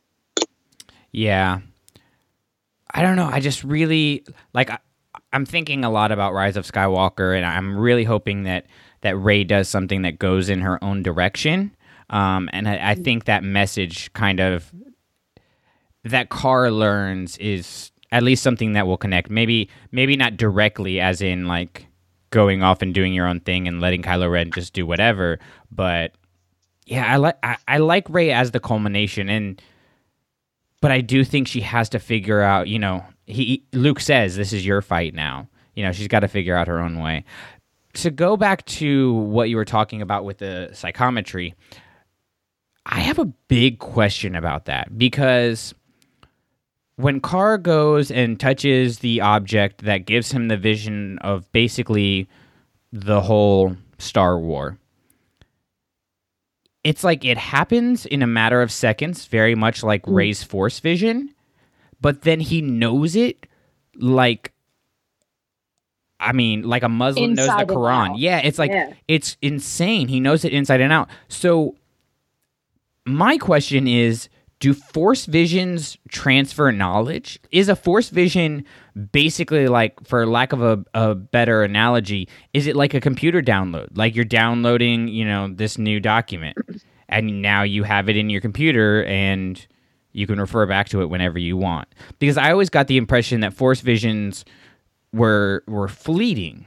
Yeah. 1.11 1.59
I 2.93 3.01
don't 3.01 3.15
know. 3.15 3.29
I 3.31 3.39
just 3.39 3.63
really 3.63 4.25
like. 4.53 4.69
I, 4.69 4.79
I'm 5.31 5.45
thinking 5.45 5.83
a 5.83 5.89
lot 5.89 6.11
about 6.11 6.33
Rise 6.33 6.55
of 6.55 6.65
Skywalker, 6.65 7.35
and 7.35 7.45
I'm 7.45 7.77
really 7.77 8.05
hoping 8.05 8.43
that 8.43 8.65
that 9.01 9.17
Rey 9.17 9.43
does 9.43 9.67
something 9.67 10.01
that 10.03 10.17
goes 10.17 10.49
in 10.49 10.61
her 10.61 10.81
own 10.83 11.03
direction. 11.03 11.75
Um, 12.09 12.49
and 12.53 12.67
I, 12.67 12.91
I 12.91 12.95
think 12.95 13.25
that 13.25 13.43
message 13.43 14.11
kind 14.13 14.39
of 14.39 14.71
that 16.03 16.29
Karr 16.29 16.69
learns 16.71 17.37
is 17.37 17.91
at 18.11 18.23
least 18.23 18.43
something 18.43 18.73
that 18.73 18.87
will 18.87 18.97
connect. 18.97 19.29
Maybe 19.29 19.69
maybe 19.91 20.15
not 20.15 20.37
directly, 20.37 20.99
as 20.99 21.21
in 21.21 21.47
like 21.47 21.87
going 22.29 22.63
off 22.63 22.81
and 22.81 22.93
doing 22.93 23.13
your 23.13 23.27
own 23.27 23.39
thing 23.39 23.67
and 23.67 23.81
letting 23.81 24.01
Kylo 24.01 24.31
Ren 24.31 24.51
just 24.51 24.73
do 24.73 24.85
whatever. 24.85 25.39
But 25.71 26.13
yeah, 26.85 27.11
I 27.11 27.17
like 27.17 27.37
I, 27.43 27.57
I 27.67 27.77
like 27.79 28.09
Rey 28.09 28.31
as 28.31 28.51
the 28.51 28.59
culmination, 28.59 29.29
and 29.29 29.61
but 30.81 30.91
I 30.91 31.01
do 31.01 31.23
think 31.23 31.47
she 31.47 31.61
has 31.61 31.89
to 31.89 31.99
figure 31.99 32.41
out. 32.41 32.67
You 32.67 32.79
know, 32.79 33.03
he 33.25 33.65
Luke 33.73 33.99
says 33.99 34.35
this 34.35 34.53
is 34.53 34.65
your 34.65 34.81
fight 34.81 35.13
now. 35.13 35.47
You 35.73 35.83
know, 35.83 35.91
she's 35.91 36.07
got 36.07 36.21
to 36.21 36.27
figure 36.27 36.55
out 36.55 36.67
her 36.67 36.79
own 36.79 36.99
way. 36.99 37.25
To 37.95 38.11
go 38.11 38.37
back 38.37 38.65
to 38.65 39.13
what 39.13 39.49
you 39.49 39.55
were 39.55 39.65
talking 39.65 40.01
about 40.01 40.25
with 40.25 40.37
the 40.37 40.69
psychometry, 40.73 41.55
I 42.85 42.99
have 42.99 43.19
a 43.19 43.25
big 43.25 43.79
question 43.79 44.35
about 44.35 44.65
that 44.65 44.97
because 44.97 45.73
when 46.97 47.19
Karr 47.19 47.57
goes 47.57 48.11
and 48.11 48.39
touches 48.39 48.99
the 48.99 49.21
object 49.21 49.83
that 49.83 50.05
gives 50.05 50.31
him 50.31 50.47
the 50.47 50.57
vision 50.57 51.17
of 51.19 51.51
basically 51.51 52.29
the 52.93 53.21
whole 53.21 53.75
Star 53.97 54.39
War, 54.39 54.77
it's 56.83 57.03
like 57.03 57.25
it 57.25 57.37
happens 57.37 58.05
in 58.05 58.21
a 58.21 58.27
matter 58.27 58.61
of 58.61 58.71
seconds, 58.71 59.25
very 59.25 59.55
much 59.55 59.83
like 59.83 60.03
mm. 60.03 60.15
Rey's 60.15 60.43
Force 60.43 60.79
vision, 60.79 61.33
but 61.99 62.21
then 62.21 62.39
he 62.39 62.61
knows 62.61 63.15
it 63.15 63.47
like. 63.95 64.51
I 66.17 66.31
mean, 66.31 66.63
like 66.63 66.81
a 66.81 66.89
Muslim 66.89 67.31
inside 67.31 67.45
knows 67.45 67.67
the 67.67 67.73
Quran. 67.73 68.15
Yeah, 68.17 68.37
it's 68.37 68.57
like 68.57 68.71
yeah. 68.71 68.93
it's 69.07 69.35
insane. 69.41 70.07
He 70.07 70.19
knows 70.19 70.45
it 70.45 70.53
inside 70.53 70.79
and 70.79 70.93
out. 70.93 71.09
So, 71.27 71.75
my 73.05 73.37
question 73.37 73.87
is 73.87 74.29
do 74.59 74.73
force 74.73 75.25
visions 75.25 75.97
transfer 76.09 76.71
knowledge? 76.71 77.39
Is 77.51 77.69
a 77.69 77.75
force 77.75 78.09
vision 78.09 78.65
basically 79.11 79.67
like, 79.67 80.05
for 80.07 80.25
lack 80.25 80.53
of 80.53 80.61
a, 80.61 80.83
a 80.93 81.13
better 81.13 81.63
analogy, 81.63 82.27
is 82.53 82.65
it 82.65 82.75
like 82.75 82.93
a 82.93 83.01
computer 83.01 83.41
download? 83.41 83.89
Like 83.95 84.15
you're 84.15 84.25
downloading, 84.25 85.07
you 85.07 85.25
know, 85.25 85.49
this 85.49 85.77
new 85.77 85.99
document 85.99 86.57
and 87.09 87.41
now 87.41 87.63
you 87.63 87.83
have 87.83 88.09
it 88.09 88.17
in 88.17 88.29
your 88.29 88.41
computer 88.41 89.03
and 89.05 89.65
you 90.13 90.25
can 90.25 90.39
refer 90.39 90.65
back 90.65 90.87
to 90.89 91.01
it 91.01 91.07
whenever 91.07 91.37
you 91.37 91.57
want. 91.57 91.87
Because 92.19 92.37
I 92.37 92.51
always 92.51 92.69
got 92.69 92.87
the 92.87 92.97
impression 92.97 93.41
that 93.41 93.53
force 93.53 93.81
visions 93.81 94.45
were 95.11 95.63
were 95.67 95.89
fleeting. 95.89 96.65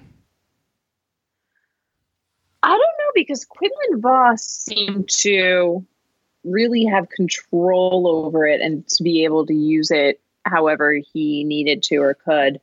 I 2.63 2.69
don't 2.69 2.79
know 2.79 3.11
because 3.15 3.45
Quinlan 3.47 4.01
Vos 4.01 4.43
seemed 4.43 5.09
to 5.09 5.87
really 6.51 6.85
have 6.85 7.09
control 7.09 8.07
over 8.07 8.47
it 8.47 8.61
and 8.61 8.87
to 8.89 9.03
be 9.03 9.25
able 9.25 9.47
to 9.47 9.55
use 9.55 9.91
it 9.91 10.21
however 10.45 10.95
he 11.13 11.45
needed 11.45 11.83
to 11.85 11.97
or 11.97 12.15
could. 12.15 12.61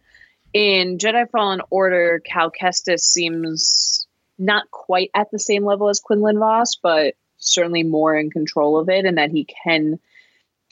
In 0.54 0.98
Jedi 0.98 1.30
Fallen 1.30 1.62
Order, 1.70 2.22
Cal 2.24 2.52
Kestis 2.52 3.02
seems 3.02 4.08
not 4.38 4.70
quite 4.72 5.12
at 5.14 5.30
the 5.32 5.40
same 5.40 5.66
level 5.66 5.90
as 5.90 6.00
Quinlan 6.00 6.40
Vos, 6.40 6.76
but 6.76 7.16
certainly 7.38 7.84
more 7.84 8.16
in 8.16 8.30
control 8.30 8.78
of 8.78 8.90
it, 8.90 9.06
and 9.06 9.18
that 9.18 9.32
he 9.32 9.46
can 9.64 10.00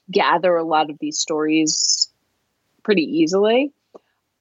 gather 0.09 0.55
a 0.55 0.63
lot 0.63 0.89
of 0.89 0.97
these 0.99 1.19
stories 1.19 2.09
pretty 2.83 3.19
easily. 3.19 3.71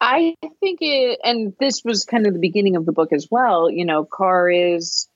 I 0.00 0.36
think 0.58 0.78
it, 0.80 1.20
and 1.22 1.54
this 1.60 1.84
was 1.84 2.04
kind 2.04 2.26
of 2.26 2.32
the 2.32 2.40
beginning 2.40 2.74
of 2.76 2.86
the 2.86 2.92
book 2.92 3.12
as 3.12 3.28
well. 3.30 3.70
You 3.70 3.84
know, 3.84 4.04
Karr 4.04 4.50
is 4.50 5.06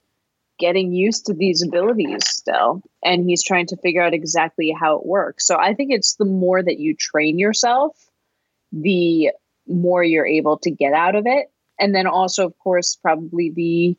getting 0.59 0.93
used 0.93 1.27
to 1.27 1.35
these 1.35 1.63
abilities 1.63 2.27
still 2.27 2.83
and 3.05 3.29
he's 3.29 3.43
trying 3.43 3.67
to 3.67 3.77
figure 3.77 4.03
out 4.03 4.15
exactly 4.15 4.75
how 4.79 4.97
it 4.97 5.07
works. 5.07 5.47
So 5.47 5.57
i 5.57 5.75
think 5.75 5.93
it's 5.93 6.15
the 6.15 6.25
more 6.25 6.63
that 6.63 6.79
you 6.79 6.95
train 6.95 7.39
yourself 7.39 7.97
the 8.73 9.31
more 9.67 10.03
you're 10.03 10.27
able 10.27 10.59
to 10.59 10.71
get 10.71 10.93
out 10.93 11.15
of 11.15 11.25
it. 11.27 11.51
And 11.79 11.95
then 11.95 12.07
also 12.07 12.47
of 12.47 12.59
course 12.59 12.97
probably 12.97 13.51
the 13.51 13.97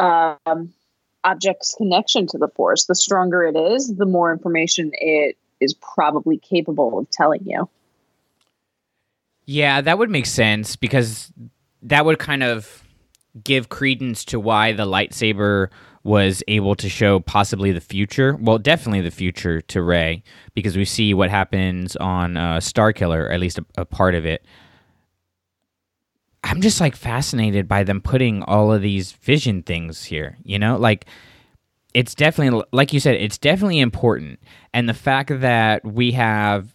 um, 0.00 0.72
object's 1.24 1.74
connection 1.76 2.26
to 2.28 2.38
the 2.38 2.48
force. 2.48 2.86
The 2.86 2.94
stronger 2.94 3.44
it 3.44 3.56
is 3.56 3.94
the 3.94 4.06
more 4.06 4.32
information 4.32 4.90
it 4.94 5.36
is 5.60 5.74
probably 5.74 6.38
capable 6.38 6.98
of 6.98 7.10
telling 7.10 7.44
you. 7.44 7.68
Yeah 9.44 9.80
that 9.80 9.98
would 9.98 10.10
make 10.10 10.26
sense 10.26 10.76
because 10.76 11.32
that 11.82 12.04
would 12.04 12.18
kind 12.18 12.42
of 12.42 12.82
give 13.44 13.68
credence 13.68 14.24
to 14.26 14.40
why 14.40 14.72
the 14.72 14.86
lightsaber 14.86 15.68
was 16.02 16.42
able 16.46 16.76
to 16.76 16.88
show 16.88 17.18
possibly 17.18 17.72
the 17.72 17.80
future. 17.80 18.36
Well, 18.40 18.58
definitely 18.58 19.00
the 19.00 19.10
future 19.10 19.60
to 19.62 19.82
Rey, 19.82 20.22
because 20.54 20.76
we 20.76 20.84
see 20.84 21.14
what 21.14 21.30
happens 21.30 21.96
on 21.96 22.36
uh, 22.36 22.58
Starkiller, 22.58 23.32
at 23.32 23.40
least 23.40 23.58
a, 23.58 23.64
a 23.78 23.84
part 23.84 24.14
of 24.14 24.24
it. 24.24 24.44
I'm 26.44 26.60
just 26.60 26.80
like 26.80 26.94
fascinated 26.94 27.66
by 27.66 27.82
them 27.82 28.00
putting 28.00 28.44
all 28.44 28.72
of 28.72 28.82
these 28.82 29.12
vision 29.12 29.64
things 29.64 30.04
here. 30.04 30.38
You 30.44 30.60
know, 30.60 30.76
like 30.76 31.06
it's 31.92 32.14
definitely, 32.14 32.62
like 32.72 32.92
you 32.92 33.00
said, 33.00 33.16
it's 33.16 33.38
definitely 33.38 33.80
important. 33.80 34.38
And 34.72 34.88
the 34.88 34.94
fact 34.94 35.40
that 35.40 35.84
we 35.84 36.12
have 36.12 36.72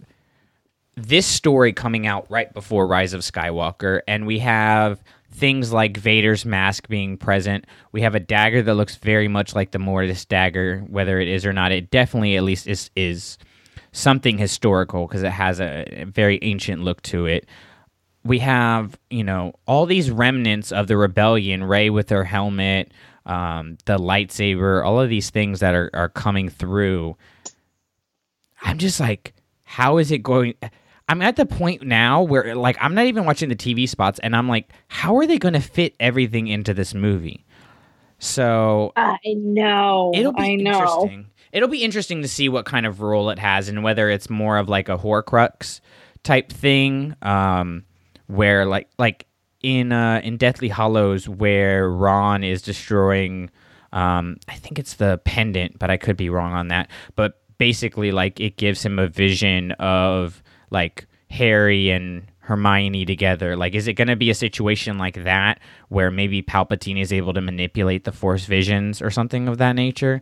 this 0.97 1.25
story 1.25 1.71
coming 1.71 2.05
out 2.05 2.29
right 2.29 2.53
before 2.53 2.85
Rise 2.85 3.13
of 3.13 3.21
Skywalker, 3.21 4.01
and 4.09 4.27
we 4.27 4.39
have 4.39 5.01
things 5.31 5.71
like 5.71 5.97
Vader's 5.97 6.45
mask 6.45 6.87
being 6.87 7.17
present. 7.17 7.65
We 7.91 8.01
have 8.01 8.15
a 8.15 8.19
dagger 8.19 8.61
that 8.61 8.75
looks 8.75 8.97
very 8.97 9.27
much 9.27 9.55
like 9.55 9.71
the 9.71 9.79
Mortis 9.79 10.25
dagger, 10.25 10.79
whether 10.87 11.19
it 11.19 11.27
is 11.27 11.45
or 11.45 11.53
not. 11.53 11.71
It 11.71 11.89
definitely, 11.89 12.35
at 12.35 12.43
least, 12.43 12.67
is 12.67 12.91
is 12.95 13.37
something 13.91 14.37
historical 14.37 15.07
because 15.07 15.23
it 15.23 15.31
has 15.31 15.59
a 15.59 16.05
very 16.07 16.39
ancient 16.41 16.83
look 16.83 17.01
to 17.03 17.25
it. 17.25 17.47
We 18.23 18.39
have, 18.39 18.99
you 19.09 19.23
know, 19.23 19.53
all 19.65 19.85
these 19.85 20.11
remnants 20.11 20.71
of 20.71 20.87
the 20.87 20.97
rebellion. 20.97 21.63
Rey 21.63 21.89
with 21.89 22.09
her 22.09 22.23
helmet, 22.23 22.91
um, 23.25 23.77
the 23.85 23.97
lightsaber, 23.97 24.85
all 24.85 24.99
of 24.99 25.09
these 25.09 25.29
things 25.29 25.61
that 25.61 25.73
are 25.73 25.89
are 25.93 26.09
coming 26.09 26.49
through. 26.49 27.17
I'm 28.61 28.77
just 28.77 28.99
like, 28.99 29.33
how 29.63 29.97
is 29.97 30.11
it 30.11 30.19
going? 30.19 30.53
I'm 31.09 31.21
at 31.21 31.35
the 31.35 31.45
point 31.45 31.83
now 31.83 32.21
where 32.23 32.55
like 32.55 32.77
I'm 32.79 32.93
not 32.93 33.05
even 33.05 33.25
watching 33.25 33.49
the 33.49 33.55
TV 33.55 33.87
spots 33.87 34.19
and 34.19 34.35
I'm 34.35 34.47
like, 34.47 34.71
how 34.87 35.17
are 35.17 35.27
they 35.27 35.37
going 35.37 35.53
to 35.53 35.59
fit 35.61 35.95
everything 35.99 36.47
into 36.47 36.73
this 36.73 36.93
movie? 36.93 37.45
So 38.19 38.93
I 38.95 39.17
know. 39.35 40.11
It'll 40.13 40.31
be 40.31 40.43
I 40.43 40.55
know. 40.55 40.71
interesting. 40.71 41.27
It'll 41.51 41.67
be 41.67 41.83
interesting 41.83 42.21
to 42.21 42.27
see 42.27 42.47
what 42.49 42.65
kind 42.65 42.85
of 42.85 43.01
role 43.01 43.29
it 43.29 43.39
has 43.39 43.67
and 43.67 43.83
whether 43.83 44.09
it's 44.09 44.29
more 44.29 44.57
of 44.57 44.69
like 44.69 44.87
a 44.89 44.97
Horcrux 44.97 45.81
type 46.23 46.51
thing, 46.51 47.15
um, 47.23 47.83
where 48.27 48.65
like 48.65 48.87
like 48.97 49.25
in 49.61 49.91
uh, 49.91 50.21
in 50.23 50.37
Deathly 50.37 50.69
Hallows 50.69 51.27
where 51.27 51.89
Ron 51.89 52.43
is 52.43 52.61
destroying. 52.61 53.49
Um, 53.91 54.37
I 54.47 54.53
think 54.55 54.79
it's 54.79 54.93
the 54.93 55.19
pendant, 55.25 55.77
but 55.77 55.89
I 55.89 55.97
could 55.97 56.15
be 56.15 56.29
wrong 56.29 56.53
on 56.53 56.69
that. 56.69 56.89
But 57.15 57.41
basically, 57.57 58.11
like 58.11 58.39
it 58.39 58.55
gives 58.55 58.85
him 58.85 58.99
a 58.99 59.07
vision 59.07 59.71
of 59.73 60.41
like 60.71 61.05
Harry 61.29 61.91
and 61.91 62.23
Hermione 62.39 63.05
together? 63.05 63.55
Like, 63.55 63.75
is 63.75 63.87
it 63.87 63.93
going 63.93 64.07
to 64.07 64.15
be 64.15 64.29
a 64.29 64.35
situation 64.35 64.97
like 64.97 65.23
that 65.23 65.59
where 65.89 66.09
maybe 66.09 66.41
Palpatine 66.41 66.99
is 66.99 67.13
able 67.13 67.33
to 67.33 67.41
manipulate 67.41 68.03
the 68.03 68.11
Force 68.11 68.45
visions 68.45 69.01
or 69.01 69.11
something 69.11 69.47
of 69.47 69.59
that 69.59 69.73
nature? 69.73 70.21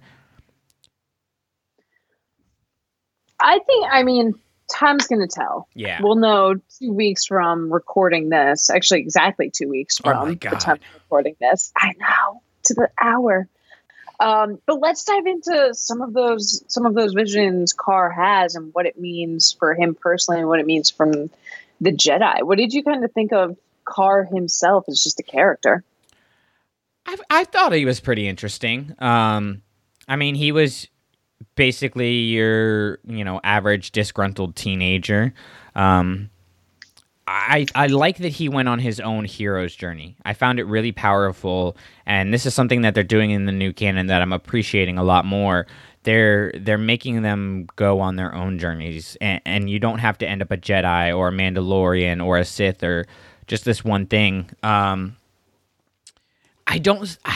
I 3.39 3.59
think, 3.65 3.87
I 3.89 4.03
mean, 4.03 4.33
time's 4.69 5.07
going 5.07 5.21
to 5.21 5.33
tell. 5.33 5.67
Yeah. 5.73 6.01
We'll 6.01 6.17
know 6.17 6.55
two 6.79 6.91
weeks 6.91 7.25
from 7.25 7.71
recording 7.71 8.29
this. 8.29 8.69
Actually, 8.69 8.99
exactly 8.99 9.49
two 9.49 9.69
weeks 9.69 9.97
Oh 10.03 10.09
from 10.09 10.27
my 10.27 10.33
the 10.35 10.57
time 10.57 10.75
of 10.75 11.01
recording 11.01 11.35
this. 11.39 11.71
I 11.75 11.93
know 11.97 12.41
to 12.65 12.73
the 12.73 12.89
hour. 13.01 13.47
Um, 14.19 14.59
but 14.65 14.79
let's 14.81 15.03
dive 15.05 15.25
into 15.25 15.73
some 15.73 16.01
of 16.01 16.13
those 16.13 16.63
some 16.67 16.85
of 16.85 16.93
those 16.93 17.13
visions 17.13 17.73
Karr 17.73 18.09
has 18.09 18.55
and 18.55 18.73
what 18.73 18.85
it 18.85 18.99
means 18.99 19.55
for 19.57 19.73
him 19.73 19.95
personally 19.95 20.41
and 20.41 20.49
what 20.49 20.59
it 20.59 20.65
means 20.65 20.89
from 20.89 21.29
the 21.79 21.91
Jedi. 21.91 22.43
What 22.43 22.57
did 22.57 22.73
you 22.73 22.83
kind 22.83 23.03
of 23.05 23.11
think 23.13 23.31
of 23.31 23.57
Karr 23.85 24.25
himself 24.25 24.85
as 24.89 25.01
just 25.01 25.19
a 25.19 25.23
character? 25.23 25.83
I, 27.05 27.15
I 27.29 27.43
thought 27.45 27.71
he 27.71 27.85
was 27.85 28.01
pretty 28.01 28.27
interesting. 28.27 28.93
Um, 28.99 29.61
I 30.07 30.17
mean, 30.17 30.35
he 30.35 30.51
was 30.51 30.87
basically 31.55 32.11
your 32.11 32.99
you 33.05 33.23
know 33.23 33.39
average 33.43 33.91
disgruntled 33.91 34.55
teenager. 34.55 35.33
Um, 35.75 36.29
I 37.31 37.67
I 37.75 37.85
like 37.85 38.17
that 38.17 38.29
he 38.29 38.49
went 38.49 38.69
on 38.69 38.79
his 38.79 38.99
own 38.99 39.23
hero's 39.23 39.75
journey. 39.75 40.15
I 40.25 40.33
found 40.33 40.59
it 40.59 40.63
really 40.63 40.91
powerful, 40.91 41.77
and 42.07 42.33
this 42.33 42.47
is 42.47 42.55
something 42.55 42.81
that 42.81 42.95
they're 42.95 43.03
doing 43.03 43.29
in 43.29 43.45
the 43.45 43.51
new 43.51 43.71
canon 43.71 44.07
that 44.07 44.23
I'm 44.23 44.33
appreciating 44.33 44.97
a 44.97 45.03
lot 45.03 45.25
more. 45.25 45.67
They're 46.03 46.51
they're 46.57 46.79
making 46.79 47.21
them 47.21 47.67
go 47.75 47.99
on 47.99 48.15
their 48.15 48.33
own 48.33 48.57
journeys, 48.57 49.15
and, 49.21 49.41
and 49.45 49.69
you 49.69 49.77
don't 49.77 49.99
have 49.99 50.17
to 50.19 50.27
end 50.27 50.41
up 50.41 50.49
a 50.49 50.57
Jedi 50.57 51.15
or 51.15 51.27
a 51.27 51.31
Mandalorian 51.31 52.25
or 52.25 52.39
a 52.39 52.45
Sith 52.45 52.81
or 52.81 53.05
just 53.45 53.63
this 53.63 53.85
one 53.85 54.07
thing. 54.07 54.49
Um, 54.63 55.15
I 56.65 56.79
don't. 56.79 57.15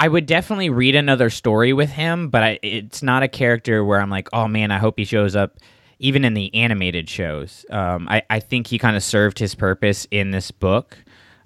I 0.00 0.06
would 0.06 0.26
definitely 0.26 0.70
read 0.70 0.94
another 0.94 1.28
story 1.30 1.72
with 1.72 1.90
him, 1.90 2.30
but 2.30 2.42
I, 2.42 2.58
it's 2.62 3.02
not 3.02 3.24
a 3.24 3.28
character 3.28 3.84
where 3.84 4.00
I'm 4.00 4.10
like, 4.10 4.28
oh 4.32 4.46
man, 4.46 4.70
I 4.70 4.78
hope 4.78 4.96
he 4.96 5.04
shows 5.04 5.34
up 5.34 5.58
even 5.98 6.24
in 6.24 6.34
the 6.34 6.54
animated 6.54 7.08
shows. 7.08 7.66
Um, 7.70 8.08
I, 8.08 8.22
I 8.30 8.40
think 8.40 8.66
he 8.68 8.78
kind 8.78 8.96
of 8.96 9.02
served 9.02 9.38
his 9.38 9.54
purpose 9.54 10.06
in 10.10 10.30
this 10.30 10.50
book. 10.50 10.96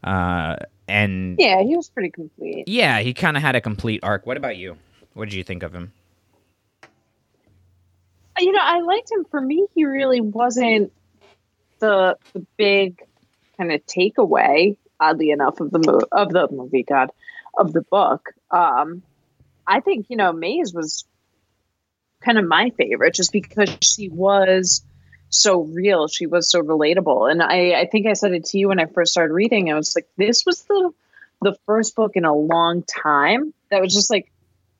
Uh, 0.04 0.56
and 0.88 1.36
Yeah, 1.38 1.62
he 1.62 1.76
was 1.76 1.88
pretty 1.88 2.10
complete. 2.10 2.68
yeah, 2.68 3.00
he 3.00 3.14
kind 3.14 3.36
of 3.36 3.42
had 3.42 3.54
a 3.56 3.60
complete 3.60 4.00
arc. 4.02 4.26
What 4.26 4.36
about 4.36 4.56
you? 4.56 4.76
What 5.14 5.26
did 5.26 5.34
you 5.34 5.44
think 5.44 5.62
of 5.62 5.72
him? 5.74 5.92
you 8.38 8.50
know, 8.52 8.60
I 8.62 8.80
liked 8.80 9.10
him. 9.10 9.24
For 9.30 9.40
me, 9.40 9.66
he 9.74 9.84
really 9.84 10.20
wasn't 10.20 10.92
the 11.78 12.16
the 12.32 12.44
big 12.56 13.02
kind 13.56 13.72
of 13.72 13.84
takeaway. 13.86 14.76
Oddly 14.98 15.30
enough, 15.30 15.60
of 15.60 15.70
the 15.70 15.80
mo- 15.80 16.06
of 16.12 16.30
the 16.30 16.48
movie, 16.50 16.82
God, 16.84 17.10
of 17.58 17.72
the 17.72 17.82
book. 17.82 18.30
Um, 18.50 19.02
I 19.66 19.80
think 19.80 20.06
you 20.08 20.16
know 20.16 20.32
Maize 20.32 20.72
was 20.72 21.04
kind 22.24 22.38
of 22.38 22.46
my 22.46 22.70
favorite, 22.70 23.14
just 23.14 23.32
because 23.32 23.76
she 23.82 24.08
was 24.08 24.84
so 25.30 25.62
real. 25.62 26.08
She 26.08 26.26
was 26.26 26.50
so 26.50 26.60
relatable, 26.60 27.30
and 27.30 27.42
I 27.42 27.80
I 27.80 27.88
think 27.90 28.06
I 28.06 28.12
said 28.14 28.32
it 28.32 28.44
to 28.46 28.58
you 28.58 28.68
when 28.68 28.80
I 28.80 28.86
first 28.86 29.12
started 29.12 29.34
reading. 29.34 29.70
I 29.70 29.74
was 29.74 29.94
like, 29.96 30.08
this 30.16 30.44
was 30.46 30.62
the 30.62 30.92
the 31.40 31.56
first 31.66 31.96
book 31.96 32.12
in 32.14 32.24
a 32.24 32.34
long 32.34 32.82
time 32.84 33.52
that 33.70 33.82
was 33.82 33.92
just 33.92 34.10
like 34.10 34.32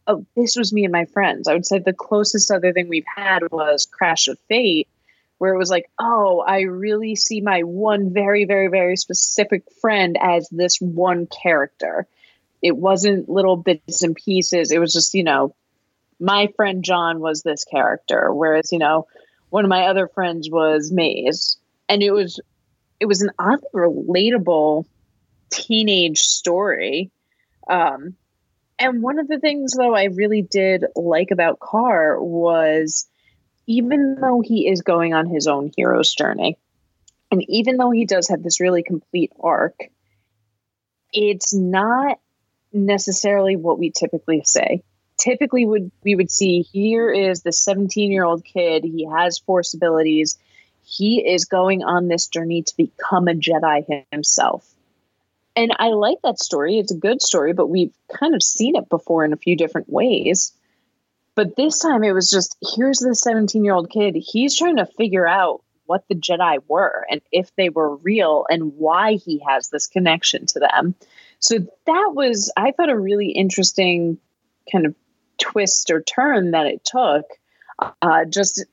oh, 0.07 0.27
this 0.37 0.57
was 0.57 0.73
me 0.73 0.85
and 0.85 0.93
my 0.93 1.05
friends. 1.07 1.49
I 1.49 1.55
would 1.55 1.67
say 1.67 1.79
the 1.79 1.93
closest 1.93 2.51
other 2.51 2.73
thing 2.73 2.89
we've 2.89 3.05
had 3.15 3.51
was 3.51 3.87
Crash 3.87 4.29
of 4.29 4.39
Fate, 4.49 4.89
where 5.39 5.55
it 5.55 5.59
was 5.59 5.71
like, 5.71 5.91
oh, 5.99 6.41
I 6.47 6.63
really 6.63 7.17
see 7.17 7.41
my 7.41 7.63
one 7.63 8.13
very, 8.13 8.45
very, 8.45 8.69
very 8.69 8.97
specific 8.97 9.65
friend 9.81 10.17
as 10.21 10.49
this 10.51 10.81
one 10.81 11.27
character. 11.27 12.07
It 12.63 12.77
wasn't 12.77 13.29
little 13.29 13.57
bits 13.57 14.03
and 14.03 14.15
pieces. 14.15 14.71
It 14.71 14.79
was 14.79 14.93
just, 14.93 15.15
you 15.15 15.25
know, 15.25 15.55
my 16.23 16.49
friend 16.55 16.85
John 16.85 17.19
was 17.19 17.43
this 17.43 17.65
character, 17.65 18.33
whereas, 18.33 18.71
you 18.71 18.79
know, 18.79 19.09
one 19.51 19.65
of 19.65 19.69
my 19.69 19.89
other 19.89 20.07
friends 20.07 20.49
was 20.49 20.93
Maize. 20.93 21.59
And 21.89 22.03
it 22.03 22.13
was 22.13 22.41
it 23.01 23.07
was 23.07 23.23
an 23.23 23.31
oddly 23.39 23.69
relatable 23.75 24.87
teenage 25.51 26.21
story. 26.21 27.11
Um, 27.69 28.15
and 28.79 29.03
one 29.03 29.19
of 29.19 29.27
the 29.27 29.41
things, 29.41 29.73
though, 29.77 29.95
I 29.95 30.05
really 30.05 30.43
did 30.43 30.85
like 30.95 31.33
about 31.33 31.59
Karr 31.59 32.23
was 32.23 33.07
even 33.67 34.17
though 34.21 34.41
he 34.41 34.69
is 34.69 34.83
going 34.83 35.15
on 35.15 35.27
his 35.27 35.49
own 35.49 35.73
hero's 35.77 36.15
journey, 36.15 36.57
and 37.33 37.45
even 37.49 37.77
though 37.77 37.91
he 37.91 38.05
does 38.05 38.29
have 38.29 38.43
this 38.43 38.61
really 38.61 38.85
complete 38.85 39.33
arc, 39.41 39.75
it's 41.13 41.53
not 41.53 42.19
necessarily 42.73 43.57
what 43.57 43.79
we 43.79 43.91
typically 43.91 44.43
say. 44.45 44.83
Typically, 45.19 45.67
would 45.67 45.91
we 46.03 46.15
would 46.15 46.31
see 46.31 46.63
here 46.63 47.11
is 47.11 47.43
the 47.43 47.53
17 47.53 48.11
year 48.11 48.25
old 48.25 48.45
kid. 48.45 48.85
He 48.85 49.07
has 49.07 49.39
force 49.39 49.75
abilities. 49.75 50.39
He 50.85 51.21
is 51.27 51.45
going 51.45 51.85
on 51.85 52.09
this 52.09 52.27
journey 52.27 52.63
to 52.63 52.77
become 52.77 53.29
a 53.29 53.35
Jedi 53.35 54.05
himself 54.11 54.73
and 55.55 55.73
I 55.79 55.89
like 55.89 56.19
that 56.23 56.39
story. 56.39 56.79
It's 56.79 56.93
a 56.93 56.97
good 56.97 57.21
story, 57.21 57.53
but 57.53 57.69
we've 57.69 57.93
kind 58.13 58.35
of 58.35 58.43
seen 58.43 58.77
it 58.77 58.89
before 58.89 59.25
in 59.25 59.33
a 59.33 59.39
few 59.39 59.57
different 59.57 59.91
ways. 59.91 60.53
But 61.35 61.57
this 61.57 61.79
time 61.79 62.05
it 62.05 62.13
was 62.13 62.31
just 62.31 62.57
here's 62.75 62.99
the 62.99 63.15
17 63.15 63.65
year 63.65 63.75
old 63.75 63.91
kid. 63.91 64.15
He's 64.17 64.57
trying 64.57 64.77
to 64.77 64.87
figure 64.87 65.27
out 65.27 65.63
what 65.87 66.05
the 66.09 66.15
Jedi 66.15 66.59
were 66.69 67.05
and 67.11 67.21
if 67.33 67.55
they 67.57 67.69
were 67.69 67.97
real 67.97 68.47
and 68.49 68.77
why 68.77 69.15
he 69.15 69.43
has 69.47 69.69
this 69.69 69.87
connection 69.87 70.47
to 70.47 70.61
them. 70.61 70.95
So 71.39 71.59
that 71.59 72.13
was, 72.15 72.53
I 72.57 72.71
thought, 72.71 72.89
a 72.89 72.99
really 72.99 73.31
interesting 73.31 74.19
kind 74.71 74.87
of 74.87 74.95
twist 75.39 75.91
or 75.91 76.03
turn 76.03 76.53
that 76.53 76.67
it 76.67 76.85
took. 76.85 77.25
Uh, 78.01 78.25
just 78.25 78.65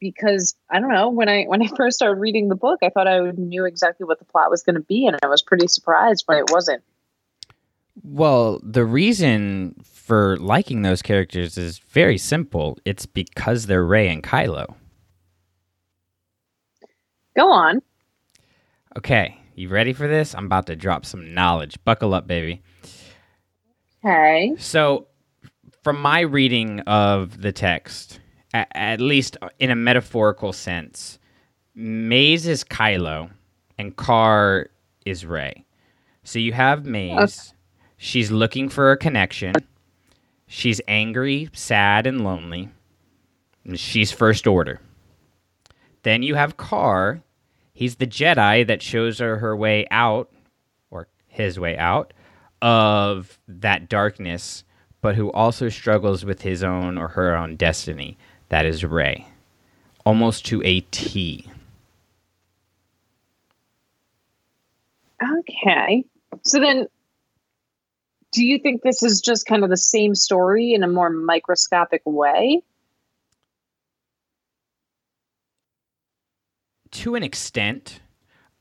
because 0.00 0.54
I 0.70 0.80
don't 0.80 0.92
know 0.92 1.10
when 1.10 1.28
I 1.28 1.44
when 1.44 1.62
I 1.62 1.68
first 1.76 1.96
started 1.96 2.20
reading 2.20 2.48
the 2.48 2.56
book, 2.56 2.80
I 2.82 2.88
thought 2.88 3.06
I 3.06 3.30
knew 3.32 3.64
exactly 3.66 4.06
what 4.06 4.18
the 4.18 4.24
plot 4.24 4.50
was 4.50 4.62
going 4.62 4.76
to 4.76 4.82
be, 4.82 5.06
and 5.06 5.18
I 5.22 5.26
was 5.26 5.42
pretty 5.42 5.68
surprised 5.68 6.24
when 6.26 6.38
it 6.38 6.50
wasn't. 6.50 6.82
Well, 8.02 8.60
the 8.62 8.84
reason 8.84 9.74
for 9.84 10.36
liking 10.38 10.82
those 10.82 11.02
characters 11.02 11.58
is 11.58 11.78
very 11.78 12.16
simple. 12.16 12.78
It's 12.84 13.04
because 13.04 13.66
they're 13.66 13.84
Rey 13.84 14.08
and 14.08 14.22
Kylo. 14.22 14.74
Go 17.36 17.50
on. 17.50 17.82
Okay, 18.96 19.38
you 19.54 19.68
ready 19.68 19.92
for 19.92 20.08
this? 20.08 20.34
I'm 20.34 20.46
about 20.46 20.66
to 20.66 20.76
drop 20.76 21.04
some 21.04 21.34
knowledge. 21.34 21.78
Buckle 21.84 22.14
up, 22.14 22.26
baby. 22.26 22.62
Okay. 24.04 24.54
So, 24.58 25.08
from 25.82 26.00
my 26.00 26.20
reading 26.20 26.80
of 26.80 27.40
the 27.42 27.52
text, 27.52 28.20
a- 28.52 28.76
at 28.76 29.00
least 29.00 29.36
in 29.58 29.70
a 29.70 29.76
metaphorical 29.76 30.52
sense, 30.52 31.18
Maize 31.74 32.46
is 32.46 32.64
Kylo 32.64 33.30
and 33.78 33.96
Karr 33.96 34.68
is 35.06 35.24
Rey. 35.24 35.64
So 36.24 36.38
you 36.38 36.52
have 36.52 36.84
Maize. 36.84 37.54
She's 37.96 38.30
looking 38.30 38.68
for 38.68 38.92
a 38.92 38.96
connection. 38.96 39.54
She's 40.46 40.80
angry, 40.88 41.48
sad, 41.52 42.06
and 42.06 42.24
lonely. 42.24 42.70
And 43.64 43.78
She's 43.78 44.10
First 44.10 44.46
Order. 44.46 44.80
Then 46.02 46.22
you 46.22 46.34
have 46.34 46.56
Karr. 46.56 47.22
He's 47.72 47.96
the 47.96 48.06
Jedi 48.06 48.66
that 48.66 48.82
shows 48.82 49.18
her 49.18 49.36
her 49.38 49.56
way 49.56 49.86
out, 49.90 50.30
or 50.90 51.08
his 51.28 51.58
way 51.58 51.76
out, 51.78 52.12
of 52.60 53.38
that 53.48 53.88
darkness, 53.88 54.64
but 55.00 55.14
who 55.14 55.30
also 55.32 55.68
struggles 55.68 56.24
with 56.24 56.42
his 56.42 56.62
own 56.62 56.98
or 56.98 57.08
her 57.08 57.36
own 57.36 57.56
destiny. 57.56 58.16
That 58.48 58.66
is 58.66 58.84
Rey. 58.84 59.26
Almost 60.04 60.46
to 60.46 60.62
a 60.64 60.80
T. 60.80 61.46
Okay. 65.22 66.04
So 66.44 66.60
then, 66.60 66.86
do 68.32 68.44
you 68.44 68.58
think 68.58 68.82
this 68.82 69.02
is 69.02 69.20
just 69.20 69.46
kind 69.46 69.64
of 69.64 69.70
the 69.70 69.76
same 69.76 70.14
story 70.14 70.72
in 70.72 70.82
a 70.82 70.88
more 70.88 71.10
microscopic 71.10 72.02
way? 72.04 72.62
to 76.90 77.14
an 77.14 77.22
extent. 77.22 78.00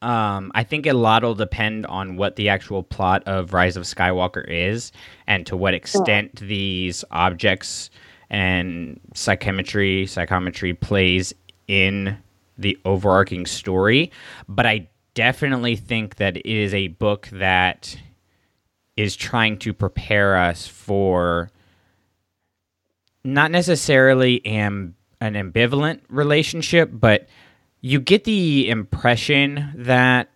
Um, 0.02 0.52
I 0.56 0.64
think 0.64 0.86
a 0.86 0.94
lot 0.94 1.24
will 1.24 1.36
depend 1.36 1.86
on 1.86 2.16
what 2.16 2.38
the 2.38 2.50
actual 2.50 2.84
plot 2.84 3.24
of 3.26 3.54
Rise 3.54 3.76
of 3.76 3.84
Skywalker 3.84 4.46
is, 4.48 4.92
and 5.28 5.46
to 5.48 5.58
what 5.58 5.74
extent 5.74 6.40
these 6.40 7.04
objects 7.12 7.90
and 8.30 9.00
psychometry, 9.14 10.06
psychometry 10.06 10.74
plays 10.74 11.34
in 11.68 12.18
the 12.58 12.78
overarching 12.86 13.46
story. 13.46 14.12
But 14.48 14.66
I 14.66 14.88
definitely 15.16 15.76
think 15.76 16.16
that 16.16 16.38
it 16.38 16.46
is 16.46 16.74
a 16.74 16.88
book 16.88 17.28
that 17.34 17.98
is 18.96 19.16
trying 19.16 19.58
to 19.60 19.74
prepare 19.74 20.38
us 20.38 20.68
for 20.68 21.50
not 23.24 23.52
necessarily 23.52 24.46
am 24.46 24.96
an 25.22 25.34
ambivalent 25.34 26.02
relationship, 26.10 26.90
but 26.94 27.28
you 27.82 28.00
get 28.00 28.24
the 28.24 28.70
impression 28.70 29.72
that 29.76 30.30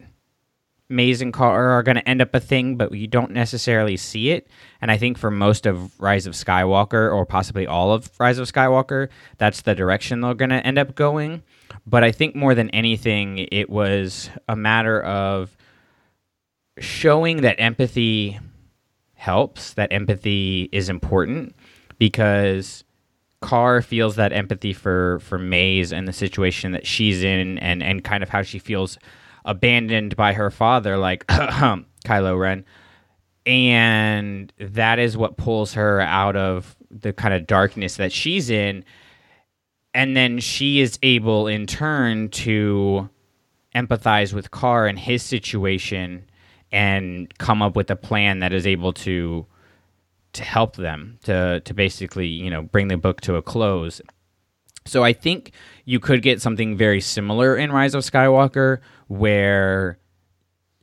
Maize 0.90 1.22
and 1.22 1.34
Karr 1.34 1.70
are 1.72 1.84
going 1.84 1.96
to 1.96 2.08
end 2.08 2.22
up 2.22 2.36
a 2.36 2.40
thing, 2.40 2.76
but 2.76 2.94
you 2.94 3.08
don't 3.08 3.32
necessarily 3.32 3.98
see 3.98 4.30
it. 4.30 4.48
And 4.80 4.92
I 4.92 4.98
think 4.98 5.18
for 5.18 5.32
most 5.32 5.66
of 5.66 6.00
Rise 6.00 6.28
of 6.28 6.34
Skywalker, 6.34 7.14
or 7.14 7.26
possibly 7.26 7.66
all 7.66 7.92
of 7.92 8.12
Rise 8.20 8.38
of 8.38 8.52
Skywalker, 8.52 9.10
that's 9.38 9.62
the 9.62 9.76
direction 9.76 10.22
they're 10.22 10.34
going 10.34 10.50
to 10.50 10.66
end 10.66 10.78
up 10.78 10.94
going. 10.94 11.42
But 11.86 12.04
I 12.04 12.12
think 12.12 12.36
more 12.36 12.54
than 12.54 12.70
anything, 12.70 13.48
it 13.52 13.70
was 13.70 14.30
a 14.48 14.56
matter 14.56 15.02
of 15.02 15.58
showing 16.80 17.42
that 17.42 17.60
empathy 17.60 18.40
helps, 19.16 19.74
that 19.74 19.92
empathy 19.92 20.70
is 20.72 20.90
important, 20.90 21.56
because 21.98 22.84
Karr 23.44 23.82
feels 23.82 24.16
that 24.16 24.32
empathy 24.32 24.72
for 24.72 25.20
for 25.20 25.38
Maize 25.38 25.92
and 25.92 26.08
the 26.08 26.14
situation 26.14 26.72
that 26.72 26.88
she's 26.88 27.22
in, 27.24 27.58
and 27.60 27.84
and 27.84 28.02
kind 28.02 28.24
of 28.24 28.30
how 28.30 28.42
she 28.42 28.58
feels 28.58 28.98
abandoned 29.44 30.16
by 30.16 30.32
her 30.32 30.50
father, 30.50 30.98
like 30.98 31.28
Kylo 31.28 32.40
Ren. 32.40 32.64
And 33.46 34.54
that 34.58 34.98
is 34.98 35.18
what 35.18 35.36
pulls 35.36 35.74
her 35.74 36.00
out 36.00 36.38
of 36.38 36.78
the 36.90 37.12
kind 37.12 37.34
of 37.34 37.46
darkness 37.46 37.98
that 37.98 38.14
she's 38.14 38.50
in. 38.50 38.86
And 39.94 40.16
then 40.16 40.40
she 40.40 40.80
is 40.80 40.98
able, 41.04 41.48
in 41.48 41.68
turn, 41.68 42.30
to 42.30 43.10
empathize 43.76 44.32
with 44.34 44.52
Karr 44.52 44.88
and 44.88 44.98
his 44.98 45.22
situation 45.22 46.24
and 46.72 47.38
come 47.40 47.62
up 47.62 47.76
with 47.76 47.92
a 47.92 47.98
plan 47.98 48.40
that 48.40 48.54
is 48.54 48.66
able 48.66 48.94
to 48.94 49.46
to 50.34 50.44
help 50.44 50.76
them 50.76 51.20
to 51.24 51.62
to 51.62 51.74
basically 51.74 52.28
you 52.28 52.50
know 52.50 52.64
bring 52.64 52.88
the 52.88 52.98
book 52.98 53.22
to 53.22 53.36
a 53.36 53.42
close. 53.42 54.02
So 54.86 55.04
I 55.04 55.14
think 55.14 55.52
you 55.86 56.00
could 56.00 56.22
get 56.22 56.42
something 56.42 56.76
very 56.76 57.00
similar 57.00 57.56
in 57.56 57.72
Rise 57.72 57.96
of 57.96 58.04
Skywalker 58.04 58.80
where 59.08 59.98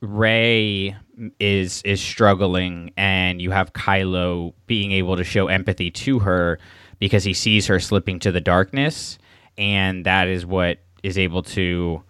Rey 0.01 0.95
is 1.39 1.81
is 1.83 2.01
struggling 2.01 2.91
and 2.97 3.41
you 3.41 3.51
have 3.51 3.73
Kylo 3.73 4.53
being 4.65 4.91
able 4.91 5.17
to 5.17 5.23
show 5.23 5.47
empathy 5.47 5.91
to 5.91 6.19
her 6.19 6.57
because 6.97 7.23
he 7.23 7.33
sees 7.33 7.67
her 7.67 7.79
slipping 7.79 8.19
to 8.19 8.31
the 8.31 8.41
darkness 8.41 9.19
and 9.57 10.05
that 10.05 10.27
is 10.27 10.45
what 10.45 10.79
is 11.03 11.17
able 11.17 11.43
to 11.43 12.03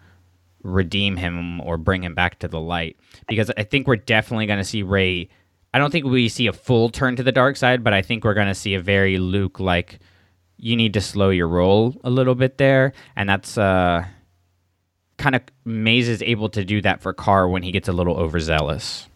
redeem 0.62 1.16
him 1.16 1.60
or 1.60 1.76
bring 1.76 2.04
him 2.04 2.14
back 2.14 2.38
to 2.38 2.48
the 2.48 2.60
light. 2.60 2.96
Because 3.28 3.50
I 3.56 3.64
think 3.64 3.86
we're 3.86 3.96
definitely 3.96 4.46
going 4.46 4.58
to 4.58 4.64
see 4.64 4.82
Rey 4.82 5.28
I 5.74 5.78
don't 5.78 5.90
think 5.90 6.04
we 6.04 6.28
see 6.28 6.46
a 6.46 6.52
full 6.52 6.90
turn 6.90 7.16
to 7.16 7.22
the 7.22 7.32
dark 7.32 7.56
side 7.56 7.82
but 7.82 7.92
I 7.92 8.02
think 8.02 8.24
we're 8.24 8.34
going 8.34 8.48
to 8.48 8.54
see 8.54 8.74
a 8.74 8.80
very 8.80 9.18
Luke 9.18 9.60
like 9.60 10.00
you 10.62 10.76
need 10.76 10.94
to 10.94 11.00
slow 11.00 11.30
your 11.30 11.48
roll 11.48 12.00
a 12.04 12.08
little 12.08 12.36
bit 12.36 12.56
there, 12.56 12.92
and 13.16 13.28
that's 13.28 13.58
uh, 13.58 14.04
kind 15.18 15.34
of 15.34 15.42
Maize 15.64 16.08
is 16.08 16.22
able 16.22 16.48
to 16.50 16.64
do 16.64 16.80
that 16.82 17.02
for 17.02 17.12
Karr 17.12 17.48
when 17.48 17.64
he 17.64 17.72
gets 17.72 17.88
a 17.88 17.92
little 17.92 18.16
overzealous. 18.16 19.08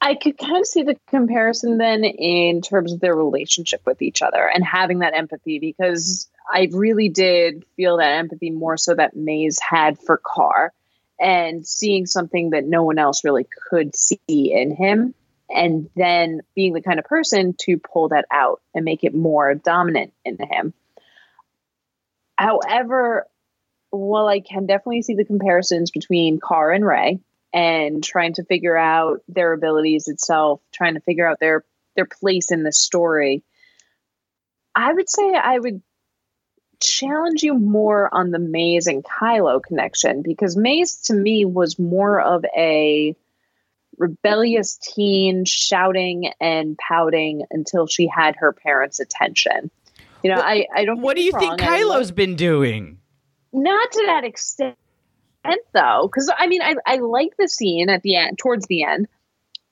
I 0.00 0.16
could 0.16 0.36
kind 0.38 0.56
of 0.56 0.66
see 0.66 0.82
the 0.82 0.96
comparison 1.08 1.78
then 1.78 2.04
in 2.04 2.60
terms 2.62 2.92
of 2.92 3.00
their 3.00 3.14
relationship 3.14 3.82
with 3.86 4.02
each 4.02 4.22
other 4.22 4.44
and 4.44 4.64
having 4.64 5.00
that 5.00 5.14
empathy 5.14 5.60
because 5.60 6.28
I 6.52 6.68
really 6.72 7.08
did 7.08 7.64
feel 7.76 7.98
that 7.98 8.18
empathy 8.18 8.50
more 8.50 8.76
so 8.76 8.94
that 8.94 9.14
Maize 9.14 9.58
had 9.60 9.98
for 10.00 10.20
Karr 10.24 10.72
and 11.20 11.66
seeing 11.66 12.06
something 12.06 12.50
that 12.50 12.64
no 12.64 12.84
one 12.84 12.98
else 12.98 13.24
really 13.24 13.46
could 13.68 13.94
see 13.96 14.18
in 14.26 14.74
him 14.74 15.14
and 15.50 15.88
then 15.96 16.40
being 16.54 16.74
the 16.74 16.82
kind 16.82 16.98
of 16.98 17.04
person 17.04 17.54
to 17.58 17.78
pull 17.78 18.08
that 18.08 18.26
out 18.30 18.60
and 18.74 18.84
make 18.84 19.04
it 19.04 19.14
more 19.14 19.54
dominant 19.54 20.12
in 20.24 20.36
him. 20.38 20.74
However, 22.36 23.26
while 23.90 24.26
I 24.26 24.40
can 24.40 24.66
definitely 24.66 25.02
see 25.02 25.14
the 25.14 25.24
comparisons 25.24 25.90
between 25.90 26.38
Karr 26.38 26.72
and 26.72 26.86
Rey 26.86 27.20
and 27.52 28.04
trying 28.04 28.34
to 28.34 28.44
figure 28.44 28.76
out 28.76 29.22
their 29.26 29.52
abilities 29.54 30.08
itself, 30.08 30.60
trying 30.72 30.94
to 30.94 31.00
figure 31.00 31.26
out 31.26 31.40
their 31.40 31.64
their 31.96 32.06
place 32.06 32.52
in 32.52 32.62
the 32.62 32.72
story, 32.72 33.42
I 34.74 34.92
would 34.92 35.08
say 35.08 35.34
I 35.34 35.58
would 35.58 35.82
challenge 36.80 37.42
you 37.42 37.54
more 37.54 38.12
on 38.12 38.30
the 38.30 38.38
Maize 38.38 38.86
and 38.86 39.04
Kylo 39.04 39.62
connection 39.62 40.22
because 40.22 40.56
Maize 40.56 40.96
to 41.04 41.14
me 41.14 41.44
was 41.44 41.78
more 41.78 42.20
of 42.20 42.44
a 42.56 43.16
rebellious 43.98 44.76
teen 44.76 45.44
shouting 45.44 46.32
and 46.40 46.78
pouting 46.78 47.44
until 47.50 47.86
she 47.86 48.06
had 48.06 48.36
her 48.36 48.52
parents' 48.52 49.00
attention. 49.00 49.70
You 50.22 50.34
know, 50.34 50.40
I, 50.40 50.66
I 50.74 50.84
don't. 50.84 51.00
What 51.00 51.16
do 51.16 51.22
you 51.22 51.32
think 51.32 51.60
Kylo's 51.60 52.10
been 52.10 52.36
doing? 52.36 52.98
Not 53.52 53.92
to 53.92 54.02
that 54.06 54.24
extent, 54.24 54.76
though, 55.72 56.08
because 56.10 56.30
I 56.36 56.46
mean, 56.48 56.62
I, 56.62 56.74
I 56.86 56.96
like 56.96 57.36
the 57.38 57.48
scene 57.48 57.88
at 57.88 58.02
the 58.02 58.16
end, 58.16 58.38
towards 58.38 58.66
the 58.66 58.82
end, 58.82 59.06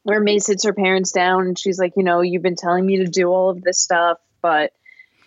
where 0.04 0.20
May 0.20 0.38
sits 0.38 0.64
her 0.64 0.72
parents 0.72 1.12
down 1.12 1.46
and 1.46 1.58
she's 1.58 1.78
like, 1.78 1.94
you 1.96 2.04
know, 2.04 2.20
you've 2.20 2.42
been 2.42 2.56
telling 2.56 2.86
me 2.86 2.98
to 2.98 3.06
do 3.06 3.28
all 3.28 3.50
of 3.50 3.62
this 3.62 3.78
stuff, 3.78 4.18
but 4.40 4.72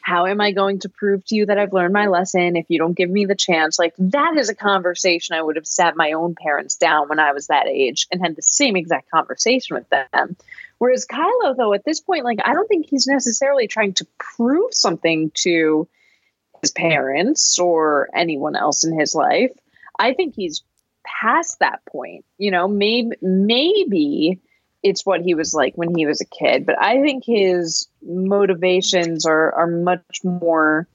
how 0.01 0.25
am 0.25 0.41
I 0.41 0.51
going 0.51 0.79
to 0.79 0.89
prove 0.89 1.25
to 1.25 1.35
you 1.35 1.45
that 1.45 1.57
I've 1.57 1.73
learned 1.73 1.93
my 1.93 2.07
lesson 2.07 2.55
if 2.55 2.65
you 2.69 2.79
don't 2.79 2.97
give 2.97 3.09
me 3.09 3.25
the 3.25 3.35
chance? 3.35 3.77
Like, 3.77 3.93
that 3.99 4.37
is 4.37 4.49
a 4.49 4.55
conversation 4.55 5.35
I 5.35 5.41
would 5.41 5.55
have 5.55 5.67
sat 5.67 5.95
my 5.95 6.13
own 6.13 6.35
parents 6.35 6.75
down 6.77 7.09
when 7.09 7.19
I 7.19 7.33
was 7.33 7.47
that 7.47 7.67
age 7.67 8.07
and 8.11 8.21
had 8.21 8.35
the 8.35 8.41
same 8.41 8.75
exact 8.75 9.11
conversation 9.11 9.75
with 9.75 9.89
them. 9.89 10.35
Whereas 10.77 11.05
Kylo, 11.05 11.55
though, 11.55 11.73
at 11.73 11.83
this 11.85 11.99
point, 11.99 12.23
like, 12.23 12.39
I 12.43 12.53
don't 12.53 12.67
think 12.67 12.87
he's 12.87 13.07
necessarily 13.07 13.67
trying 13.67 13.93
to 13.95 14.07
prove 14.17 14.73
something 14.73 15.31
to 15.35 15.87
his 16.61 16.71
parents 16.71 17.59
or 17.59 18.09
anyone 18.15 18.55
else 18.55 18.83
in 18.83 18.97
his 18.97 19.13
life. 19.13 19.51
I 19.97 20.13
think 20.13 20.35
he's 20.35 20.63
past 21.05 21.59
that 21.59 21.85
point. 21.85 22.25
You 22.37 22.51
know, 22.51 22.67
maybe, 22.67 23.15
maybe 23.21 24.39
it's 24.83 25.05
what 25.05 25.21
he 25.21 25.33
was 25.33 25.53
like 25.53 25.73
when 25.75 25.95
he 25.95 26.05
was 26.05 26.21
a 26.21 26.25
kid. 26.25 26.65
But 26.65 26.81
I 26.81 27.01
think 27.01 27.23
his 27.25 27.87
motivations 28.01 29.25
are 29.25 29.53
are 29.53 29.67
much 29.67 30.21
more 30.23 30.87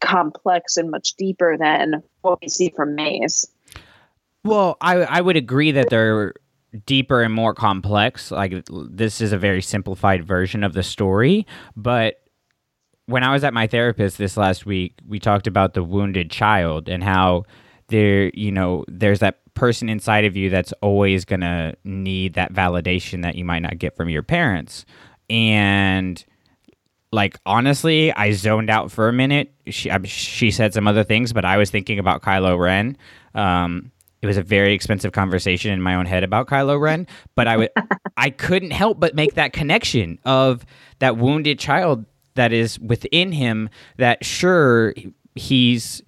complex 0.00 0.76
and 0.76 0.90
much 0.90 1.14
deeper 1.14 1.56
than 1.56 2.02
what 2.22 2.40
we 2.40 2.48
see 2.48 2.72
from 2.74 2.94
Maize. 2.94 3.46
Well, 4.44 4.76
I 4.80 4.96
I 5.02 5.20
would 5.20 5.36
agree 5.36 5.72
that 5.72 5.90
they're 5.90 6.34
deeper 6.84 7.22
and 7.22 7.32
more 7.32 7.54
complex. 7.54 8.30
Like 8.30 8.64
this 8.68 9.20
is 9.20 9.32
a 9.32 9.38
very 9.38 9.62
simplified 9.62 10.26
version 10.26 10.62
of 10.62 10.72
the 10.74 10.82
story, 10.82 11.46
but 11.74 12.16
when 13.06 13.22
I 13.22 13.32
was 13.32 13.44
at 13.44 13.54
my 13.54 13.66
therapist 13.66 14.18
this 14.18 14.36
last 14.36 14.66
week, 14.66 14.94
we 15.06 15.20
talked 15.20 15.46
about 15.46 15.74
the 15.74 15.84
wounded 15.84 16.30
child 16.30 16.88
and 16.88 17.04
how 17.04 17.44
there, 17.88 18.30
you 18.34 18.52
know, 18.52 18.84
there's 18.88 19.20
that 19.20 19.38
person 19.54 19.88
inside 19.88 20.24
of 20.24 20.36
you 20.36 20.50
that's 20.50 20.72
always 20.82 21.24
going 21.24 21.40
to 21.40 21.74
need 21.84 22.34
that 22.34 22.52
validation 22.52 23.22
that 23.22 23.34
you 23.34 23.44
might 23.44 23.60
not 23.60 23.78
get 23.78 23.96
from 23.96 24.08
your 24.08 24.22
parents. 24.22 24.84
And 25.28 26.24
like 27.12 27.38
honestly, 27.46 28.12
I 28.12 28.32
zoned 28.32 28.70
out 28.70 28.92
for 28.92 29.08
a 29.08 29.12
minute. 29.12 29.52
She 29.66 29.90
she 30.04 30.50
said 30.50 30.74
some 30.74 30.86
other 30.86 31.04
things, 31.04 31.32
but 31.32 31.44
I 31.44 31.56
was 31.56 31.70
thinking 31.70 31.98
about 31.98 32.22
Kylo 32.22 32.58
Ren. 32.58 32.96
Um, 33.34 33.90
it 34.22 34.26
was 34.26 34.36
a 34.36 34.42
very 34.42 34.74
expensive 34.74 35.12
conversation 35.12 35.72
in 35.72 35.80
my 35.80 35.94
own 35.94 36.06
head 36.06 36.24
about 36.24 36.46
Kylo 36.48 36.80
Ren, 36.80 37.06
but 37.34 37.46
I 37.46 37.52
w- 37.52 37.68
I 38.16 38.30
couldn't 38.30 38.72
help 38.72 38.98
but 39.00 39.14
make 39.14 39.34
that 39.34 39.52
connection 39.52 40.18
of 40.24 40.64
that 40.98 41.16
wounded 41.16 41.58
child 41.58 42.04
that 42.34 42.52
is 42.52 42.78
within 42.80 43.32
him. 43.32 43.70
That 43.98 44.24
sure 44.24 44.94
he's 45.34 46.02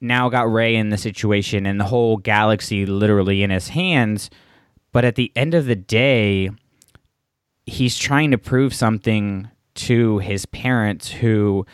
now 0.00 0.28
got 0.28 0.50
Rey 0.50 0.76
in 0.76 0.90
the 0.90 0.96
situation 0.96 1.66
and 1.66 1.80
the 1.80 1.84
whole 1.84 2.16
galaxy 2.16 2.86
literally 2.86 3.42
in 3.42 3.50
his 3.50 3.68
hands. 3.68 4.30
But 4.92 5.04
at 5.04 5.16
the 5.16 5.32
end 5.34 5.54
of 5.54 5.66
the 5.66 5.76
day, 5.76 6.50
he's 7.66 7.98
trying 7.98 8.30
to 8.30 8.38
prove 8.38 8.74
something 8.74 9.48
to 9.74 10.18
his 10.18 10.46
parents 10.46 11.10
who, 11.10 11.66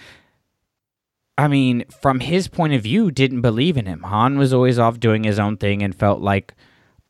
I 1.38 1.48
mean, 1.48 1.84
from 2.00 2.20
his 2.20 2.48
point 2.48 2.74
of 2.74 2.82
view, 2.82 3.10
didn't 3.10 3.40
believe 3.40 3.76
in 3.76 3.86
him. 3.86 4.02
Han 4.02 4.38
was 4.38 4.52
always 4.52 4.78
off 4.78 5.00
doing 5.00 5.24
his 5.24 5.38
own 5.38 5.56
thing 5.56 5.82
and 5.82 5.94
felt 5.94 6.20
like 6.20 6.54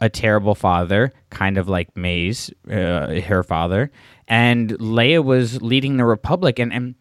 a 0.01 0.09
terrible 0.09 0.55
father, 0.55 1.13
kind 1.31 1.57
of 1.57 1.69
like 1.69 1.97
Maize, 1.97 2.51
uh, 2.69 3.21
her 3.21 3.43
father. 3.43 3.91
And 4.27 4.71
Leia 4.79 5.25
was 5.25 5.63
leading 5.63 5.97
the 5.97 6.05
Republic. 6.05 6.59
And, 6.59 6.73
and 6.73 6.95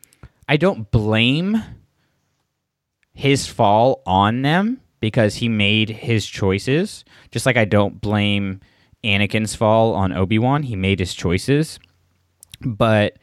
I 0.47 0.57
don't 0.57 0.89
blame 0.91 1.61
his 3.13 3.47
fall 3.47 4.01
on 4.05 4.41
them 4.41 4.81
because 4.99 5.35
he 5.35 5.49
made 5.49 5.89
his 5.89 6.25
choices. 6.25 7.05
Just 7.31 7.45
like 7.45 7.57
I 7.57 7.65
don't 7.65 8.01
blame 8.01 8.61
Anakin's 9.03 9.55
fall 9.55 9.93
on 9.93 10.13
Obi 10.13 10.39
Wan, 10.39 10.63
he 10.63 10.75
made 10.75 10.99
his 10.99 11.13
choices. 11.13 11.79
But 12.61 13.17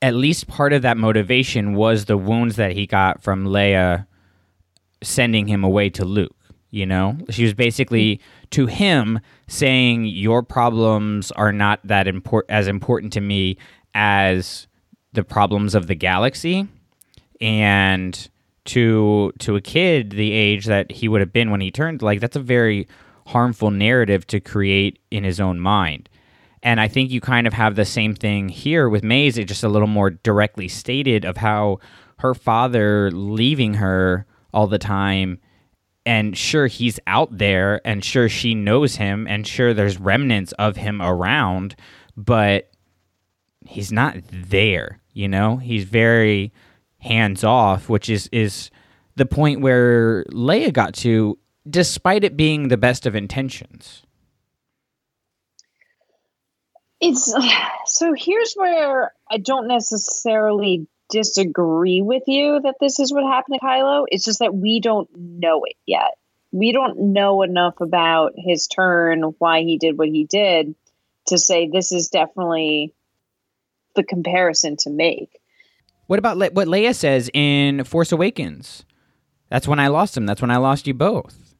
at 0.00 0.14
least 0.14 0.46
part 0.46 0.72
of 0.72 0.82
that 0.82 0.96
motivation 0.96 1.74
was 1.74 2.04
the 2.04 2.16
wounds 2.16 2.56
that 2.56 2.72
he 2.72 2.86
got 2.86 3.22
from 3.22 3.44
Leia 3.44 4.06
sending 5.02 5.46
him 5.46 5.64
away 5.64 5.90
to 5.90 6.04
Luke. 6.04 6.36
You 6.70 6.86
know, 6.86 7.16
she 7.30 7.44
was 7.44 7.54
basically 7.54 8.20
to 8.50 8.66
him 8.66 9.20
saying, 9.48 10.04
"Your 10.06 10.42
problems 10.42 11.30
are 11.32 11.52
not 11.52 11.80
that 11.84 12.06
important 12.06 12.50
as 12.50 12.68
important 12.68 13.12
to 13.14 13.20
me 13.20 13.56
as 13.94 14.66
the 15.12 15.24
problems 15.24 15.74
of 15.74 15.86
the 15.86 15.94
galaxy." 15.94 16.68
And 17.40 18.28
to 18.66 19.32
to 19.38 19.56
a 19.56 19.60
kid 19.60 20.10
the 20.10 20.32
age 20.32 20.66
that 20.66 20.90
he 20.90 21.08
would 21.08 21.20
have 21.20 21.32
been 21.32 21.50
when 21.50 21.60
he 21.60 21.70
turned 21.70 22.02
like 22.02 22.20
that's 22.20 22.36
a 22.36 22.40
very 22.40 22.86
harmful 23.26 23.70
narrative 23.70 24.26
to 24.28 24.40
create 24.40 24.98
in 25.10 25.24
his 25.24 25.40
own 25.40 25.58
mind. 25.58 26.08
And 26.62 26.80
I 26.80 26.88
think 26.88 27.10
you 27.10 27.20
kind 27.20 27.46
of 27.46 27.52
have 27.52 27.76
the 27.76 27.84
same 27.84 28.14
thing 28.14 28.48
here 28.48 28.88
with 28.88 29.04
Maize, 29.04 29.38
it's 29.38 29.48
just 29.48 29.64
a 29.64 29.68
little 29.68 29.88
more 29.88 30.10
directly 30.10 30.68
stated 30.68 31.24
of 31.24 31.36
how 31.36 31.78
her 32.18 32.34
father 32.34 33.10
leaving 33.10 33.74
her 33.74 34.26
all 34.52 34.66
the 34.66 34.78
time 34.78 35.38
and 36.06 36.38
sure 36.38 36.68
he's 36.68 37.00
out 37.06 37.36
there 37.36 37.80
and 37.84 38.04
sure 38.04 38.28
she 38.28 38.54
knows 38.54 38.96
him 38.96 39.26
and 39.26 39.46
sure 39.46 39.74
there's 39.74 39.98
remnants 39.98 40.52
of 40.52 40.76
him 40.76 41.02
around 41.02 41.74
but 42.16 42.70
he's 43.66 43.92
not 43.92 44.16
there 44.32 45.00
you 45.12 45.28
know 45.28 45.56
he's 45.56 45.84
very 45.84 46.52
hands 47.00 47.44
off 47.44 47.88
which 47.88 48.08
is 48.08 48.28
is 48.32 48.70
the 49.16 49.26
point 49.26 49.60
where 49.60 50.24
Leia 50.24 50.72
got 50.72 50.94
to 50.94 51.38
despite 51.68 52.24
it 52.24 52.36
being 52.36 52.68
the 52.68 52.76
best 52.76 53.06
of 53.06 53.14
intentions 53.14 54.02
It's 57.00 57.32
so 57.86 58.14
here's 58.16 58.54
where 58.54 59.12
I 59.30 59.38
don't 59.38 59.68
necessarily 59.68 60.86
disagree 61.08 62.02
with 62.02 62.24
you 62.26 62.60
that 62.60 62.76
this 62.80 62.98
is 62.98 63.12
what 63.12 63.24
happened 63.24 63.58
to 63.60 63.66
Kylo. 63.66 64.06
It's 64.08 64.24
just 64.24 64.40
that 64.40 64.54
we 64.54 64.80
don't 64.80 65.08
know 65.14 65.64
it 65.64 65.76
yet. 65.86 66.16
We 66.52 66.72
don't 66.72 67.12
know 67.12 67.42
enough 67.42 67.80
about 67.80 68.32
his 68.36 68.66
turn, 68.66 69.22
why 69.38 69.62
he 69.62 69.78
did 69.78 69.98
what 69.98 70.08
he 70.08 70.24
did, 70.24 70.74
to 71.26 71.38
say 71.38 71.68
this 71.68 71.92
is 71.92 72.08
definitely 72.08 72.94
the 73.94 74.04
comparison 74.04 74.76
to 74.78 74.90
make. 74.90 75.38
What 76.06 76.18
about 76.18 76.36
Le- 76.36 76.50
what 76.50 76.68
Leia 76.68 76.94
says 76.94 77.30
in 77.34 77.84
Force 77.84 78.12
Awakens? 78.12 78.84
That's 79.50 79.68
when 79.68 79.80
I 79.80 79.88
lost 79.88 80.16
him. 80.16 80.26
That's 80.26 80.40
when 80.40 80.50
I 80.50 80.56
lost 80.56 80.86
you 80.86 80.94
both. 80.94 81.54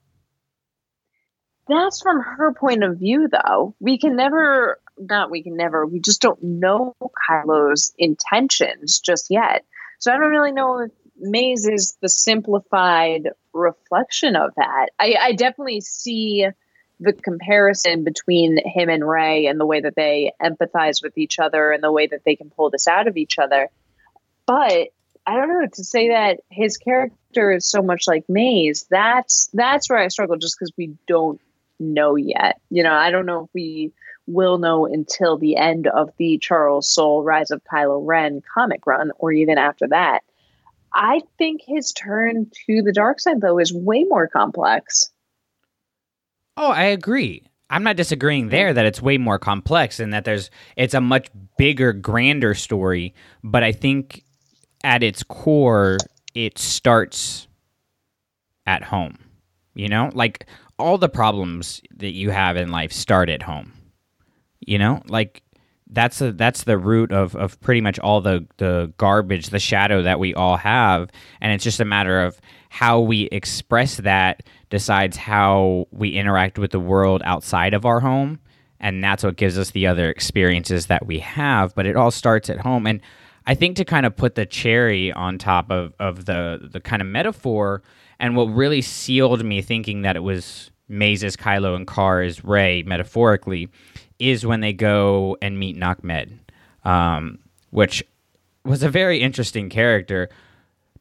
That's 1.69 2.01
from 2.01 2.21
her 2.21 2.53
point 2.55 2.85
of 2.85 2.99
view, 2.99 3.29
though. 3.29 3.75
We 3.81 3.99
can 3.99 4.15
never, 4.17 4.81
not 4.99 5.31
we 5.31 5.43
can 5.43 5.57
never, 5.57 5.85
we 5.85 6.01
just 6.01 6.23
don't 6.23 6.41
know 6.43 6.95
Kylo's 7.29 7.93
intentions 7.99 9.01
just 9.01 9.27
yet. 9.31 9.65
So 9.99 10.13
I 10.13 10.19
don't 10.19 10.31
really 10.31 10.53
know 10.53 10.79
if 10.81 10.93
Maize 11.19 11.67
is 11.67 11.97
the 12.01 12.09
simplified 12.09 13.31
reflection 13.53 14.37
of 14.37 14.53
that. 14.57 14.91
I, 15.01 15.17
I 15.21 15.33
definitely 15.33 15.81
see 15.81 16.47
the 17.01 17.13
comparison 17.13 18.05
between 18.05 18.59
him 18.65 18.89
and 18.89 19.07
Rey 19.07 19.47
and 19.47 19.59
the 19.59 19.67
way 19.67 19.81
that 19.81 19.97
they 19.97 20.33
empathize 20.43 21.03
with 21.03 21.19
each 21.19 21.39
other 21.39 21.73
and 21.73 21.83
the 21.83 21.93
way 21.93 22.07
that 22.07 22.23
they 22.25 22.37
can 22.37 22.51
pull 22.51 22.71
this 22.71 22.87
out 22.87 23.09
of 23.09 23.17
each 23.17 23.39
other. 23.39 23.71
But 24.47 24.89
I 25.27 25.37
don't 25.37 25.49
know 25.49 25.67
to 25.67 25.85
say 25.85 26.09
that 26.11 26.41
his 26.51 26.77
character 26.77 27.51
is 27.53 27.69
so 27.69 27.83
much 27.83 28.07
like 28.07 28.25
Maize. 28.29 28.87
That's 28.91 29.49
that's 29.53 29.91
where 29.91 29.99
I 29.99 30.09
struggle, 30.09 30.37
just 30.37 30.57
because 30.59 30.73
we 30.77 30.95
don't 31.07 31.41
know 31.81 32.17
yet. 32.17 32.61
You 32.71 32.83
know, 32.83 32.95
I 32.95 33.11
don't 33.11 33.27
know 33.27 33.45
if 33.45 33.51
we 33.53 33.93
will 34.27 34.59
know 34.59 34.87
until 34.87 35.37
the 35.37 35.57
end 35.57 35.87
of 35.87 36.11
the 36.19 36.39
Charles 36.39 36.89
Soule 36.89 37.23
Rise 37.23 37.51
of 37.51 37.63
Kylo 37.65 38.01
Ren 38.05 38.43
comic 38.55 38.87
run, 38.87 39.13
or 39.19 39.33
even 39.33 39.59
after 39.59 39.89
that. 39.89 40.21
I 40.95 41.21
think 41.37 41.61
his 41.67 41.93
turn 41.93 42.51
to 42.67 42.83
the 42.83 42.93
dark 42.93 43.21
side, 43.21 43.41
though, 43.41 43.59
is 43.59 43.73
way 43.73 44.05
more 44.05 44.29
complex. 44.29 45.11
Oh, 46.57 46.71
I 46.71 46.85
agree. 46.85 47.47
I'm 47.69 47.83
not 47.83 47.97
disagreeing 47.97 48.49
there 48.49 48.73
that 48.73 48.87
it's 48.87 49.03
way 49.03 49.19
more 49.19 49.39
complex 49.39 49.99
and 49.99 50.13
that 50.13 50.25
there's 50.25 50.51
it's 50.77 50.95
a 50.95 51.01
much 51.01 51.29
bigger, 51.59 51.93
grander 51.93 52.55
story. 52.55 53.15
But 53.43 53.65
I 53.65 53.73
think 53.73 54.25
at 54.87 55.03
its 55.03 55.25
core, 55.25 55.99
it 56.33 56.57
starts 56.59 57.49
at 58.67 58.85
home. 58.85 59.19
You 59.75 59.89
know, 59.89 60.11
like 60.15 60.47
all 60.79 60.97
the 60.97 61.09
problems 61.09 61.83
that 61.97 62.13
you 62.13 62.31
have 62.31 62.57
in 62.57 62.71
life 62.71 62.93
start 62.93 63.29
at 63.29 63.43
home. 63.43 63.73
You 64.61 64.79
know, 64.79 65.03
like 65.09 65.43
that's 65.91 66.21
a, 66.21 66.33
that's 66.33 66.65
the 66.65 66.79
root 66.79 67.11
of, 67.11 67.35
of 67.35 67.61
pretty 67.61 67.81
much 67.81 67.99
all 67.99 68.21
the, 68.21 68.47
the 68.59 68.93
garbage, 68.97 69.51
the 69.51 69.59
shadow 69.59 70.03
that 70.03 70.21
we 70.21 70.35
all 70.35 70.57
have. 70.57 71.11
And 71.41 71.53
it's 71.53 71.65
just 71.65 71.81
a 71.81 71.85
matter 71.85 72.23
of 72.23 72.41
how 72.69 73.01
we 73.01 73.25
express 73.33 73.97
that 73.99 74.45
decides 74.71 75.17
how 75.17 75.87
we 75.91 76.11
interact 76.11 76.61
with 76.61 76.71
the 76.71 76.81
world 76.81 77.23
outside 77.25 77.75
of 77.75 77.85
our 77.85 78.01
home. 78.01 78.39
And 78.79 79.03
that's 79.03 79.25
what 79.25 79.37
gives 79.37 79.59
us 79.59 79.73
the 79.73 79.89
other 79.89 80.11
experiences 80.11 80.87
that 80.87 81.07
we 81.07 81.19
have. 81.19 81.75
But 81.75 81.87
it 81.87 81.97
all 81.97 82.13
starts 82.13 82.49
at 82.49 82.61
home. 82.61 82.87
And 82.87 83.01
I 83.47 83.55
think 83.55 83.77
to 83.77 83.85
kind 83.85 84.07
of 84.07 84.17
put 84.17 84.35
the 84.35 84.47
cherry 84.47 85.13
on 85.13 85.39
top 85.39 85.71
of, 85.71 85.95
of 86.01 86.25
the, 86.25 86.69
the 86.73 86.81
kind 86.81 87.01
of 87.01 87.07
metaphor 87.07 87.83
and 88.19 88.35
what 88.35 88.45
really 88.47 88.83
sealed 88.83 89.45
me 89.45 89.63
thinking 89.63 90.03
that 90.03 90.17
it 90.17 90.21
was 90.21 90.71
Maize's 90.89 91.37
Kylo 91.37 91.77
and 91.77 91.87
Karr's 91.87 92.45
Rey 92.45 92.83
metaphorically 92.83 93.69
is 94.19 94.47
when 94.47 94.61
they 94.61 94.73
go 94.73 95.37
and 95.43 95.59
meet 95.59 95.77
Nakmed, 95.77 96.39
um, 96.85 97.39
which 97.71 98.03
was 98.65 98.83
a 98.83 98.89
very 98.89 99.21
interesting 99.21 99.69
character. 99.69 100.29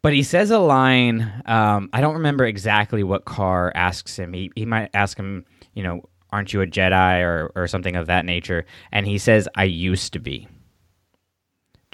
But 0.01 0.13
he 0.13 0.21
says 0.21 0.51
a 0.51 0.59
line. 0.59 1.21
Um, 1.45 1.89
I 1.93 2.01
don't 2.01 2.15
remember 2.15 2.45
exactly 2.45 3.03
what 3.03 3.25
Karr 3.25 3.71
asks 3.73 4.17
him. 4.17 4.33
He, 4.33 4.51
he 4.55 4.65
might 4.65 4.91
ask 4.93 5.17
him, 5.17 5.45
you 5.73 5.81
know, 5.81 6.03
aren't 6.31 6.53
you 6.53 6.61
a 6.61 6.67
Jedi 6.67 7.23
or, 7.23 7.51
or 7.55 7.67
something 7.67 7.95
of 7.95 8.07
that 8.07 8.25
nature? 8.25 8.65
And 8.91 9.07
he 9.07 9.17
says, 9.17 9.47
I 9.55 9.63
used 9.63 10.13
to 10.13 10.19
be. 10.19 10.47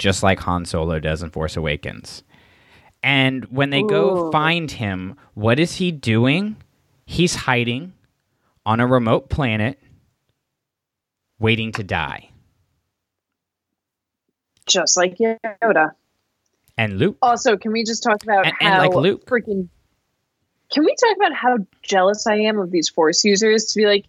Just 0.01 0.23
like 0.23 0.39
Han 0.39 0.65
Solo 0.65 0.99
does 0.99 1.21
in 1.21 1.29
Force 1.29 1.55
Awakens. 1.55 2.23
And 3.03 3.45
when 3.51 3.69
they 3.69 3.83
go 3.83 4.31
find 4.31 4.71
him, 4.71 5.15
what 5.35 5.59
is 5.59 5.75
he 5.75 5.91
doing? 5.91 6.55
He's 7.05 7.35
hiding 7.35 7.93
on 8.65 8.79
a 8.79 8.87
remote 8.87 9.29
planet, 9.29 9.79
waiting 11.39 11.71
to 11.73 11.83
die. 11.83 12.31
Just 14.65 14.97
like 14.97 15.17
Yoda. 15.19 15.91
And 16.79 16.97
Luke. 16.97 17.17
Also, 17.21 17.55
can 17.57 17.71
we 17.71 17.83
just 17.83 18.01
talk 18.01 18.23
about 18.23 18.47
And- 18.47 18.55
and 18.59 18.73
how 18.73 18.79
like 18.79 18.95
Luke. 18.95 19.25
freaking? 19.27 19.69
Can 20.71 20.83
we 20.83 20.95
talk 20.95 21.15
about 21.15 21.33
how 21.33 21.57
jealous 21.83 22.25
I 22.25 22.37
am 22.37 22.57
of 22.57 22.71
these 22.71 22.89
Force 22.89 23.23
users 23.23 23.65
to 23.65 23.79
be 23.79 23.85
like, 23.85 24.05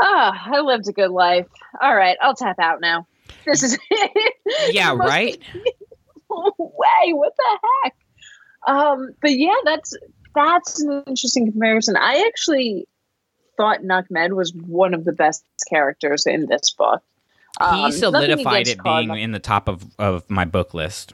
ah, 0.00 0.32
I 0.52 0.58
lived 0.62 0.88
a 0.88 0.92
good 0.92 1.12
life. 1.12 1.46
All 1.80 1.94
right, 1.94 2.16
I'll 2.20 2.34
tap 2.34 2.58
out 2.58 2.80
now. 2.80 3.06
This 3.46 3.62
is 3.62 3.78
Yeah, 4.70 4.94
right? 4.94 5.38
way. 6.30 7.12
What 7.12 7.32
the 7.36 7.58
heck? 7.84 7.96
Um, 8.66 9.14
but 9.20 9.32
yeah, 9.32 9.54
that's 9.64 9.96
that's 10.34 10.82
an 10.82 11.04
interesting 11.06 11.50
comparison. 11.50 11.96
I 11.96 12.24
actually 12.26 12.86
thought 13.56 13.80
Nakmed 13.80 14.32
was 14.32 14.52
one 14.52 14.94
of 14.94 15.04
the 15.04 15.12
best 15.12 15.44
characters 15.68 16.26
in 16.26 16.46
this 16.46 16.70
book. 16.70 17.02
Um, 17.60 17.86
he 17.86 17.92
solidified 17.92 18.68
it 18.68 18.82
being 18.82 19.10
in 19.16 19.32
the 19.32 19.40
top 19.40 19.68
of, 19.68 19.84
of 19.98 20.28
my 20.30 20.44
book 20.44 20.74
list. 20.74 21.12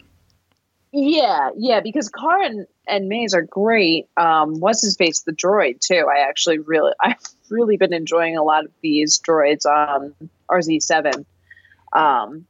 Yeah, 0.92 1.50
yeah, 1.56 1.80
because 1.80 2.08
Karr 2.08 2.42
and, 2.42 2.66
and 2.86 3.08
Maize 3.08 3.34
are 3.34 3.42
great. 3.42 4.06
Um, 4.16 4.60
what's 4.60 4.82
his 4.82 4.94
face, 4.96 5.22
the 5.22 5.32
droid 5.32 5.80
too. 5.80 6.06
I 6.08 6.20
actually 6.20 6.58
really, 6.58 6.92
I've 7.00 7.16
really 7.50 7.76
been 7.76 7.92
enjoying 7.92 8.36
a 8.36 8.44
lot 8.44 8.64
of 8.64 8.70
these 8.80 9.18
droids 9.18 9.64
on 9.64 10.14
RZ 10.50 10.82
seven. 10.82 11.26
Um, 11.94 12.46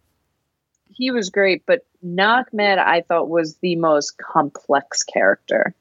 he 0.92 1.10
was 1.10 1.30
great, 1.30 1.64
but 1.66 1.84
Nakmed 2.04 2.78
I 2.78 3.02
thought 3.02 3.28
was 3.28 3.56
the 3.56 3.76
most 3.76 4.16
complex 4.16 5.02
character, 5.02 5.74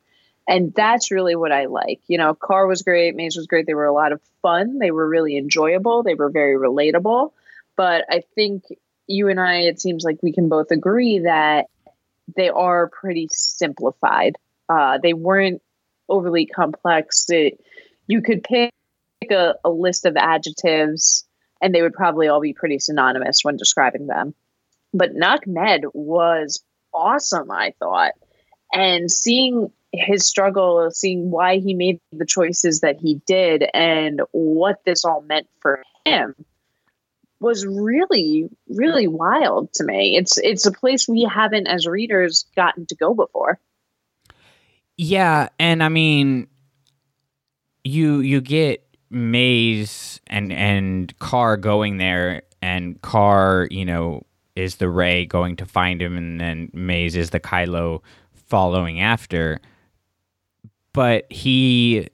and 0.48 0.74
that's 0.74 1.12
really 1.12 1.36
what 1.36 1.52
I 1.52 1.66
like. 1.66 2.02
You 2.08 2.18
know, 2.18 2.34
Karr 2.34 2.68
was 2.68 2.82
great, 2.82 3.16
Maize 3.16 3.36
was 3.36 3.48
great. 3.48 3.66
They 3.66 3.74
were 3.74 3.86
a 3.86 3.94
lot 3.94 4.12
of 4.12 4.22
fun. 4.42 4.80
They 4.80 4.92
were 4.92 5.08
really 5.08 5.38
enjoyable. 5.38 6.04
They 6.04 6.16
were 6.16 6.30
very 6.30 6.58
relatable. 6.58 7.32
But 7.76 8.06
I 8.10 8.24
think 8.36 8.64
you 9.08 9.30
and 9.30 9.40
I, 9.40 9.62
it 9.62 9.82
seems 9.82 10.04
like 10.04 10.20
we 10.22 10.34
can 10.34 10.50
both 10.50 10.72
agree 10.72 11.20
that 11.20 11.68
they 12.36 12.50
are 12.50 12.88
pretty 12.90 13.28
simplified. 13.32 14.38
Uh, 14.70 14.98
they 15.02 15.14
weren't 15.14 15.62
overly 16.08 16.46
complex. 16.46 17.26
It, 17.30 17.60
you 18.08 18.22
could 18.22 18.44
pick 18.44 18.72
a, 19.32 19.56
a 19.64 19.70
list 19.70 20.06
of 20.06 20.16
adjectives, 20.18 21.26
and 21.64 21.74
they 21.74 21.82
would 21.82 21.94
probably 21.94 22.28
all 22.28 22.42
be 22.42 22.54
pretty 22.54 22.78
synonymous 22.78 23.44
when 23.44 23.58
describing 23.58 24.08
them. 24.08 24.36
But 24.94 25.16
Nakmed 25.16 25.86
was 25.94 26.64
awesome, 26.94 27.50
I 27.50 27.74
thought. 27.80 28.12
And 28.72 29.10
seeing 29.10 29.72
his 29.92 30.28
struggle, 30.28 30.90
seeing 30.92 31.32
why 31.32 31.58
he 31.58 31.74
made 31.74 32.00
the 32.12 32.26
choices 32.26 32.82
that 32.82 33.00
he 33.00 33.22
did, 33.26 33.64
and 33.74 34.22
what 34.32 34.80
this 34.86 35.06
all 35.06 35.22
meant 35.22 35.48
for 35.60 35.82
him 36.06 36.36
was 37.40 37.66
really 37.66 38.48
really 38.70 39.06
wild 39.06 39.74
to 39.74 39.84
me 39.84 40.16
it's 40.16 40.38
it's 40.38 40.66
a 40.66 40.72
place 40.72 41.10
we 41.10 41.30
haven't 41.30 41.68
as 41.68 41.86
readers 41.86 42.46
gotten 42.56 42.86
to 42.86 42.96
go 42.96 43.14
before 43.14 43.60
Yeah, 44.98 45.50
and 45.60 45.84
I 45.84 45.90
mean, 45.90 46.48
you 47.84 48.20
you 48.20 48.42
get 48.42 48.86
Maize 49.14 50.20
and 50.28 50.52
and 50.52 51.18
Karr 51.20 51.58
going 51.58 51.98
there, 51.98 52.42
and 52.62 53.02
Karr, 53.02 53.68
you 53.72 53.86
know, 53.86 54.24
is 54.56 54.78
the 54.78 54.90
Rey 54.90 55.26
going 55.26 55.56
to 55.58 55.66
find 55.66 56.02
him, 56.02 56.18
and 56.18 56.40
then 56.42 56.70
Maize 56.74 57.16
is 57.16 57.30
the 57.30 57.40
Kylo 57.40 58.02
following 58.34 59.00
after. 59.00 59.60
but 60.94 61.32
he 61.32 62.08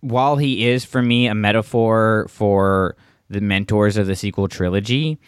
while 0.00 0.36
he 0.36 0.66
is 0.66 0.84
for 0.84 1.02
me 1.02 1.26
a 1.26 1.34
metaphor 1.34 2.26
for 2.28 2.96
the 3.28 3.40
mentors 3.40 3.96
of 3.96 4.06
the 4.06 4.14
sequel 4.16 4.48
trilogy, 4.48 5.18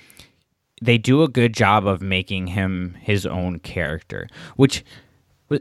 they 0.80 0.98
do 0.98 1.22
a 1.22 1.28
good 1.28 1.52
job 1.52 1.86
of 1.86 2.00
making 2.00 2.48
him 2.48 2.96
his 3.00 3.26
own 3.26 3.58
character, 3.58 4.28
which 4.56 4.84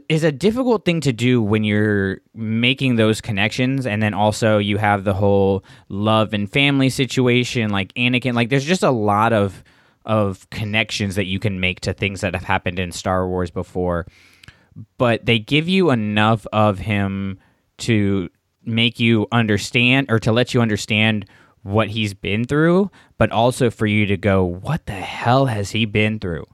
is 0.08 0.22
a 0.22 0.32
difficult 0.32 0.84
thing 0.84 1.00
to 1.00 1.12
do 1.12 1.40
when 1.42 1.64
you're 1.64 2.20
making 2.34 2.96
those 2.96 3.20
connections 3.20 3.86
and 3.86 4.02
then 4.02 4.12
also 4.12 4.58
you 4.58 4.76
have 4.76 5.04
the 5.04 5.14
whole 5.14 5.64
love 5.88 6.34
and 6.34 6.50
family 6.50 6.90
situation 6.90 7.70
like 7.70 7.92
Anakin 7.94 8.34
like 8.34 8.50
there's 8.50 8.66
just 8.66 8.82
a 8.82 8.90
lot 8.90 9.32
of 9.32 9.64
of 10.04 10.48
connections 10.50 11.14
that 11.14 11.26
you 11.26 11.38
can 11.38 11.60
make 11.60 11.80
to 11.80 11.92
things 11.92 12.22
that 12.22 12.34
have 12.34 12.44
happened 12.44 12.78
in 12.78 12.90
Star 12.90 13.28
Wars 13.28 13.50
before. 13.50 14.06
But 14.96 15.26
they 15.26 15.38
give 15.38 15.68
you 15.68 15.90
enough 15.90 16.46
of 16.52 16.78
him 16.78 17.38
to 17.78 18.30
make 18.64 18.98
you 18.98 19.26
understand 19.30 20.10
or 20.10 20.18
to 20.18 20.32
let 20.32 20.54
you 20.54 20.62
understand 20.62 21.26
what 21.62 21.88
he's 21.88 22.14
been 22.14 22.44
through 22.44 22.90
but 23.18 23.30
also 23.32 23.70
for 23.70 23.86
you 23.86 24.06
to 24.06 24.16
go 24.16 24.44
what 24.44 24.86
the 24.86 24.92
hell 24.92 25.46
has 25.46 25.70
he 25.70 25.84
been 25.84 26.18
through 26.18 26.46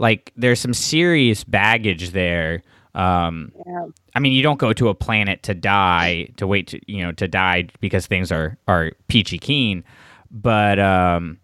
like 0.00 0.32
there's 0.34 0.58
some 0.58 0.74
serious 0.74 1.44
baggage 1.44 2.10
there. 2.10 2.62
Um, 2.94 3.52
Yeah. 3.66 3.86
I 4.16 4.18
mean, 4.18 4.32
you 4.32 4.42
don't 4.42 4.58
go 4.58 4.72
to 4.72 4.88
a 4.88 4.94
planet 4.94 5.44
to 5.44 5.54
die 5.54 6.30
to 6.38 6.46
wait 6.46 6.66
to 6.68 6.80
you 6.90 7.04
know 7.04 7.12
to 7.12 7.28
die 7.28 7.68
because 7.80 8.06
things 8.08 8.32
are 8.32 8.58
are 8.66 8.92
peachy 9.06 9.38
keen, 9.38 9.84
but 10.30 10.80
um, 10.80 11.38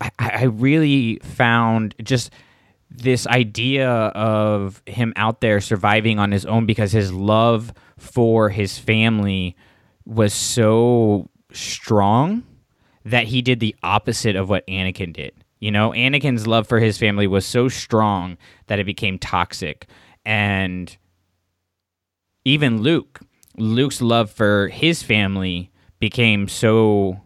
I, 0.00 0.10
I 0.18 0.44
really 0.44 1.20
found 1.22 1.94
just 2.02 2.30
this 2.90 3.26
idea 3.26 3.88
of 3.88 4.82
him 4.86 5.12
out 5.16 5.40
there 5.40 5.60
surviving 5.60 6.18
on 6.18 6.32
his 6.32 6.44
own 6.44 6.66
because 6.66 6.90
his 6.92 7.12
love 7.12 7.72
for 7.96 8.50
his 8.50 8.78
family 8.78 9.56
was 10.04 10.34
so 10.34 11.30
strong 11.52 12.42
that 13.04 13.24
he 13.24 13.40
did 13.40 13.60
the 13.60 13.74
opposite 13.82 14.36
of 14.36 14.48
what 14.48 14.66
Anakin 14.66 15.12
did. 15.12 15.32
You 15.60 15.70
know, 15.70 15.90
Anakin's 15.90 16.46
love 16.46 16.66
for 16.66 16.78
his 16.78 16.98
family 16.98 17.26
was 17.26 17.44
so 17.44 17.68
strong 17.68 18.36
that 18.66 18.78
it 18.78 18.84
became 18.84 19.18
toxic. 19.18 19.86
And 20.24 20.96
even 22.44 22.82
Luke, 22.82 23.20
Luke's 23.56 24.00
love 24.00 24.30
for 24.30 24.68
his 24.68 25.02
family 25.02 25.70
became 25.98 26.48
so 26.48 27.20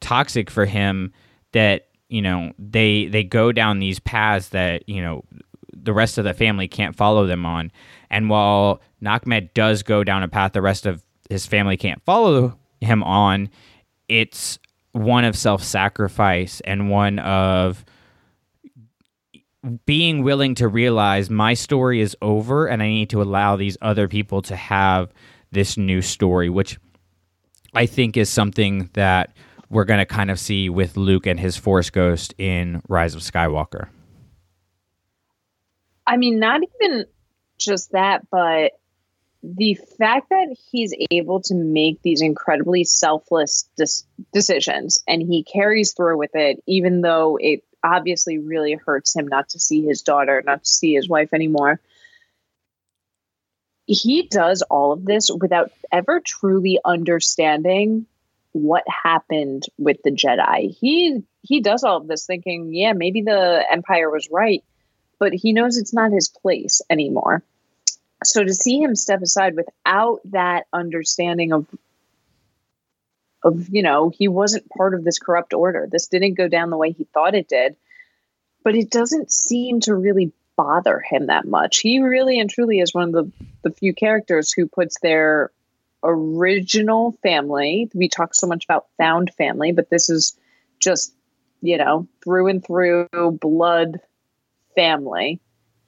toxic 0.00 0.50
for 0.50 0.66
him 0.66 1.12
that, 1.52 1.88
you 2.08 2.22
know, 2.22 2.52
they 2.58 3.06
they 3.06 3.24
go 3.24 3.52
down 3.52 3.78
these 3.78 3.98
paths 3.98 4.50
that, 4.50 4.88
you 4.88 5.00
know, 5.00 5.24
the 5.72 5.92
rest 5.92 6.18
of 6.18 6.24
the 6.24 6.34
family 6.34 6.68
can't 6.68 6.96
follow 6.96 7.26
them 7.26 7.46
on. 7.46 7.72
And 8.10 8.28
while 8.28 8.80
Nakmed 9.02 9.54
does 9.54 9.82
go 9.82 10.04
down 10.04 10.22
a 10.22 10.28
path 10.28 10.52
the 10.52 10.62
rest 10.62 10.86
of 10.86 11.02
his 11.30 11.46
family 11.46 11.76
can't 11.76 12.02
follow 12.04 12.58
him 12.80 13.02
on, 13.02 13.48
it's 14.08 14.58
one 14.92 15.24
of 15.24 15.36
self 15.36 15.62
sacrifice 15.62 16.60
and 16.60 16.90
one 16.90 17.18
of 17.20 17.84
being 19.84 20.22
willing 20.22 20.54
to 20.56 20.68
realize 20.68 21.28
my 21.28 21.54
story 21.54 22.00
is 22.00 22.16
over 22.22 22.66
and 22.66 22.82
I 22.82 22.88
need 22.88 23.10
to 23.10 23.22
allow 23.22 23.56
these 23.56 23.76
other 23.82 24.08
people 24.08 24.42
to 24.42 24.56
have 24.56 25.12
this 25.52 25.76
new 25.76 26.00
story, 26.00 26.48
which 26.48 26.78
I 27.74 27.86
think 27.86 28.16
is 28.16 28.30
something 28.30 28.88
that 28.94 29.34
we're 29.68 29.84
going 29.84 29.98
to 29.98 30.06
kind 30.06 30.30
of 30.30 30.40
see 30.40 30.68
with 30.68 30.96
Luke 30.96 31.26
and 31.26 31.38
his 31.38 31.56
Force 31.56 31.90
Ghost 31.90 32.34
in 32.38 32.82
Rise 32.88 33.14
of 33.14 33.20
Skywalker. 33.20 33.88
I 36.06 36.16
mean, 36.16 36.40
not 36.40 36.60
even 36.80 37.04
just 37.58 37.92
that, 37.92 38.26
but 38.30 38.72
the 39.42 39.74
fact 39.98 40.28
that 40.30 40.54
he's 40.70 40.94
able 41.10 41.40
to 41.40 41.54
make 41.54 42.02
these 42.02 42.20
incredibly 42.20 42.84
selfless 42.84 43.68
dis- 43.76 44.04
decisions 44.32 45.02
and 45.08 45.22
he 45.22 45.42
carries 45.42 45.92
through 45.92 46.18
with 46.18 46.34
it, 46.34 46.62
even 46.66 47.00
though 47.00 47.38
it 47.40 47.64
obviously 47.82 48.38
really 48.38 48.74
hurts 48.74 49.16
him 49.16 49.26
not 49.26 49.48
to 49.50 49.58
see 49.58 49.82
his 49.82 50.02
daughter, 50.02 50.42
not 50.44 50.64
to 50.64 50.70
see 50.70 50.94
his 50.94 51.08
wife 51.08 51.32
anymore. 51.32 51.80
He 53.86 54.22
does 54.22 54.62
all 54.62 54.92
of 54.92 55.04
this 55.04 55.30
without 55.30 55.72
ever 55.90 56.20
truly 56.20 56.78
understanding 56.84 58.06
what 58.52 58.84
happened 58.86 59.64
with 59.78 60.02
the 60.04 60.10
Jedi. 60.10 60.76
He 60.78 61.22
he 61.42 61.60
does 61.60 61.82
all 61.82 61.96
of 61.96 62.06
this 62.06 62.26
thinking, 62.26 62.74
yeah, 62.74 62.92
maybe 62.92 63.22
the 63.22 63.64
Empire 63.72 64.10
was 64.10 64.28
right, 64.30 64.62
but 65.18 65.32
he 65.32 65.52
knows 65.52 65.78
it's 65.78 65.94
not 65.94 66.12
his 66.12 66.28
place 66.28 66.82
anymore. 66.90 67.42
So 68.24 68.44
to 68.44 68.52
see 68.54 68.80
him 68.80 68.94
step 68.94 69.22
aside 69.22 69.56
without 69.56 70.20
that 70.26 70.66
understanding 70.72 71.52
of 71.52 71.66
of 73.42 73.68
you 73.70 73.82
know, 73.82 74.10
he 74.10 74.28
wasn't 74.28 74.68
part 74.68 74.94
of 74.94 75.04
this 75.04 75.18
corrupt 75.18 75.54
order. 75.54 75.88
This 75.90 76.08
didn't 76.08 76.34
go 76.34 76.48
down 76.48 76.70
the 76.70 76.76
way 76.76 76.92
he 76.92 77.04
thought 77.04 77.34
it 77.34 77.48
did. 77.48 77.76
But 78.62 78.74
it 78.74 78.90
doesn't 78.90 79.32
seem 79.32 79.80
to 79.80 79.94
really 79.94 80.32
bother 80.56 81.00
him 81.00 81.28
that 81.28 81.46
much. 81.46 81.78
He 81.78 82.00
really 82.00 82.38
and 82.38 82.50
truly 82.50 82.80
is 82.80 82.92
one 82.92 83.04
of 83.04 83.12
the 83.12 83.32
the 83.62 83.70
few 83.70 83.94
characters 83.94 84.52
who 84.52 84.66
puts 84.66 85.00
their 85.00 85.50
original 86.02 87.12
family. 87.22 87.90
We 87.94 88.08
talk 88.08 88.34
so 88.34 88.46
much 88.46 88.64
about 88.64 88.86
found 88.98 89.32
family, 89.34 89.72
but 89.72 89.90
this 89.90 90.08
is 90.10 90.36
just, 90.78 91.14
you 91.62 91.76
know, 91.76 92.06
through 92.22 92.48
and 92.48 92.64
through 92.64 93.08
blood 93.40 94.00
family. 94.74 95.40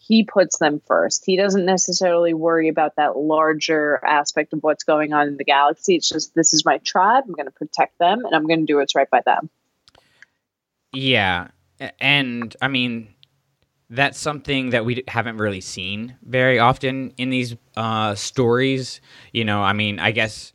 He 0.05 0.25
puts 0.25 0.59
them 0.59 0.83
first. 0.85 1.25
He 1.25 1.37
doesn't 1.37 1.65
necessarily 1.65 2.35
worry 2.35 2.69
about 2.69 2.97
that 2.97 3.17
larger 3.17 4.05
aspect 4.05 4.53
of 4.53 4.61
what's 4.61 4.83
going 4.83 5.13
on 5.13 5.29
in 5.29 5.37
the 5.37 5.45
galaxy. 5.45 5.95
It's 5.95 6.09
just, 6.09 6.35
this 6.35 6.53
is 6.53 6.65
my 6.65 6.79
tribe. 6.79 7.23
I'm 7.27 7.35
going 7.35 7.47
to 7.47 7.53
protect 7.53 7.99
them 7.99 8.25
and 8.25 8.35
I'm 8.35 8.47
going 8.47 8.61
to 8.61 8.67
do 8.67 8.79
what's 8.79 8.97
right 8.97 9.09
by 9.09 9.21
them. 9.25 9.49
Yeah. 10.93 11.49
And 12.01 12.55
I 12.61 12.67
mean, 12.67 13.15
that's 13.91 14.19
something 14.19 14.71
that 14.71 14.85
we 14.85 15.05
haven't 15.07 15.37
really 15.37 15.61
seen 15.61 16.17
very 16.23 16.59
often 16.59 17.13
in 17.17 17.31
these 17.31 17.55
uh, 17.77 18.17
stories. 18.17 19.01
You 19.33 19.45
know, 19.45 19.63
I 19.63 19.73
mean, 19.73 20.01
I 20.01 20.11
guess 20.11 20.53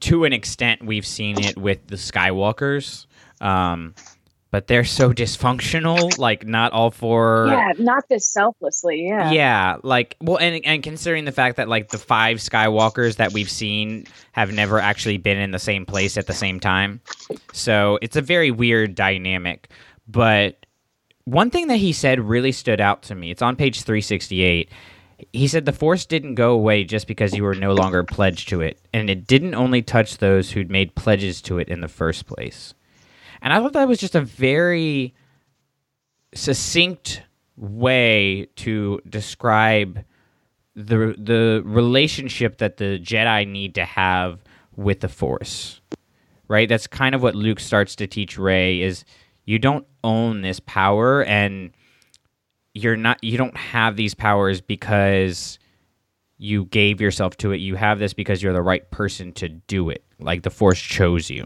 to 0.00 0.24
an 0.24 0.32
extent 0.32 0.84
we've 0.84 1.06
seen 1.06 1.38
it 1.38 1.56
with 1.56 1.86
the 1.86 1.96
Skywalkers, 1.96 3.06
um, 3.40 3.94
but 4.50 4.66
they're 4.66 4.84
so 4.84 5.12
dysfunctional. 5.12 6.18
Like, 6.18 6.46
not 6.46 6.72
all 6.72 6.90
for 6.90 7.46
yeah, 7.48 7.72
not 7.78 8.08
this 8.08 8.28
selflessly. 8.28 9.06
Yeah. 9.08 9.30
yeah, 9.30 9.76
like 9.82 10.16
well, 10.20 10.38
and 10.38 10.64
and 10.64 10.82
considering 10.82 11.24
the 11.24 11.32
fact 11.32 11.56
that 11.56 11.68
like 11.68 11.88
the 11.88 11.98
five 11.98 12.38
Skywalkers 12.38 13.16
that 13.16 13.32
we've 13.32 13.50
seen 13.50 14.06
have 14.32 14.52
never 14.52 14.78
actually 14.78 15.18
been 15.18 15.38
in 15.38 15.50
the 15.50 15.58
same 15.58 15.86
place 15.86 16.16
at 16.16 16.26
the 16.26 16.32
same 16.32 16.60
time, 16.60 17.00
so 17.52 17.98
it's 18.02 18.16
a 18.16 18.22
very 18.22 18.50
weird 18.50 18.94
dynamic. 18.94 19.70
But 20.08 20.66
one 21.24 21.50
thing 21.50 21.68
that 21.68 21.76
he 21.76 21.92
said 21.92 22.20
really 22.20 22.52
stood 22.52 22.80
out 22.80 23.02
to 23.02 23.14
me. 23.14 23.30
It's 23.30 23.42
on 23.42 23.56
page 23.56 23.82
three 23.82 24.00
sixty 24.00 24.42
eight. 24.42 24.70
He 25.32 25.48
said 25.48 25.66
the 25.66 25.72
Force 25.72 26.06
didn't 26.06 26.34
go 26.34 26.52
away 26.52 26.82
just 26.82 27.06
because 27.06 27.34
you 27.34 27.44
were 27.44 27.54
no 27.54 27.74
longer 27.74 28.02
pledged 28.02 28.48
to 28.48 28.62
it, 28.62 28.80
and 28.92 29.10
it 29.10 29.26
didn't 29.26 29.54
only 29.54 29.82
touch 29.82 30.16
those 30.16 30.50
who'd 30.50 30.70
made 30.70 30.94
pledges 30.94 31.42
to 31.42 31.58
it 31.58 31.68
in 31.68 31.82
the 31.82 31.88
first 31.88 32.26
place. 32.26 32.74
And 33.42 33.52
I 33.52 33.60
thought 33.60 33.72
that 33.72 33.88
was 33.88 33.98
just 33.98 34.14
a 34.14 34.20
very 34.20 35.14
succinct 36.34 37.22
way 37.56 38.46
to 38.56 39.00
describe 39.08 40.04
the 40.74 41.14
the 41.18 41.62
relationship 41.64 42.58
that 42.58 42.76
the 42.76 42.98
Jedi 42.98 43.46
need 43.46 43.74
to 43.74 43.84
have 43.84 44.42
with 44.76 45.00
the 45.00 45.08
Force. 45.08 45.80
Right? 46.48 46.68
That's 46.68 46.86
kind 46.86 47.14
of 47.14 47.22
what 47.22 47.34
Luke 47.34 47.60
starts 47.60 47.94
to 47.96 48.06
teach 48.06 48.36
Rey 48.36 48.80
is 48.80 49.04
you 49.44 49.58
don't 49.58 49.86
own 50.02 50.42
this 50.42 50.58
power 50.60 51.22
and 51.24 51.70
you're 52.74 52.96
not 52.96 53.22
you 53.22 53.38
don't 53.38 53.56
have 53.56 53.96
these 53.96 54.14
powers 54.14 54.60
because 54.60 55.58
you 56.38 56.64
gave 56.66 57.00
yourself 57.00 57.36
to 57.38 57.52
it. 57.52 57.58
You 57.58 57.76
have 57.76 57.98
this 57.98 58.14
because 58.14 58.42
you're 58.42 58.52
the 58.52 58.62
right 58.62 58.90
person 58.90 59.32
to 59.34 59.48
do 59.48 59.90
it. 59.90 60.02
Like 60.18 60.42
the 60.42 60.50
Force 60.50 60.80
chose 60.80 61.30
you. 61.30 61.44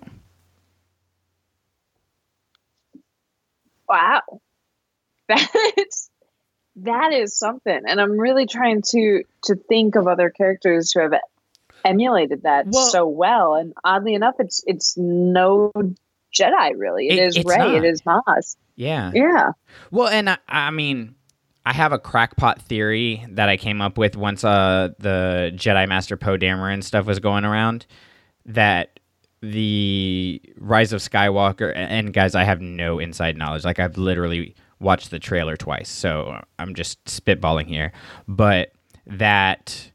Wow. 3.95 4.40
That's 5.28 6.11
that 6.76 7.12
is 7.12 7.36
something. 7.38 7.80
And 7.86 8.01
I'm 8.01 8.18
really 8.18 8.47
trying 8.47 8.82
to 8.90 9.22
to 9.45 9.55
think 9.55 9.95
of 9.97 10.07
other 10.09 10.30
characters 10.30 10.92
who 10.92 11.01
have 11.01 11.14
emulated 11.84 12.42
that 12.42 12.66
Well- 12.68 12.86
so 12.88 13.07
well. 13.07 13.55
And 13.55 13.72
oddly 13.84 14.14
enough, 14.14 14.34
it's 14.38 14.62
it's 14.66 14.97
no 14.97 15.72
Jedi 16.34 16.72
really. 16.76 17.09
It- 17.09 17.18
it 17.18 17.22
is 17.38 17.45
Rey, 17.45 17.57
not. 17.59 17.74
it 17.74 17.84
is 17.84 18.03
Maz. 18.03 18.57
Yeah. 18.76 19.12
Yeah. 19.14 19.53
Well, 19.92 20.09
and 20.09 20.30
I, 20.30 20.38
I 20.49 20.70
mean, 20.72 21.14
I 21.64 21.72
have 21.72 21.92
a 21.92 21.99
crackpot 21.99 22.61
theory 22.61 23.24
that 23.30 23.49
I 23.49 23.57
came 23.57 23.80
up 23.80 23.97
with 23.97 24.16
once 24.16 24.42
uh, 24.45 24.88
the 24.99 25.53
Jedi 25.55 25.88
Master 25.88 26.16
Poe 26.16 26.36
Dameron 26.36 26.82
stuff 26.82 27.07
was 27.07 27.20
going 27.20 27.45
around. 27.45 27.86
That 28.47 28.93
the 29.53 30.40
Rise 30.57 30.92
of 30.92 31.01
Skywalker, 31.01 31.72
and 31.74 32.12
guys, 32.12 32.34
I 32.34 32.45
have 32.45 32.61
no 32.61 32.99
inside 32.99 33.36
knowledge. 33.36 33.64
Like 33.64 33.78
I've 33.78 33.99
literally 33.99 34.55
watched 34.80 35.11
the 35.11 35.18
trailer 35.18 35.57
twice, 35.57 35.88
so 35.88 36.42
I'm 36.59 36.74
just 36.74 37.05
spitballing 37.05 37.66
here. 37.66 37.92
But 38.26 38.72
that 39.07 39.90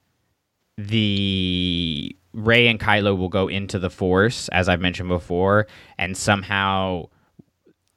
the 0.77 2.15
Rey 2.33 2.67
and 2.67 2.79
Kylo 2.79 3.17
will 3.17 3.29
go 3.29 3.47
into 3.47 3.79
the 3.79 3.89
Force, 3.89 4.49
as 4.49 4.69
I've 4.69 4.81
mentioned 4.81 5.09
before, 5.09 5.67
and 5.97 6.15
somehow 6.15 7.07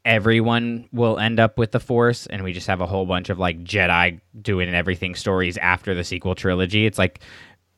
everyone 0.05 0.89
will 0.93 1.19
end 1.19 1.39
up 1.39 1.59
with 1.59 1.73
the 1.73 1.81
Force, 1.81 2.27
and 2.27 2.43
we 2.43 2.53
just 2.53 2.67
have 2.67 2.81
a 2.81 2.87
whole 2.87 3.07
bunch 3.07 3.31
of 3.31 3.39
like 3.39 3.63
Jedi 3.63 4.21
doing 4.41 4.75
everything 4.75 5.15
stories 5.15 5.57
after 5.59 5.95
the 5.95 6.05
sequel 6.05 6.35
trilogy. 6.35 6.87
It's 6.87 6.99
like, 6.99 7.21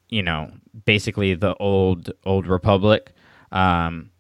you 0.09 0.23
know, 0.23 0.51
basically 0.87 1.35
the 1.35 1.55
old 1.57 2.13
old 2.25 2.47
Republic. 2.47 3.13
Um, 3.55 4.11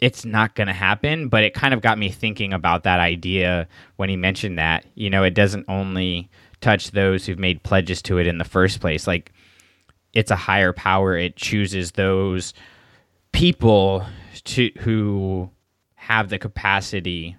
it's 0.00 0.24
not 0.24 0.56
going 0.56 0.66
to 0.66 0.72
happen, 0.72 1.28
but 1.28 1.44
it 1.44 1.54
kind 1.54 1.72
of 1.72 1.80
got 1.80 1.98
me 1.98 2.08
thinking 2.10 2.52
about 2.52 2.82
that 2.82 2.98
idea 2.98 3.68
when 3.96 4.08
he 4.08 4.16
mentioned 4.16 4.58
that. 4.58 4.84
You 4.96 5.08
know, 5.08 5.22
it 5.22 5.34
doesn't 5.34 5.66
only 5.68 6.28
touch 6.60 6.90
those 6.90 7.24
who've 7.24 7.38
made 7.38 7.62
pledges 7.62 8.02
to 8.02 8.18
it 8.18 8.26
in 8.26 8.38
the 8.38 8.44
first 8.44 8.80
place. 8.80 9.06
Like, 9.06 9.32
it's 10.12 10.30
a 10.30 10.36
higher 10.36 10.72
power. 10.72 11.16
It 11.16 11.36
chooses 11.36 11.92
those 11.92 12.54
people 13.32 14.04
to 14.44 14.70
who 14.80 15.50
have 15.94 16.28
the 16.28 16.38
capacity 16.38 17.36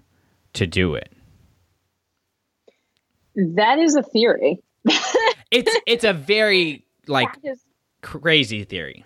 to 0.54 0.66
do 0.66 0.94
it. 0.94 1.12
That 3.34 3.78
is 3.78 3.96
a 3.96 4.02
theory. 4.02 4.60
It's 5.52 5.74
it's 5.86 6.02
a 6.02 6.12
very 6.12 6.84
like 7.06 7.28
is- 7.44 7.64
crazy 8.02 8.64
theory. 8.64 9.04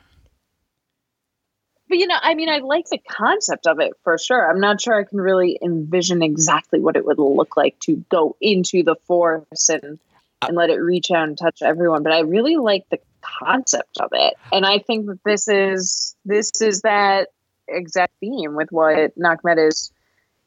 But 1.90 1.98
you 1.98 2.06
know, 2.06 2.16
I 2.22 2.34
mean, 2.34 2.48
I 2.48 2.58
like 2.58 2.88
the 2.88 3.00
concept 3.10 3.66
of 3.66 3.80
it 3.80 3.92
for 4.04 4.16
sure. 4.16 4.48
I'm 4.48 4.60
not 4.60 4.80
sure 4.80 4.94
I 4.94 5.02
can 5.02 5.20
really 5.20 5.58
envision 5.60 6.22
exactly 6.22 6.78
what 6.80 6.96
it 6.96 7.04
would 7.04 7.18
look 7.18 7.56
like 7.56 7.78
to 7.80 7.96
go 8.08 8.36
into 8.40 8.84
the 8.84 8.94
force 9.06 9.68
and 9.68 9.98
and 10.40 10.56
let 10.56 10.70
it 10.70 10.76
reach 10.76 11.10
out 11.10 11.28
and 11.28 11.36
touch 11.36 11.60
everyone. 11.60 12.02
But 12.02 12.12
I 12.12 12.20
really 12.20 12.56
like 12.56 12.88
the 12.90 13.00
concept 13.20 13.98
of 13.98 14.10
it, 14.12 14.34
and 14.52 14.64
I 14.64 14.78
think 14.78 15.06
that 15.06 15.18
this 15.24 15.48
is 15.48 16.14
this 16.24 16.52
is 16.60 16.82
that 16.82 17.28
exact 17.66 18.12
theme 18.20 18.54
with 18.54 18.70
what 18.70 19.18
Nakmed 19.18 19.68
is 19.68 19.90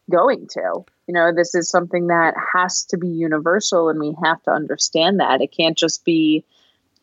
going 0.09 0.47
to. 0.51 0.85
You 1.07 1.13
know, 1.13 1.33
this 1.35 1.53
is 1.55 1.69
something 1.69 2.07
that 2.07 2.35
has 2.53 2.85
to 2.85 2.97
be 2.97 3.09
universal, 3.09 3.89
and 3.89 3.99
we 3.99 4.15
have 4.23 4.41
to 4.43 4.51
understand 4.51 5.19
that 5.19 5.41
it 5.41 5.53
can't 5.55 5.77
just 5.77 6.05
be 6.05 6.45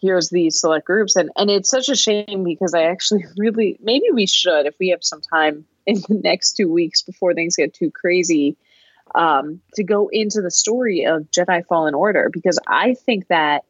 here's 0.01 0.31
these 0.31 0.59
select 0.61 0.87
groups. 0.87 1.17
And 1.17 1.31
and 1.37 1.51
it's 1.51 1.69
such 1.69 1.89
a 1.89 1.97
shame 1.97 2.45
because 2.45 2.75
i 2.75 2.83
actually 2.83 3.25
really 3.39 3.79
maybe 3.83 4.07
we 4.13 4.27
should 4.27 4.67
if 4.67 4.75
we 4.79 4.89
have 4.89 5.05
some 5.05 5.21
time 5.21 5.65
in 5.87 5.97
the 6.09 6.21
next 6.23 6.53
two 6.55 6.71
weeks 6.71 7.03
before 7.03 7.35
things 7.35 7.57
get 7.57 7.75
too 7.75 7.91
crazy 7.91 8.57
um, 9.15 9.61
to 9.75 9.83
go 9.83 10.09
into 10.13 10.41
the 10.41 10.51
story 10.51 11.05
of 11.05 11.23
jedi 11.31 11.67
fallen 11.67 11.95
order 11.95 12.31
because 12.33 12.59
i 12.69 12.95
think 12.95 13.27
that 13.29 13.65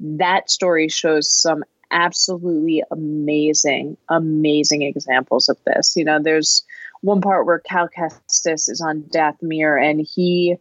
that 0.00 0.50
story 0.50 0.88
shows 0.88 1.32
some 1.32 1.62
absolutely 1.92 2.82
amazing 2.90 3.96
amazing 4.08 4.82
examples 4.82 5.48
of 5.48 5.58
this. 5.64 5.94
You 5.94 6.04
know 6.04 6.20
there's 6.20 6.64
one 7.02 7.20
part 7.20 7.46
where 7.46 7.60
cal 7.60 7.88
kestis 7.88 8.68
is 8.68 8.80
on 8.84 9.02
dathomir 9.02 9.80
and 9.80 10.00
he 10.00 10.56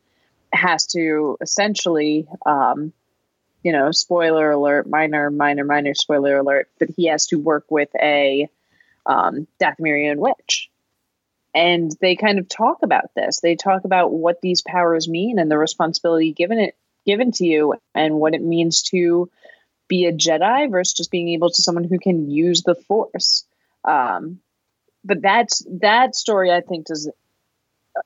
has 0.53 0.85
to 0.87 1.37
essentially 1.41 2.27
um, 2.45 2.91
you 3.63 3.71
know, 3.71 3.91
spoiler 3.91 4.51
alert, 4.51 4.89
minor, 4.89 5.29
minor, 5.29 5.63
minor 5.63 5.93
spoiler 5.93 6.37
alert, 6.37 6.69
but 6.79 6.89
he 6.95 7.07
has 7.07 7.27
to 7.27 7.37
work 7.37 7.65
with 7.69 7.89
a 8.01 8.49
um, 9.05 9.47
Dathomirian 9.61 10.17
witch. 10.17 10.69
And 11.53 11.91
they 11.99 12.15
kind 12.15 12.39
of 12.39 12.47
talk 12.47 12.79
about 12.81 13.13
this. 13.15 13.41
They 13.41 13.55
talk 13.55 13.83
about 13.83 14.13
what 14.13 14.41
these 14.41 14.61
powers 14.61 15.07
mean 15.07 15.37
and 15.37 15.51
the 15.51 15.57
responsibility 15.57 16.31
given 16.31 16.59
it 16.59 16.75
given 17.05 17.31
to 17.31 17.45
you 17.45 17.73
and 17.95 18.15
what 18.15 18.33
it 18.33 18.41
means 18.43 18.83
to 18.83 19.29
be 19.87 20.05
a 20.05 20.13
Jedi 20.13 20.69
versus 20.69 20.93
just 20.93 21.11
being 21.11 21.29
able 21.29 21.49
to 21.49 21.61
someone 21.61 21.83
who 21.83 21.99
can 21.99 22.29
use 22.29 22.61
the 22.61 22.75
Force. 22.75 23.45
Um, 23.83 24.39
but 25.03 25.21
that's 25.21 25.65
that 25.81 26.15
story 26.15 26.51
I 26.51 26.61
think 26.61 26.85
does 26.85 27.09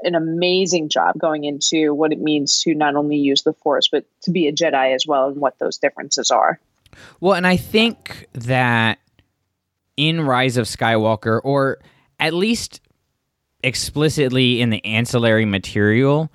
an 0.01 0.15
amazing 0.15 0.89
job 0.89 1.17
going 1.17 1.43
into 1.43 1.93
what 1.93 2.11
it 2.11 2.19
means 2.19 2.61
to 2.61 2.73
not 2.73 2.95
only 2.95 3.17
use 3.17 3.43
the 3.43 3.53
force 3.53 3.87
but 3.87 4.05
to 4.21 4.31
be 4.31 4.47
a 4.47 4.51
jedi 4.51 4.93
as 4.95 5.05
well 5.05 5.27
and 5.27 5.37
what 5.37 5.57
those 5.59 5.77
differences 5.77 6.31
are. 6.31 6.59
Well, 7.19 7.33
and 7.33 7.45
I 7.45 7.57
think 7.57 8.27
that 8.33 8.99
in 9.97 10.21
Rise 10.21 10.57
of 10.57 10.65
Skywalker, 10.65 11.39
or 11.43 11.79
at 12.19 12.33
least 12.33 12.81
explicitly 13.63 14.61
in 14.61 14.69
the 14.69 14.83
ancillary 14.85 15.45
material, 15.45 16.31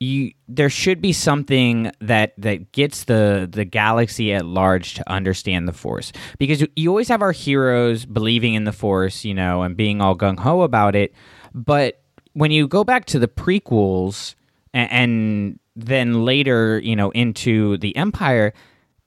you 0.00 0.32
there 0.48 0.68
should 0.68 1.00
be 1.00 1.12
something 1.12 1.90
that 2.00 2.34
that 2.38 2.72
gets 2.72 3.04
the 3.04 3.48
the 3.50 3.64
galaxy 3.64 4.32
at 4.32 4.44
large 4.44 4.94
to 4.94 5.10
understand 5.10 5.66
the 5.66 5.72
Force, 5.72 6.12
because 6.38 6.64
you, 6.76 6.90
always 6.90 7.08
have 7.08 7.22
our 7.22 7.32
heroes 7.32 8.04
believing 8.04 8.54
in 8.54 8.64
the 8.64 8.72
Force, 8.72 9.24
you 9.24 9.34
know, 9.34 9.62
and 9.62 9.76
being 9.76 10.00
all 10.00 10.16
gung 10.16 10.38
ho 10.38 10.62
about 10.62 10.94
it, 10.94 11.14
but 11.54 12.02
when 12.34 12.50
you 12.50 12.68
go 12.68 12.84
back 12.84 13.06
to 13.06 13.18
the 13.18 13.28
prequels 13.28 14.34
and, 14.72 14.92
and 14.92 15.60
then 15.74 16.24
later, 16.24 16.78
you 16.78 16.94
know, 16.94 17.10
into 17.10 17.78
the 17.78 17.96
Empire, 17.96 18.52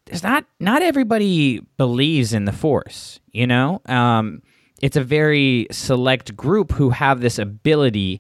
there's 0.06 0.24
not 0.24 0.46
not 0.60 0.82
everybody 0.82 1.62
believes 1.78 2.34
in 2.34 2.46
the 2.46 2.52
force 2.54 3.20
you 3.38 3.46
know? 3.46 3.82
Um, 3.86 4.42
it's 4.82 4.98
a 4.98 5.04
very 5.04 5.68
select 5.72 6.36
group 6.36 6.72
who 6.72 6.90
have 6.90 7.22
this 7.22 7.38
ability 7.38 8.20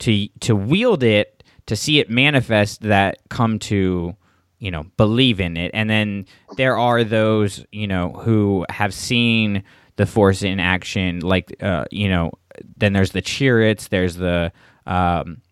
to 0.00 0.28
to 0.40 0.54
wield 0.54 1.02
it 1.02 1.42
to 1.66 1.74
see 1.74 1.98
it 1.98 2.10
manifest 2.10 2.82
that 2.82 3.16
come 3.30 3.58
to 3.58 4.14
you 4.58 4.70
know 4.70 4.84
believe 4.98 5.40
in 5.40 5.56
it. 5.56 5.70
And 5.72 5.88
then 5.88 6.26
there 6.56 6.76
are 6.76 7.02
those 7.02 7.64
you 7.72 7.86
know 7.86 8.10
who 8.10 8.66
have 8.68 8.92
seen 8.92 9.64
the 9.96 10.06
force 10.06 10.42
in 10.42 10.60
action 10.60 11.20
like 11.20 11.56
uh, 11.62 11.86
you 11.90 12.08
know 12.08 12.32
then 12.76 12.92
there's 12.92 13.12
the 13.12 13.22
Chirruts, 13.22 13.88
there's 13.88 14.16
the 14.16 14.52
um, 14.86 15.42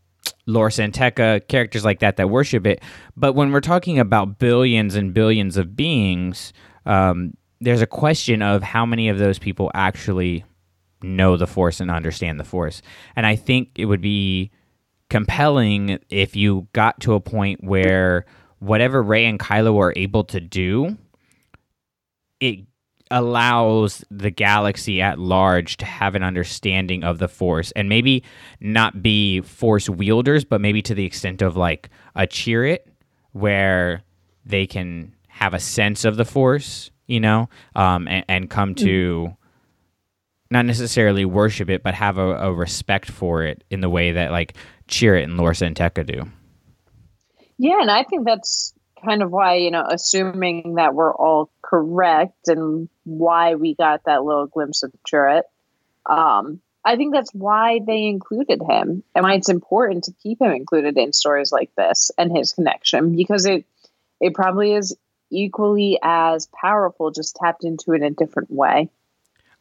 Lor 0.46 0.70
San 0.70 0.92
Tekka, 0.92 1.46
characters 1.48 1.84
like 1.84 2.00
that 2.00 2.16
that 2.16 2.30
worship 2.30 2.66
it. 2.66 2.82
But 3.16 3.34
when 3.34 3.52
we're 3.52 3.60
talking 3.60 3.98
about 3.98 4.38
billions 4.38 4.94
and 4.94 5.12
billions 5.12 5.56
of 5.56 5.76
beings, 5.76 6.52
um, 6.84 7.34
there's 7.60 7.82
a 7.82 7.86
question 7.86 8.42
of 8.42 8.62
how 8.62 8.86
many 8.86 9.08
of 9.08 9.18
those 9.18 9.38
people 9.38 9.70
actually 9.74 10.44
know 11.02 11.36
the 11.36 11.46
Force 11.46 11.80
and 11.80 11.90
understand 11.90 12.38
the 12.38 12.44
Force. 12.44 12.82
And 13.14 13.26
I 13.26 13.36
think 13.36 13.70
it 13.76 13.86
would 13.86 14.00
be 14.00 14.50
compelling 15.10 15.98
if 16.10 16.36
you 16.36 16.68
got 16.72 17.00
to 17.00 17.14
a 17.14 17.20
point 17.20 17.62
where 17.62 18.24
whatever 18.58 19.02
Rey 19.02 19.26
and 19.26 19.38
Kylo 19.38 19.78
are 19.78 19.92
able 19.96 20.24
to 20.24 20.40
do, 20.40 20.96
it 22.40 22.60
allows 23.10 24.04
the 24.10 24.30
galaxy 24.30 25.00
at 25.00 25.18
large 25.18 25.76
to 25.76 25.84
have 25.84 26.14
an 26.14 26.22
understanding 26.22 27.04
of 27.04 27.18
the 27.18 27.28
force 27.28 27.72
and 27.76 27.88
maybe 27.88 28.22
not 28.60 29.00
be 29.02 29.40
force 29.42 29.88
wielders 29.88 30.44
but 30.44 30.60
maybe 30.60 30.82
to 30.82 30.94
the 30.94 31.04
extent 31.04 31.40
of 31.40 31.56
like 31.56 31.88
a 32.16 32.26
Chirrut 32.26 32.80
where 33.32 34.02
they 34.44 34.66
can 34.66 35.14
have 35.28 35.54
a 35.54 35.60
sense 35.60 36.04
of 36.04 36.16
the 36.16 36.24
force 36.24 36.90
you 37.06 37.20
know 37.20 37.48
um, 37.76 38.08
and, 38.08 38.24
and 38.28 38.50
come 38.50 38.74
to 38.74 39.36
not 40.50 40.64
necessarily 40.64 41.24
worship 41.24 41.70
it 41.70 41.84
but 41.84 41.94
have 41.94 42.18
a, 42.18 42.36
a 42.38 42.52
respect 42.52 43.08
for 43.08 43.44
it 43.44 43.62
in 43.70 43.80
the 43.80 43.90
way 43.90 44.12
that 44.12 44.32
like 44.32 44.56
Chirrut 44.88 45.22
and 45.22 45.38
lorsa 45.38 45.66
and 45.66 45.76
Santeca 45.76 46.04
do. 46.04 46.28
Yeah 47.56 47.80
and 47.80 47.90
i 47.90 48.02
think 48.02 48.26
that's 48.26 48.74
kind 49.04 49.22
of 49.22 49.30
why 49.30 49.54
you 49.54 49.70
know 49.70 49.84
assuming 49.88 50.74
that 50.74 50.94
we're 50.94 51.14
all 51.14 51.50
correct 51.62 52.48
and 52.48 52.88
why 53.06 53.54
we 53.54 53.74
got 53.74 54.04
that 54.04 54.24
little 54.24 54.46
glimpse 54.46 54.82
of 54.82 54.92
Chirrut, 55.10 55.42
um 56.04 56.60
i 56.84 56.94
think 56.94 57.12
that's 57.12 57.32
why 57.34 57.80
they 57.84 58.04
included 58.04 58.60
him 58.62 59.02
and 59.14 59.24
why 59.24 59.34
it's 59.34 59.48
important 59.48 60.04
to 60.04 60.12
keep 60.22 60.40
him 60.40 60.52
included 60.52 60.96
in 60.96 61.12
stories 61.12 61.50
like 61.50 61.70
this 61.76 62.12
and 62.16 62.36
his 62.36 62.52
connection 62.52 63.16
because 63.16 63.44
it 63.44 63.64
it 64.20 64.34
probably 64.34 64.72
is 64.72 64.96
equally 65.30 65.98
as 66.02 66.48
powerful 66.60 67.10
just 67.10 67.36
tapped 67.36 67.64
into 67.64 67.92
in 67.92 68.02
a 68.02 68.10
different 68.10 68.50
way. 68.50 68.88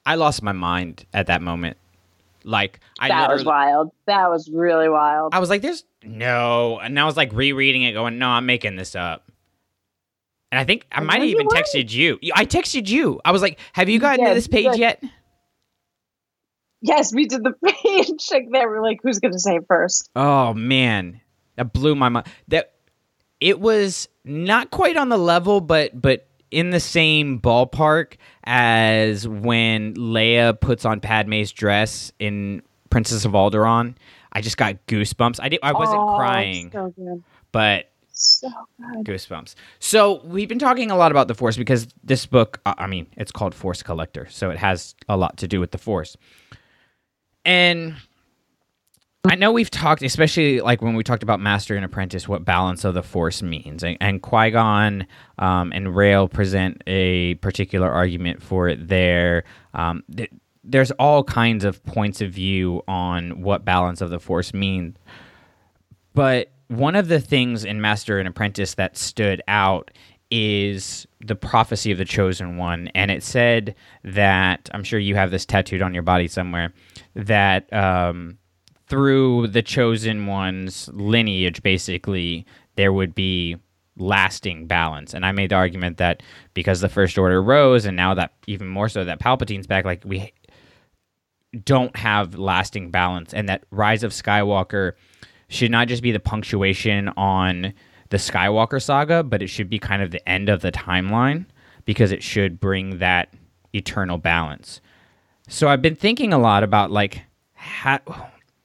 I 0.06 0.16
lost 0.16 0.44
my 0.44 0.52
mind 0.52 1.06
at 1.14 1.28
that 1.28 1.42
moment. 1.42 1.78
Like 2.44 2.80
I 3.00 3.08
that 3.08 3.30
was 3.30 3.44
wild. 3.44 3.92
That 4.06 4.30
was 4.30 4.50
really 4.50 4.88
wild. 4.88 5.34
I 5.34 5.40
was 5.40 5.50
like, 5.50 5.64
"There's 5.64 5.84
no," 6.04 6.80
and 6.80 7.00
I 7.00 7.06
was 7.06 7.18
like 7.18 7.34
rereading 7.34 7.82
it, 7.82 7.94
going, 7.94 8.20
"No, 8.20 8.30
I'm 8.30 8.46
making 8.46 8.76
this 8.76 8.96
up." 8.96 9.24
And 10.56 10.62
I 10.62 10.64
think 10.64 10.88
I 10.90 11.02
might 11.02 11.20
have 11.20 11.28
even 11.28 11.48
were. 11.48 11.52
texted 11.52 11.92
you. 11.92 12.18
I 12.34 12.46
texted 12.46 12.88
you. 12.88 13.20
I 13.26 13.32
was 13.34 13.42
like, 13.42 13.60
"Have 13.74 13.90
you 13.90 14.00
gotten 14.00 14.22
Yeah, 14.24 14.30
to 14.30 14.36
this 14.36 14.48
page 14.48 14.72
did. 14.72 14.80
yet?" 14.80 15.04
yes 16.82 17.14
we 17.14 17.26
did 17.26 17.44
the 17.44 17.54
page 17.84 18.12
check 18.20 18.44
there 18.52 18.70
we're 18.70 18.82
like 18.82 19.00
who's 19.04 19.20
gonna 19.20 19.40
say 19.40 19.56
it 19.56 19.66
first 19.68 20.10
Oh 20.16 20.54
man, 20.54 21.20
that 21.58 21.74
blew 21.74 21.96
my 21.96 22.08
mind. 22.10 22.28
That 22.48 22.74
it 23.42 23.60
was 23.60 24.08
not 24.24 24.72
quite 24.72 24.96
on 24.98 25.10
the 25.10 25.18
level, 25.18 25.60
but 25.62 26.00
but 26.00 26.28
in 26.52 26.70
the 26.70 26.80
same 26.80 27.40
ballpark 27.42 28.14
as 28.46 29.28
when 29.28 29.94
Leia 29.96 30.58
puts 30.60 30.86
on 30.86 31.02
Padme's 31.02 31.52
dress 31.52 32.14
in 32.20 32.62
Princess 32.90 33.26
of 33.26 33.34
Alderaan. 33.34 33.96
I 34.32 34.40
just 34.42 34.58
got 34.58 34.86
goosebumps. 34.88 35.40
I 35.42 35.50
did. 35.50 35.60
I 35.64 35.74
wasn't 35.74 36.00
Oh, 36.02 36.16
crying, 36.16 36.72
so 36.72 36.94
but 37.52 37.90
So 38.16 38.50
good. 38.80 39.06
Goosebumps. 39.06 39.56
So 39.80 40.22
we've 40.24 40.48
been 40.48 40.60
talking 40.60 40.90
a 40.90 40.96
lot 40.96 41.12
about 41.12 41.28
the 41.28 41.36
Force 41.36 41.58
because 41.58 41.88
this 42.02 42.26
book, 42.26 42.62
uh, 42.66 42.74
I 42.78 42.88
mean, 42.88 43.08
it's 43.18 43.32
called 43.32 43.54
Force 43.54 43.84
Collector, 43.84 44.28
so 44.30 44.50
it 44.50 44.58
has 44.58 44.96
a 45.10 45.18
lot 45.18 45.38
to 45.38 45.50
do 45.50 45.60
with 45.60 45.72
the 45.72 45.78
Force. 45.78 46.16
And 47.44 47.96
I 49.30 49.36
know 49.36 49.52
we've 49.52 49.70
talked, 49.70 50.02
especially 50.02 50.62
like 50.62 50.82
when 50.82 50.96
we 50.96 51.04
talked 51.04 51.24
about 51.24 51.42
Master 51.42 51.76
and 51.76 51.84
Apprentice, 51.84 52.26
what 52.26 52.46
balance 52.46 52.86
of 52.86 52.94
the 52.94 53.04
Force 53.04 53.42
means, 53.42 53.84
and, 53.84 53.98
and 54.00 54.22
Qui 54.22 54.52
Gon 54.52 55.08
um, 55.38 55.74
and 55.74 55.94
Rael 55.94 56.30
present 56.30 56.82
a 56.88 57.36
particular 57.36 57.92
argument 57.92 58.42
for 58.42 58.70
it 58.70 58.88
there. 58.88 59.44
Um, 59.74 60.04
th- 60.16 60.32
there's 60.64 60.92
all 60.92 61.24
kinds 61.24 61.66
of 61.66 61.84
points 61.84 62.22
of 62.22 62.32
view 62.32 62.82
on 62.88 63.42
what 63.42 63.66
balance 63.66 64.00
of 64.00 64.10
the 64.10 64.20
Force 64.20 64.54
means, 64.54 64.96
but 66.14 66.50
one 66.68 66.96
of 66.96 67.08
the 67.08 67.20
things 67.20 67.64
in 67.64 67.82
Master 67.82 68.20
and 68.20 68.28
Apprentice 68.28 68.76
that 68.76 68.98
stood 68.98 69.42
out 69.48 69.92
is 70.32 71.06
the 71.24 71.36
prophecy 71.36 71.92
of 71.92 71.98
the 71.98 72.06
chosen 72.06 72.58
one. 72.58 72.90
And 72.96 73.12
it 73.12 73.24
said 73.24 73.76
that 74.04 74.70
i'm 74.74 74.84
sure 74.84 75.00
you 75.00 75.16
have 75.16 75.32
this 75.32 75.46
tattooed 75.46 75.82
on 75.82 75.94
your 75.94 76.04
body 76.04 76.28
somewhere 76.28 76.74
that 77.14 77.72
um, 77.72 78.38
through 78.88 79.48
the 79.48 79.62
chosen 79.62 80.26
one's 80.26 80.90
lineage 80.94 81.62
basically 81.64 82.46
there 82.76 82.92
would 82.92 83.16
be 83.16 83.56
lasting 83.98 84.68
balance. 84.68 85.14
And 85.14 85.26
i 85.26 85.32
made 85.32 85.52
the 85.52 85.56
argument 85.56 85.98
that 85.98 86.24
because 86.54 86.82
the 86.82 86.90
first 86.90 87.18
order 87.18 87.42
rose 87.42 87.86
and 87.86 87.96
now 87.96 88.14
that 88.16 88.34
even 88.48 88.68
more 88.68 88.90
so 88.90 89.04
that 89.04 89.20
palpatine's 89.20 89.68
back 89.68 89.86
like 89.86 90.04
we 90.06 90.34
don't 91.64 91.96
have 91.96 92.36
lasting 92.36 92.92
balance 92.92 93.34
and 93.34 93.48
that 93.48 93.64
rise 93.72 94.04
of 94.04 94.12
skywalker 94.12 94.94
should 95.48 95.72
not 95.72 95.88
just 95.88 96.04
be 96.04 96.12
the 96.12 96.20
punctuation 96.20 97.10
on 97.10 97.74
the 98.10 98.18
Skywalker 98.18 98.82
saga, 98.82 99.24
but 99.24 99.42
it 99.42 99.48
should 99.48 99.70
be 99.70 99.80
kind 99.80 100.02
of 100.02 100.12
the 100.12 100.28
end 100.28 100.50
of 100.50 100.62
the 100.62 100.72
timeline 100.72 101.46
because 101.86 102.12
it 102.12 102.24
should 102.24 102.60
bring 102.60 103.00
that 103.00 103.34
eternal 103.74 104.18
balance. 104.18 104.82
So 105.48 105.68
I've 105.68 105.82
been 105.82 105.96
thinking 105.96 106.34
a 106.34 106.38
lot 106.38 106.64
about 106.64 106.92
like 106.92 107.24
how 107.54 108.00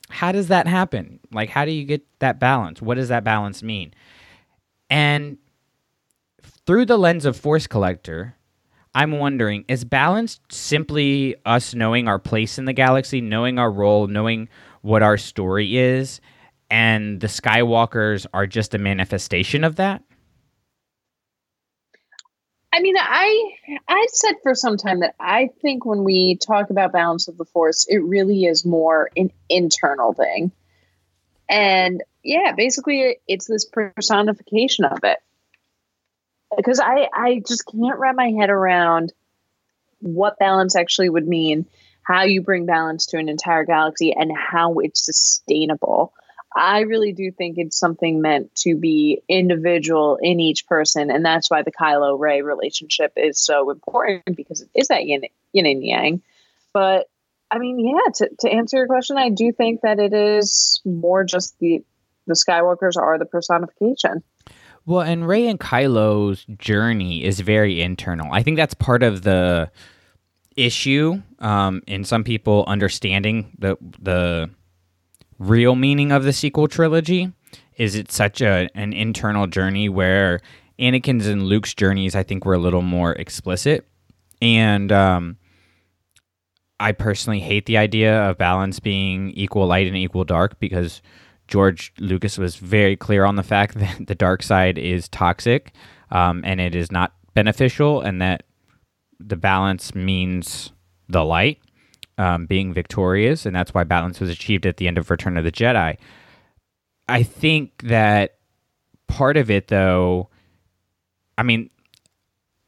how 0.08 0.32
does 0.32 0.48
that 0.48 0.66
happen? 0.66 1.20
Like 1.32 1.50
how 1.50 1.64
do 1.64 1.70
you 1.70 1.84
get 1.84 2.02
that 2.18 2.40
balance? 2.40 2.82
What 2.82 2.96
does 2.96 3.08
that 3.08 3.24
balance 3.24 3.62
mean? 3.62 3.94
And 4.88 5.38
through 6.66 6.86
the 6.86 6.98
lens 6.98 7.24
of 7.24 7.36
Force 7.36 7.66
Collector, 7.66 8.36
I'm 8.94 9.12
wondering 9.12 9.64
is 9.68 9.84
balance 9.84 10.40
simply 10.50 11.36
us 11.44 11.74
knowing 11.74 12.08
our 12.08 12.18
place 12.18 12.58
in 12.58 12.64
the 12.64 12.72
galaxy, 12.72 13.20
knowing 13.20 13.58
our 13.58 13.70
role, 13.70 14.06
knowing 14.06 14.48
what 14.82 15.02
our 15.02 15.16
story 15.16 15.76
is, 15.76 16.20
and 16.70 17.20
the 17.20 17.26
Skywalkers 17.26 18.26
are 18.32 18.46
just 18.46 18.74
a 18.74 18.78
manifestation 18.78 19.64
of 19.64 19.76
that? 19.76 20.02
I 22.72 22.80
mean, 22.80 22.94
I 22.96 23.52
I 23.88 24.06
said 24.12 24.36
for 24.42 24.54
some 24.54 24.76
time 24.76 25.00
that 25.00 25.14
I 25.18 25.50
think 25.60 25.84
when 25.84 26.04
we 26.04 26.36
talk 26.36 26.70
about 26.70 26.92
balance 26.92 27.26
of 27.26 27.36
the 27.36 27.44
force, 27.44 27.86
it 27.88 27.98
really 27.98 28.44
is 28.44 28.64
more 28.64 29.10
an 29.16 29.32
internal 29.48 30.12
thing. 30.12 30.52
And 31.48 32.02
yeah, 32.22 32.52
basically 32.56 33.18
it's 33.26 33.46
this 33.46 33.64
personification 33.64 34.84
of 34.84 35.00
it. 35.02 35.18
Because 36.56 36.78
I 36.78 37.08
I 37.12 37.42
just 37.46 37.64
can't 37.66 37.98
wrap 37.98 38.14
my 38.14 38.30
head 38.30 38.50
around 38.50 39.12
what 39.98 40.38
balance 40.38 40.76
actually 40.76 41.08
would 41.08 41.26
mean, 41.26 41.66
how 42.02 42.22
you 42.22 42.40
bring 42.40 42.66
balance 42.66 43.06
to 43.06 43.18
an 43.18 43.28
entire 43.28 43.64
galaxy 43.64 44.12
and 44.12 44.30
how 44.36 44.78
it's 44.78 45.04
sustainable. 45.04 46.12
I 46.54 46.80
really 46.80 47.12
do 47.12 47.30
think 47.30 47.58
it's 47.58 47.78
something 47.78 48.20
meant 48.20 48.54
to 48.56 48.76
be 48.76 49.22
individual 49.28 50.18
in 50.20 50.40
each 50.40 50.66
person, 50.66 51.10
and 51.10 51.24
that's 51.24 51.50
why 51.50 51.62
the 51.62 51.70
Kylo 51.70 52.18
Rey 52.18 52.42
relationship 52.42 53.12
is 53.16 53.38
so 53.38 53.70
important 53.70 54.36
because 54.36 54.60
it 54.60 54.68
is 54.74 54.88
that 54.88 55.06
yin, 55.06 55.22
yin 55.52 55.66
and 55.66 55.84
yang. 55.84 56.22
But 56.72 57.08
I 57.50 57.58
mean, 57.58 57.78
yeah, 57.78 58.10
to, 58.14 58.30
to 58.40 58.50
answer 58.50 58.78
your 58.78 58.86
question, 58.86 59.16
I 59.16 59.28
do 59.28 59.52
think 59.52 59.82
that 59.82 59.98
it 59.98 60.12
is 60.12 60.80
more 60.84 61.24
just 61.24 61.58
the 61.58 61.84
the 62.26 62.34
Skywalkers 62.34 62.96
are 62.96 63.18
the 63.18 63.24
personification. 63.24 64.22
Well, 64.86 65.00
and 65.00 65.26
Rey 65.26 65.46
and 65.46 65.58
Kylo's 65.58 66.44
journey 66.58 67.24
is 67.24 67.40
very 67.40 67.82
internal. 67.82 68.32
I 68.32 68.42
think 68.42 68.56
that's 68.56 68.74
part 68.74 69.02
of 69.02 69.22
the 69.22 69.70
issue 70.56 71.22
um, 71.38 71.82
in 71.86 72.04
some 72.04 72.24
people 72.24 72.64
understanding 72.66 73.52
the 73.58 73.76
the 74.00 74.50
real 75.40 75.74
meaning 75.74 76.12
of 76.12 76.22
the 76.22 76.32
sequel 76.32 76.68
trilogy? 76.68 77.32
Is 77.76 77.96
it 77.96 78.12
such 78.12 78.40
a 78.40 78.68
an 78.76 78.92
internal 78.92 79.48
journey 79.48 79.88
where 79.88 80.40
Anakin's 80.78 81.26
and 81.26 81.42
Luke's 81.42 81.74
journeys 81.74 82.14
I 82.14 82.22
think 82.22 82.44
were 82.44 82.54
a 82.54 82.58
little 82.58 82.82
more 82.82 83.12
explicit? 83.12 83.86
And 84.40 84.92
um, 84.92 85.38
I 86.78 86.92
personally 86.92 87.40
hate 87.40 87.66
the 87.66 87.78
idea 87.78 88.22
of 88.22 88.38
balance 88.38 88.78
being 88.78 89.30
equal 89.30 89.66
light 89.66 89.86
and 89.86 89.96
equal 89.96 90.24
dark 90.24 90.58
because 90.60 91.02
George 91.48 91.92
Lucas 91.98 92.38
was 92.38 92.56
very 92.56 92.96
clear 92.96 93.24
on 93.24 93.36
the 93.36 93.42
fact 93.42 93.74
that 93.78 94.06
the 94.06 94.14
dark 94.14 94.42
side 94.42 94.78
is 94.78 95.08
toxic 95.08 95.72
um, 96.10 96.42
and 96.44 96.60
it 96.60 96.74
is 96.74 96.92
not 96.92 97.14
beneficial 97.34 98.00
and 98.00 98.20
that 98.22 98.44
the 99.18 99.36
balance 99.36 99.94
means 99.94 100.72
the 101.08 101.24
light 101.24 101.60
um, 102.20 102.44
being 102.44 102.74
victorious, 102.74 103.46
and 103.46 103.56
that's 103.56 103.72
why 103.72 103.82
balance 103.82 104.20
was 104.20 104.28
achieved 104.28 104.66
at 104.66 104.76
the 104.76 104.86
end 104.86 104.98
of 104.98 105.10
Return 105.10 105.38
of 105.38 105.44
the 105.44 105.50
Jedi. 105.50 105.96
I 107.08 107.22
think 107.22 107.80
that 107.84 108.36
part 109.08 109.38
of 109.38 109.50
it, 109.50 109.68
though, 109.68 110.28
I 111.38 111.42
mean, 111.44 111.70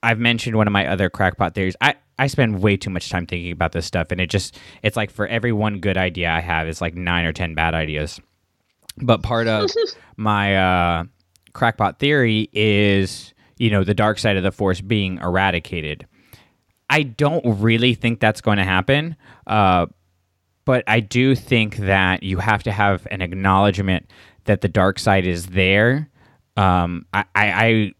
I've 0.02 0.18
mentioned 0.18 0.56
one 0.56 0.66
of 0.66 0.72
my 0.72 0.86
other 0.86 1.10
crackpot 1.10 1.54
theories. 1.54 1.76
I, 1.82 1.96
I 2.18 2.28
spend 2.28 2.62
way 2.62 2.78
too 2.78 2.88
much 2.88 3.10
time 3.10 3.26
thinking 3.26 3.52
about 3.52 3.72
this 3.72 3.84
stuff, 3.84 4.10
and 4.10 4.22
it 4.22 4.30
just, 4.30 4.58
it's 4.82 4.96
like 4.96 5.10
for 5.10 5.26
every 5.26 5.52
one 5.52 5.80
good 5.80 5.98
idea 5.98 6.30
I 6.30 6.40
have, 6.40 6.66
it's 6.66 6.80
like 6.80 6.94
nine 6.94 7.26
or 7.26 7.34
10 7.34 7.54
bad 7.54 7.74
ideas. 7.74 8.20
But 9.02 9.22
part 9.22 9.48
of 9.48 9.68
my 10.16 10.56
uh, 10.56 11.04
crackpot 11.52 11.98
theory 11.98 12.48
is, 12.54 13.34
you 13.58 13.68
know, 13.68 13.84
the 13.84 13.92
dark 13.92 14.18
side 14.18 14.38
of 14.38 14.44
the 14.44 14.50
force 14.50 14.80
being 14.80 15.18
eradicated. 15.18 16.06
I 16.92 17.04
don't 17.04 17.42
really 17.62 17.94
think 17.94 18.20
that's 18.20 18.42
going 18.42 18.58
to 18.58 18.64
happen. 18.64 19.16
Uh, 19.46 19.86
but 20.66 20.84
I 20.86 21.00
do 21.00 21.34
think 21.34 21.76
that 21.78 22.22
you 22.22 22.36
have 22.36 22.62
to 22.64 22.70
have 22.70 23.08
an 23.10 23.22
acknowledgement 23.22 24.10
that 24.44 24.60
the 24.60 24.68
dark 24.68 24.98
side 24.98 25.26
is 25.26 25.46
there. 25.46 26.10
Um, 26.58 27.06
I, 27.14 27.24
I, 27.34 27.94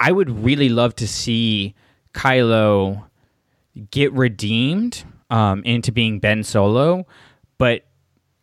I 0.00 0.10
would 0.10 0.30
really 0.30 0.70
love 0.70 0.96
to 0.96 1.06
see 1.06 1.74
Kylo 2.14 3.04
get 3.90 4.10
redeemed 4.14 5.04
um, 5.28 5.62
into 5.64 5.92
being 5.92 6.18
Ben 6.18 6.42
Solo, 6.42 7.06
but 7.58 7.84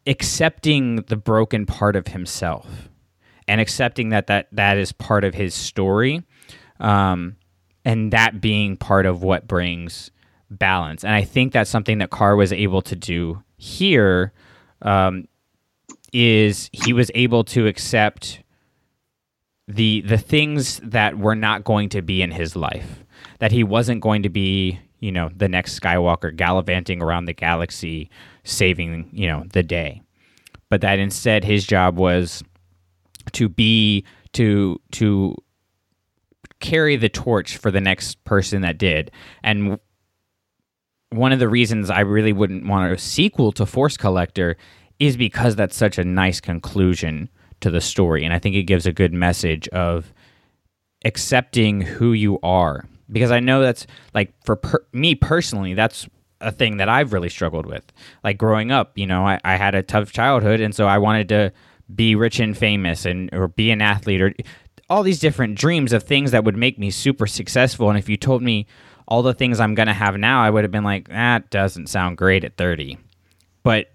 accepting 0.05 0.97
the 1.07 1.17
broken 1.17 1.65
part 1.65 1.95
of 1.95 2.09
himself 2.09 2.87
and 3.47 3.59
accepting 3.59 4.09
that 4.09 4.27
that, 4.27 4.47
that 4.51 4.77
is 4.77 4.91
part 4.91 5.23
of 5.23 5.33
his 5.33 5.55
story. 5.55 6.21
Um, 6.79 7.35
and 7.88 8.11
that 8.11 8.41
being 8.41 8.75
part 8.75 9.05
of 9.05 9.23
what 9.23 9.47
brings 9.47 10.11
balance. 10.51 11.05
And 11.05 11.13
I 11.13 11.23
think 11.23 11.53
that's 11.53 11.69
something 11.69 11.99
that 11.99 12.09
Carr 12.09 12.35
was 12.35 12.51
able 12.51 12.81
to 12.81 12.97
do 12.97 13.41
here. 13.55 14.33
Um, 14.81 15.29
is 16.11 16.69
he 16.73 16.91
was 16.91 17.09
able 17.15 17.45
to 17.45 17.65
accept 17.65 18.43
the 19.69 20.01
the 20.01 20.17
things 20.17 20.79
that 20.83 21.17
were 21.17 21.35
not 21.35 21.63
going 21.63 21.88
to 21.89 22.01
be 22.01 22.21
in 22.21 22.31
his 22.31 22.57
life, 22.57 23.03
that 23.39 23.53
he 23.53 23.63
wasn't 23.63 24.01
going 24.01 24.23
to 24.23 24.29
be, 24.29 24.79
you 24.99 25.11
know, 25.11 25.29
the 25.33 25.47
next 25.47 25.79
Skywalker 25.79 26.35
gallivanting 26.35 27.01
around 27.01 27.25
the 27.25 27.33
galaxy, 27.33 28.09
saving, 28.43 29.09
you 29.13 29.27
know, 29.27 29.45
the 29.53 29.63
day, 29.63 30.01
but 30.69 30.81
that 30.81 30.99
instead 30.99 31.45
his 31.45 31.65
job 31.65 31.95
was 31.95 32.43
to 33.31 33.47
be 33.47 34.03
to 34.33 34.79
to 34.91 35.35
carry 36.60 36.95
the 36.95 37.10
torch 37.10 37.58
for 37.58 37.72
the 37.72 37.82
next 37.82 38.24
person 38.24 38.62
that 38.62 38.78
did. 38.78 39.12
And 39.43 39.80
one 41.10 41.32
of 41.32 41.39
the 41.39 41.49
reasons 41.49 41.89
I 41.89 42.01
really 42.01 42.34
wouldn't 42.34 42.68
want 42.68 42.91
a 42.91 42.97
sequel 42.97 43.51
to 43.53 43.66
Force 43.66 43.97
Collector 43.97 44.58
is 44.99 45.16
because 45.16 45.55
that's 45.55 45.76
such 45.76 45.97
a 45.97 46.03
nice 46.03 46.41
conclusion 46.41 47.30
to 47.62 47.70
the 47.70 47.82
story. 47.82 48.24
And 48.24 48.34
I 48.34 48.39
think 48.39 48.55
it 48.55 48.64
gives 48.64 48.86
a 48.86 48.91
good 48.91 49.14
message 49.14 49.68
of 49.70 50.14
accepting 51.05 51.82
who 51.82 52.14
you 52.14 52.39
are. 52.41 52.86
Because 53.10 53.32
I 53.32 53.39
know 53.39 53.62
that's 53.62 53.88
like 54.14 54.34
for 54.43 54.58
per- 54.58 54.86
me 54.91 55.16
personally, 55.16 55.74
that's 55.74 56.08
a 56.41 56.51
thing 56.51 56.78
that 56.78 56.89
I've 56.89 57.14
really 57.14 57.30
struggled 57.30 57.66
with. 57.66 57.84
Like 58.24 58.38
growing 58.38 58.72
up, 58.72 58.97
you 58.97 59.08
know, 59.08 59.26
I, 59.26 59.39
I 59.43 59.55
had 59.55 59.76
a 59.76 59.84
tough 59.84 60.12
childhood, 60.12 60.60
and 60.60 60.76
so 60.76 60.88
I 60.88 60.97
wanted 60.97 61.30
to 61.30 61.53
be 61.93 62.16
rich 62.16 62.39
and 62.39 62.58
famous 62.58 63.05
and 63.05 63.30
or 63.34 63.47
be 63.47 63.72
an 63.72 63.82
athlete 63.82 64.22
or 64.22 64.34
all 64.89 65.03
these 65.03 65.19
different 65.19 65.57
dreams 65.57 65.93
of 65.93 66.03
things 66.03 66.31
that 66.31 66.43
would 66.43 66.55
make 66.55 66.79
me 66.79 66.91
super 66.91 67.27
successful. 67.27 67.89
And 67.89 67.99
if 67.99 68.07
you 68.07 68.17
told 68.17 68.41
me 68.41 68.67
all 69.07 69.21
the 69.21 69.33
things 69.33 69.59
I'm 69.59 69.75
going 69.75 69.88
to 69.88 69.93
have 69.93 70.17
now, 70.17 70.41
I 70.41 70.49
would 70.49 70.63
have 70.63 70.71
been 70.71 70.83
like, 70.83 71.09
that 71.09 71.49
doesn't 71.49 71.88
sound 71.88 72.17
great 72.17 72.43
at 72.43 72.57
30. 72.57 72.97
But 73.63 73.91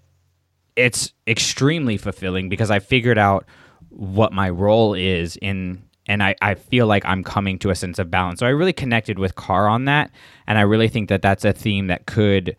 it's 0.75 1.13
extremely 1.27 1.97
fulfilling 1.97 2.49
because 2.49 2.71
I 2.71 2.79
figured 2.79 3.17
out 3.17 3.45
what 3.89 4.33
my 4.33 4.49
role 4.49 4.93
is 4.93 5.35
in 5.37 5.83
and 6.05 6.21
I, 6.21 6.35
I 6.41 6.55
feel 6.55 6.85
like 6.85 7.05
I'm 7.05 7.23
coming 7.23 7.57
to 7.59 7.69
a 7.69 7.75
sense 7.75 7.97
of 7.97 8.11
balance. 8.11 8.39
So 8.39 8.45
I 8.45 8.49
really 8.49 8.73
connected 8.73 9.17
with 9.17 9.35
Carr 9.35 9.69
on 9.69 9.85
that, 9.85 10.11
and 10.47 10.57
I 10.57 10.61
really 10.61 10.89
think 10.89 11.07
that 11.07 11.21
that's 11.21 11.45
a 11.45 11.53
theme 11.53 11.87
that 11.87 12.05
could 12.07 12.57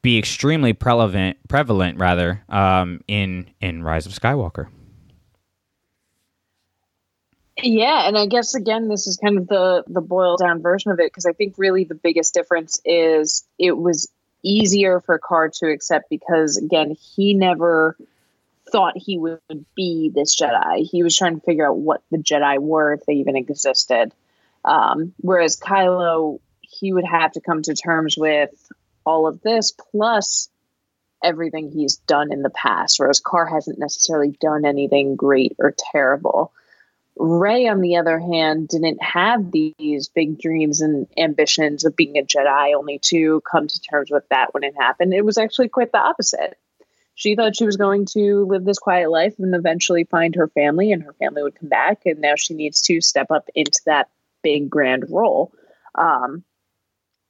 be 0.00 0.16
extremely 0.16 0.72
prevalent, 0.72 1.36
prevalent 1.48 1.98
rather, 1.98 2.42
um, 2.48 3.00
in 3.08 3.50
in 3.60 3.82
Rise 3.82 4.06
of 4.06 4.12
Skywalker. 4.12 4.68
Yeah, 7.58 8.08
and 8.08 8.16
I 8.16 8.26
guess 8.26 8.54
again, 8.54 8.88
this 8.88 9.06
is 9.06 9.18
kind 9.18 9.38
of 9.38 9.46
the 9.46 9.84
the 9.86 10.00
boiled 10.00 10.40
down 10.40 10.62
version 10.62 10.90
of 10.90 10.98
it 11.00 11.06
because 11.06 11.26
I 11.26 11.32
think 11.32 11.54
really 11.58 11.84
the 11.84 11.94
biggest 11.94 12.32
difference 12.32 12.80
is 12.84 13.44
it 13.58 13.76
was 13.76 14.10
easier 14.42 15.00
for 15.00 15.18
Carr 15.18 15.50
to 15.50 15.70
accept 15.70 16.08
because 16.08 16.56
again, 16.56 16.96
he 16.98 17.34
never 17.34 17.96
thought 18.70 18.94
he 18.96 19.18
would 19.18 19.40
be 19.76 20.10
this 20.14 20.34
Jedi. 20.40 20.88
He 20.90 21.02
was 21.02 21.16
trying 21.16 21.38
to 21.38 21.44
figure 21.44 21.68
out 21.68 21.76
what 21.76 22.02
the 22.10 22.16
Jedi 22.16 22.58
were 22.58 22.94
if 22.94 23.04
they 23.06 23.14
even 23.14 23.36
existed. 23.36 24.12
Um, 24.64 25.12
whereas 25.18 25.58
Kylo, 25.58 26.40
he 26.62 26.92
would 26.92 27.04
have 27.04 27.32
to 27.32 27.40
come 27.40 27.62
to 27.62 27.74
terms 27.74 28.16
with 28.16 28.50
all 29.04 29.26
of 29.26 29.42
this 29.42 29.72
plus 29.72 30.48
everything 31.22 31.70
he's 31.70 31.96
done 31.96 32.32
in 32.32 32.42
the 32.42 32.50
past, 32.50 32.98
whereas 32.98 33.20
Carr 33.20 33.46
hasn't 33.46 33.78
necessarily 33.78 34.30
done 34.40 34.64
anything 34.64 35.16
great 35.16 35.54
or 35.58 35.74
terrible. 35.92 36.52
Rey, 37.16 37.68
on 37.68 37.80
the 37.80 37.96
other 37.96 38.18
hand, 38.18 38.68
didn't 38.68 39.02
have 39.02 39.50
these 39.50 40.08
big 40.08 40.38
dreams 40.38 40.80
and 40.80 41.06
ambitions 41.18 41.84
of 41.84 41.94
being 41.94 42.16
a 42.16 42.22
Jedi, 42.22 42.74
only 42.74 42.98
to 43.00 43.42
come 43.42 43.68
to 43.68 43.80
terms 43.80 44.10
with 44.10 44.28
that 44.30 44.54
when 44.54 44.64
it 44.64 44.74
happened. 44.76 45.12
It 45.12 45.24
was 45.24 45.38
actually 45.38 45.68
quite 45.68 45.92
the 45.92 45.98
opposite. 45.98 46.58
She 47.14 47.36
thought 47.36 47.54
she 47.54 47.66
was 47.66 47.76
going 47.76 48.06
to 48.06 48.46
live 48.46 48.64
this 48.64 48.78
quiet 48.78 49.10
life 49.10 49.34
and 49.38 49.54
eventually 49.54 50.04
find 50.04 50.34
her 50.34 50.48
family, 50.48 50.90
and 50.90 51.02
her 51.02 51.12
family 51.14 51.42
would 51.42 51.58
come 51.58 51.68
back. 51.68 52.02
And 52.06 52.20
now 52.20 52.34
she 52.36 52.54
needs 52.54 52.80
to 52.82 53.00
step 53.02 53.30
up 53.30 53.48
into 53.54 53.80
that 53.84 54.08
big 54.42 54.70
grand 54.70 55.04
role. 55.10 55.52
Um, 55.94 56.44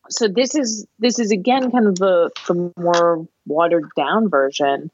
so 0.09 0.28
this 0.28 0.55
is 0.55 0.87
this 0.99 1.18
is 1.18 1.30
again 1.30 1.70
kind 1.70 1.87
of 1.87 1.97
the 1.97 2.30
the 2.47 2.72
more 2.76 3.26
watered 3.47 3.89
down 3.97 4.28
version 4.28 4.91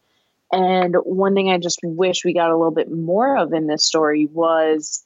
and 0.53 0.94
one 1.05 1.34
thing 1.34 1.51
I 1.51 1.59
just 1.59 1.80
wish 1.82 2.24
we 2.24 2.32
got 2.32 2.51
a 2.51 2.57
little 2.57 2.72
bit 2.72 2.90
more 2.90 3.36
of 3.36 3.53
in 3.53 3.66
this 3.66 3.84
story 3.84 4.26
was 4.26 5.05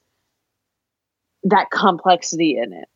that 1.45 1.71
complexity 1.71 2.57
in 2.57 2.73
it 2.73 2.89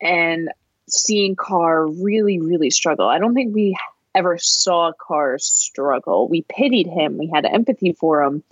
and 0.00 0.50
seeing 0.88 1.34
Karr 1.34 1.86
really, 1.86 2.38
really 2.40 2.70
struggle. 2.70 3.08
I 3.08 3.18
don't 3.18 3.34
think 3.34 3.54
we 3.54 3.76
ever 4.14 4.38
saw 4.38 4.92
Karr 4.92 5.38
struggle. 5.38 6.28
We 6.28 6.42
pitied 6.48 6.86
him, 6.86 7.18
we 7.18 7.30
had 7.32 7.44
empathy 7.44 7.92
for 7.92 8.22
him, 8.22 8.44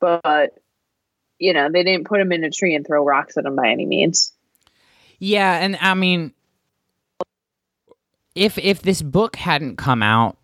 but 0.00 0.58
you 1.40 1.52
know, 1.52 1.68
they 1.70 1.82
didn't 1.82 2.06
put 2.06 2.20
him 2.20 2.30
in 2.30 2.44
a 2.44 2.50
tree 2.50 2.76
and 2.76 2.86
throw 2.86 3.04
rocks 3.04 3.36
at 3.36 3.44
him 3.44 3.56
by 3.56 3.68
any 3.68 3.86
means. 3.86 4.32
Yeah, 5.18 5.58
and 5.58 5.76
I 5.80 5.94
mean 5.94 6.32
if 8.34 8.58
if 8.58 8.82
this 8.82 9.02
book 9.02 9.36
hadn't 9.36 9.76
come 9.76 10.02
out 10.02 10.36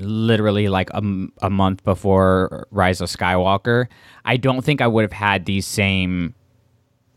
literally 0.00 0.68
like 0.68 0.90
a, 0.90 1.02
a 1.42 1.50
month 1.50 1.84
before 1.84 2.66
Rise 2.70 3.00
of 3.00 3.08
Skywalker, 3.08 3.86
I 4.24 4.36
don't 4.36 4.64
think 4.64 4.80
I 4.80 4.86
would 4.86 5.02
have 5.02 5.12
had 5.12 5.44
these 5.44 5.66
same 5.66 6.34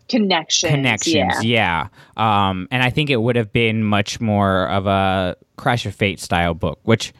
connections. 0.10 0.72
Connections, 0.72 1.44
yeah. 1.44 1.88
yeah. 2.18 2.50
Um, 2.50 2.68
and 2.72 2.84
I 2.84 2.90
think 2.90 3.10
it 3.10 3.18
would 3.18 3.36
have 3.36 3.52
been 3.52 3.84
much 3.84 4.20
more 4.20 4.68
of 4.70 4.86
a 4.88 5.36
Crash 5.58 5.86
of 5.86 5.96
Fate 5.96 6.20
style 6.20 6.54
book, 6.54 6.80
which 6.84 7.14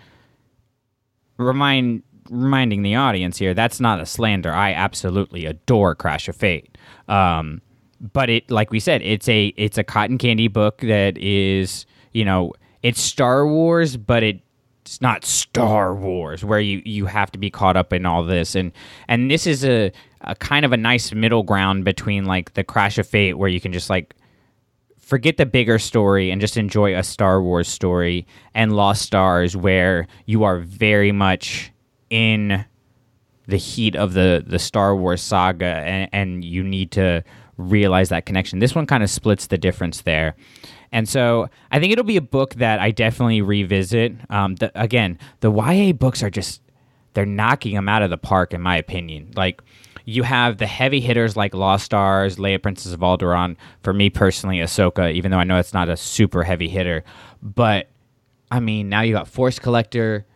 remind 1.38 2.03
reminding 2.30 2.84
the 2.84 2.95
audience 2.95 3.38
here, 3.38 3.53
that's 3.53 3.80
not 3.80 3.99
a 3.99 4.05
slander. 4.05 4.51
I 4.53 4.74
absolutely 4.74 5.45
adore 5.45 5.95
Crash 5.95 6.28
of 6.28 6.36
Fate. 6.36 6.78
Um, 7.07 7.61
but 8.14 8.30
it, 8.30 8.49
like 8.49 8.72
we 8.72 8.80
said, 8.80 9.01
it's 9.01 9.30
a 9.30 9.47
it's 9.57 9.78
a 9.78 9.84
cotton 9.84 10.18
candy 10.18 10.47
book 10.47 10.80
that 10.82 11.18
is, 11.18 11.86
you 12.11 12.26
know, 12.26 12.53
it's 12.82 13.01
Star 13.01 13.47
Wars, 13.47 13.95
but 13.97 14.24
it 14.24 14.41
it's 14.86 14.99
not 14.99 15.23
Star 15.23 15.95
Wars 15.95 16.43
where 16.43 16.59
you, 16.59 16.81
you 16.84 17.05
have 17.05 17.31
to 17.31 17.39
be 17.39 17.49
caught 17.49 17.77
up 17.77 17.93
in 17.93 18.05
all 18.05 18.23
this 18.23 18.53
and 18.53 18.73
and 19.07 19.31
this 19.31 19.47
is 19.47 19.63
a, 19.63 19.93
a 20.21 20.36
kind 20.36 20.65
of 20.65 20.73
a 20.73 20.77
nice 20.77 21.13
middle 21.13 21.43
ground 21.43 21.86
between 21.86 22.25
like 22.25 22.53
the 22.53 22.65
Crash 22.65 22.97
of 22.97 23.07
Fate 23.07 23.38
where 23.38 23.47
you 23.47 23.61
can 23.61 23.71
just 23.71 23.89
like 23.89 24.13
forget 24.99 25.38
the 25.38 25.45
bigger 25.45 25.79
story 25.79 26.31
and 26.31 26.41
just 26.41 26.57
enjoy 26.57 26.97
a 26.97 27.03
Star 27.03 27.41
Wars 27.41 27.69
story 27.69 28.27
and 28.53 28.75
Lost 28.75 29.03
Stars 29.03 29.55
where 29.55 30.05
you 30.25 30.43
are 30.43 30.59
very 30.59 31.13
much 31.13 31.71
in 32.09 32.65
the 33.47 33.57
heat 33.57 33.95
of 33.95 34.13
the 34.13 34.43
the 34.45 34.59
Star 34.59 34.95
Wars 34.97 35.21
saga 35.21 35.65
and, 35.65 36.09
and 36.11 36.45
you 36.45 36.61
need 36.61 36.91
to 36.91 37.23
realize 37.57 38.09
that 38.09 38.25
connection. 38.25 38.59
This 38.59 38.75
one 38.75 38.86
kind 38.86 39.03
of 39.03 39.09
splits 39.09 39.47
the 39.47 39.57
difference 39.57 40.01
there. 40.01 40.36
And 40.93 41.09
so 41.09 41.49
I 41.71 41.79
think 41.79 41.91
it'll 41.91 42.05
be 42.05 42.17
a 42.17 42.21
book 42.21 42.53
that 42.55 42.79
I 42.79 42.91
definitely 42.91 43.41
revisit. 43.41 44.13
Um, 44.29 44.55
the, 44.55 44.71
again, 44.79 45.17
the 45.39 45.51
YA 45.51 45.91
books 45.91 46.21
are 46.21 46.29
just, 46.29 46.61
they're 47.15 47.25
knocking 47.25 47.73
them 47.73 47.89
out 47.89 48.03
of 48.03 48.11
the 48.11 48.17
park, 48.17 48.53
in 48.53 48.61
my 48.61 48.77
opinion. 48.77 49.31
Like, 49.35 49.63
you 50.05 50.21
have 50.21 50.59
the 50.59 50.67
heavy 50.67 50.99
hitters 50.99 51.35
like 51.35 51.55
Lost 51.55 51.83
Stars, 51.83 52.35
Leia, 52.35 52.61
Princess 52.61 52.93
of 52.93 52.99
Alderaan. 52.99 53.57
For 53.81 53.91
me 53.91 54.11
personally, 54.11 54.57
Ahsoka, 54.59 55.11
even 55.11 55.31
though 55.31 55.39
I 55.39 55.45
know 55.45 55.57
it's 55.57 55.73
not 55.73 55.89
a 55.89 55.97
super 55.97 56.43
heavy 56.43 56.69
hitter. 56.69 57.03
But, 57.41 57.89
I 58.51 58.59
mean, 58.59 58.87
now 58.87 59.01
you 59.01 59.13
got 59.13 59.27
Force 59.27 59.57
Collector, 59.57 60.27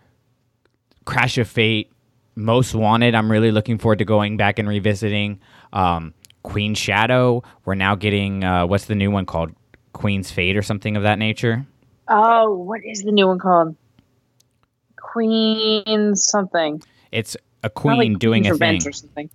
Crash 1.06 1.38
of 1.38 1.48
Fate, 1.48 1.92
Most 2.34 2.74
Wanted. 2.74 3.14
I'm 3.14 3.32
really 3.32 3.52
looking 3.52 3.78
forward 3.78 4.00
to 4.00 4.06
going 4.06 4.38
back 4.38 4.58
and 4.58 4.68
revisiting. 4.68 5.40
Um, 5.72 6.16
Queen 6.42 6.74
Shadow. 6.74 7.44
We're 7.64 7.76
now 7.76 7.94
getting, 7.94 8.44
uh, 8.44 8.66
what's 8.66 8.86
the 8.86 8.96
new 8.96 9.12
one 9.12 9.28
called? 9.28 9.54
Queen's 9.98 10.30
Fate 10.30 10.56
or 10.56 10.62
something 10.62 10.96
of 10.96 11.02
that 11.04 11.18
nature. 11.18 11.66
Oh, 12.08 12.54
what 12.54 12.82
is 12.86 13.02
the 13.02 13.12
new 13.12 13.28
one 13.28 13.40
called? 13.40 13.76
Queen 14.96 16.16
something. 16.16 16.84
It's 17.12 17.36
a 17.64 17.70
queen 17.72 18.14
like 18.14 18.20
doing 18.20 18.44
Queen's 18.44 18.56
a 18.56 18.60
thing. 18.60 18.88
Or 18.88 18.92
something. 18.92 19.30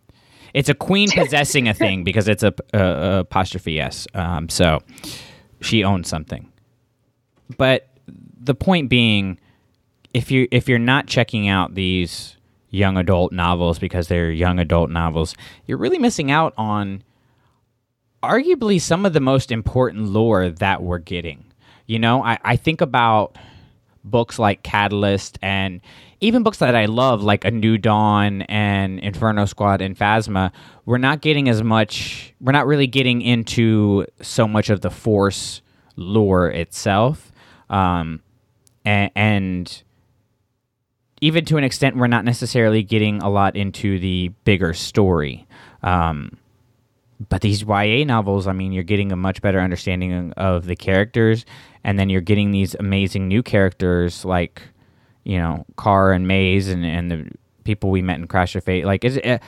It's 0.54 0.68
a 0.68 0.74
queen 0.74 1.10
possessing 1.14 1.66
a 1.66 1.74
thing 1.74 2.04
because 2.04 2.28
it's 2.28 2.44
a, 2.44 2.54
a, 2.72 2.78
a 2.78 3.18
apostrophe 3.20 3.80
s. 3.80 4.06
Um, 4.14 4.48
so 4.48 4.78
she 5.60 5.82
owns 5.82 6.08
something. 6.08 6.50
But 7.58 7.88
the 8.40 8.54
point 8.54 8.88
being, 8.88 9.40
if 10.14 10.30
you 10.30 10.46
if 10.52 10.68
you're 10.68 10.78
not 10.78 11.08
checking 11.08 11.48
out 11.48 11.74
these 11.74 12.36
young 12.70 12.96
adult 12.96 13.32
novels 13.32 13.80
because 13.80 14.06
they're 14.06 14.30
young 14.30 14.60
adult 14.60 14.90
novels, 14.90 15.34
you're 15.66 15.78
really 15.78 15.98
missing 15.98 16.30
out 16.30 16.54
on 16.56 17.02
arguably 18.22 18.80
some 18.80 19.04
of 19.04 19.12
the 19.12 19.20
most 19.20 19.50
important 19.50 20.08
lore 20.08 20.50
that 20.50 20.82
we're 20.82 20.98
getting. 20.98 21.44
You 21.86 21.98
know, 21.98 22.22
I, 22.22 22.38
I 22.42 22.56
think 22.56 22.80
about 22.80 23.36
books 24.04 24.38
like 24.38 24.62
Catalyst 24.62 25.38
and 25.42 25.80
even 26.20 26.42
books 26.42 26.58
that 26.58 26.76
I 26.76 26.86
love, 26.86 27.22
like 27.22 27.44
A 27.44 27.50
New 27.50 27.78
Dawn 27.78 28.42
and 28.42 29.00
Inferno 29.00 29.44
Squad 29.44 29.80
and 29.80 29.98
Phasma, 29.98 30.52
we're 30.86 30.98
not 30.98 31.20
getting 31.20 31.48
as 31.48 31.62
much, 31.62 32.32
we're 32.40 32.52
not 32.52 32.66
really 32.66 32.86
getting 32.86 33.22
into 33.22 34.06
so 34.20 34.46
much 34.46 34.70
of 34.70 34.80
the 34.80 34.90
Force 34.90 35.62
lore 35.96 36.48
itself. 36.48 37.32
Um, 37.68 38.22
and, 38.84 39.10
and 39.16 39.82
even 41.20 41.44
to 41.46 41.56
an 41.56 41.64
extent, 41.64 41.96
we're 41.96 42.06
not 42.06 42.24
necessarily 42.24 42.82
getting 42.82 43.20
a 43.20 43.28
lot 43.28 43.56
into 43.56 43.98
the 43.98 44.28
bigger 44.44 44.74
story. 44.74 45.46
Um, 45.82 46.38
but 47.28 47.40
these 47.40 47.62
YA 47.62 48.04
novels, 48.04 48.46
I 48.46 48.52
mean, 48.52 48.72
you're 48.72 48.82
getting 48.82 49.12
a 49.12 49.16
much 49.16 49.42
better 49.42 49.60
understanding 49.60 50.32
of 50.32 50.66
the 50.66 50.76
characters, 50.76 51.44
and 51.84 51.98
then 51.98 52.08
you're 52.08 52.20
getting 52.20 52.50
these 52.50 52.74
amazing 52.74 53.28
new 53.28 53.42
characters 53.42 54.24
like, 54.24 54.62
you 55.24 55.38
know, 55.38 55.64
Karr 55.76 56.12
and 56.12 56.26
Maize 56.26 56.68
and, 56.68 56.84
and 56.84 57.10
the 57.10 57.30
people 57.64 57.90
we 57.90 58.02
met 58.02 58.18
in 58.18 58.26
Crash 58.26 58.56
of 58.56 58.64
Fate. 58.64 58.84
Like, 58.84 59.04
is 59.04 59.16
it, 59.18 59.42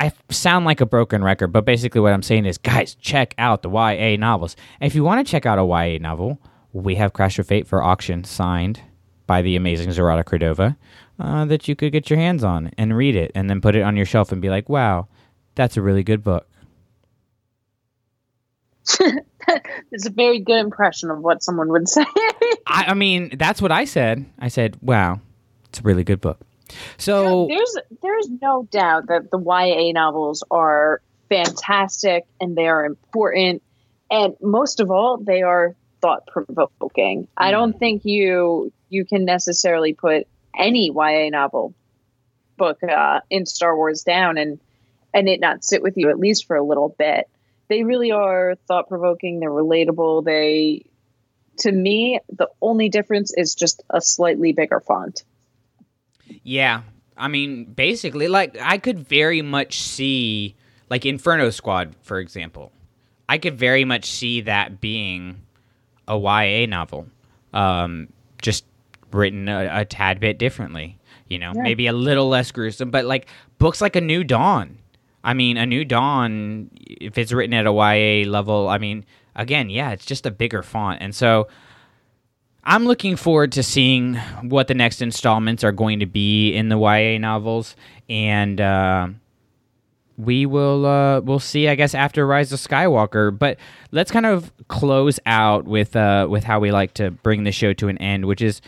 I 0.00 0.12
sound 0.30 0.66
like 0.66 0.80
a 0.80 0.86
broken 0.86 1.22
record, 1.22 1.48
but 1.48 1.64
basically 1.64 2.00
what 2.00 2.12
I'm 2.12 2.22
saying 2.22 2.46
is, 2.46 2.58
guys, 2.58 2.94
check 2.96 3.34
out 3.38 3.62
the 3.62 3.70
YA 3.70 4.16
novels. 4.16 4.56
And 4.80 4.86
if 4.86 4.94
you 4.94 5.04
want 5.04 5.26
to 5.26 5.30
check 5.30 5.46
out 5.46 5.58
a 5.58 5.64
YA 5.64 5.98
novel, 6.00 6.40
we 6.72 6.96
have 6.96 7.12
Crash 7.12 7.38
of 7.38 7.46
Fate 7.46 7.66
for 7.66 7.82
auction 7.82 8.24
signed 8.24 8.80
by 9.26 9.40
the 9.42 9.56
amazing 9.56 9.92
Zoraida 9.92 10.24
Cordova 10.24 10.76
uh, 11.18 11.44
that 11.46 11.68
you 11.68 11.76
could 11.76 11.92
get 11.92 12.10
your 12.10 12.18
hands 12.18 12.44
on 12.44 12.70
and 12.76 12.96
read 12.96 13.16
it 13.16 13.30
and 13.34 13.48
then 13.48 13.60
put 13.60 13.76
it 13.76 13.82
on 13.82 13.96
your 13.96 14.06
shelf 14.06 14.32
and 14.32 14.42
be 14.42 14.50
like, 14.50 14.68
wow, 14.68 15.06
that's 15.54 15.76
a 15.76 15.82
really 15.82 16.02
good 16.02 16.22
book. 16.22 16.46
it's 19.90 20.06
a 20.06 20.10
very 20.10 20.40
good 20.40 20.60
impression 20.60 21.10
of 21.10 21.18
what 21.20 21.42
someone 21.42 21.68
would 21.68 21.88
say. 21.88 22.04
I, 22.66 22.86
I, 22.88 22.94
mean, 22.94 23.30
that's 23.36 23.62
what 23.62 23.72
I 23.72 23.84
said. 23.84 24.26
I 24.38 24.48
said, 24.48 24.76
"Wow, 24.82 25.20
it's 25.66 25.80
a 25.80 25.82
really 25.82 26.04
good 26.04 26.20
book." 26.20 26.40
So 26.98 27.46
there's 27.48 27.76
there's 28.02 28.28
no 28.42 28.68
doubt 28.70 29.06
that 29.08 29.30
the 29.30 29.38
YA 29.38 29.92
novels 29.92 30.44
are 30.50 31.00
fantastic 31.28 32.24
and 32.40 32.56
they 32.56 32.68
are 32.68 32.84
important, 32.84 33.62
and 34.10 34.34
most 34.42 34.80
of 34.80 34.90
all, 34.90 35.18
they 35.18 35.42
are 35.42 35.74
thought 36.00 36.26
provoking. 36.26 37.22
Mm. 37.22 37.28
I 37.36 37.50
don't 37.50 37.78
think 37.78 38.04
you 38.04 38.72
you 38.90 39.04
can 39.04 39.24
necessarily 39.24 39.94
put 39.94 40.26
any 40.56 40.90
YA 40.94 41.30
novel 41.30 41.74
book 42.56 42.82
uh, 42.82 43.20
in 43.30 43.46
Star 43.46 43.76
Wars 43.76 44.02
down 44.02 44.38
and 44.38 44.60
and 45.14 45.28
it 45.28 45.40
not 45.40 45.64
sit 45.64 45.82
with 45.82 45.96
you 45.96 46.10
at 46.10 46.18
least 46.18 46.46
for 46.46 46.56
a 46.56 46.62
little 46.62 46.94
bit. 46.98 47.28
They 47.68 47.82
really 47.84 48.10
are 48.12 48.56
thought 48.68 48.88
provoking. 48.88 49.40
They're 49.40 49.50
relatable. 49.50 50.24
They, 50.24 50.84
to 51.60 51.72
me, 51.72 52.20
the 52.30 52.48
only 52.60 52.88
difference 52.90 53.32
is 53.34 53.54
just 53.54 53.82
a 53.88 54.00
slightly 54.00 54.52
bigger 54.52 54.80
font. 54.80 55.22
Yeah. 56.42 56.82
I 57.16 57.28
mean, 57.28 57.64
basically, 57.64 58.28
like, 58.28 58.58
I 58.60 58.76
could 58.78 58.98
very 58.98 59.40
much 59.40 59.80
see, 59.80 60.56
like, 60.90 61.06
Inferno 61.06 61.50
Squad, 61.50 61.94
for 62.02 62.18
example. 62.18 62.72
I 63.28 63.38
could 63.38 63.56
very 63.56 63.84
much 63.84 64.04
see 64.10 64.42
that 64.42 64.80
being 64.80 65.40
a 66.08 66.18
YA 66.18 66.66
novel, 66.66 67.06
um, 67.54 68.08
just 68.42 68.64
written 69.12 69.48
a, 69.48 69.68
a 69.80 69.84
tad 69.84 70.20
bit 70.20 70.38
differently. 70.38 70.98
You 71.28 71.38
know, 71.38 71.52
Yeah. 71.54 71.62
maybe 71.62 71.86
a 71.86 71.92
little 71.92 72.28
less 72.28 72.50
gruesome, 72.50 72.90
but 72.90 73.04
like 73.06 73.26
books 73.58 73.80
like 73.80 73.96
A 73.96 74.00
New 74.00 74.24
Dawn. 74.24 74.76
I 75.24 75.34
mean, 75.34 75.56
A 75.56 75.66
New 75.66 75.84
Dawn, 75.84 76.70
if 76.86 77.18
it's 77.18 77.32
written 77.32 77.54
at 77.54 77.66
a 77.66 77.72
YA 77.72 78.30
level, 78.30 78.68
I 78.68 78.78
mean, 78.78 79.04
again, 79.34 79.70
yeah, 79.70 79.90
it's 79.90 80.04
just 80.04 80.26
a 80.26 80.30
bigger 80.30 80.62
font. 80.62 81.00
And 81.00 81.14
so 81.14 81.48
I'm 82.62 82.84
looking 82.84 83.16
forward 83.16 83.50
to 83.52 83.62
seeing 83.62 84.16
what 84.42 84.68
the 84.68 84.74
next 84.74 85.00
installments 85.00 85.64
are 85.64 85.72
going 85.72 86.00
to 86.00 86.06
be 86.06 86.52
in 86.52 86.68
the 86.68 86.78
YA 86.78 87.18
novels. 87.18 87.74
And, 88.08 88.60
uh, 88.60 89.08
we 90.16 90.46
will 90.46 90.86
uh, 90.86 91.20
we'll 91.20 91.40
see 91.40 91.68
I 91.68 91.74
guess 91.74 91.94
after 91.94 92.26
Rise 92.26 92.52
of 92.52 92.60
Skywalker. 92.60 93.36
But 93.36 93.58
let's 93.90 94.10
kind 94.10 94.26
of 94.26 94.52
close 94.68 95.18
out 95.26 95.64
with 95.64 95.96
uh, 95.96 96.26
with 96.30 96.44
how 96.44 96.60
we 96.60 96.70
like 96.70 96.94
to 96.94 97.10
bring 97.10 97.44
the 97.44 97.52
show 97.52 97.72
to 97.74 97.88
an 97.88 97.98
end, 97.98 98.26
which 98.26 98.40
is 98.40 98.60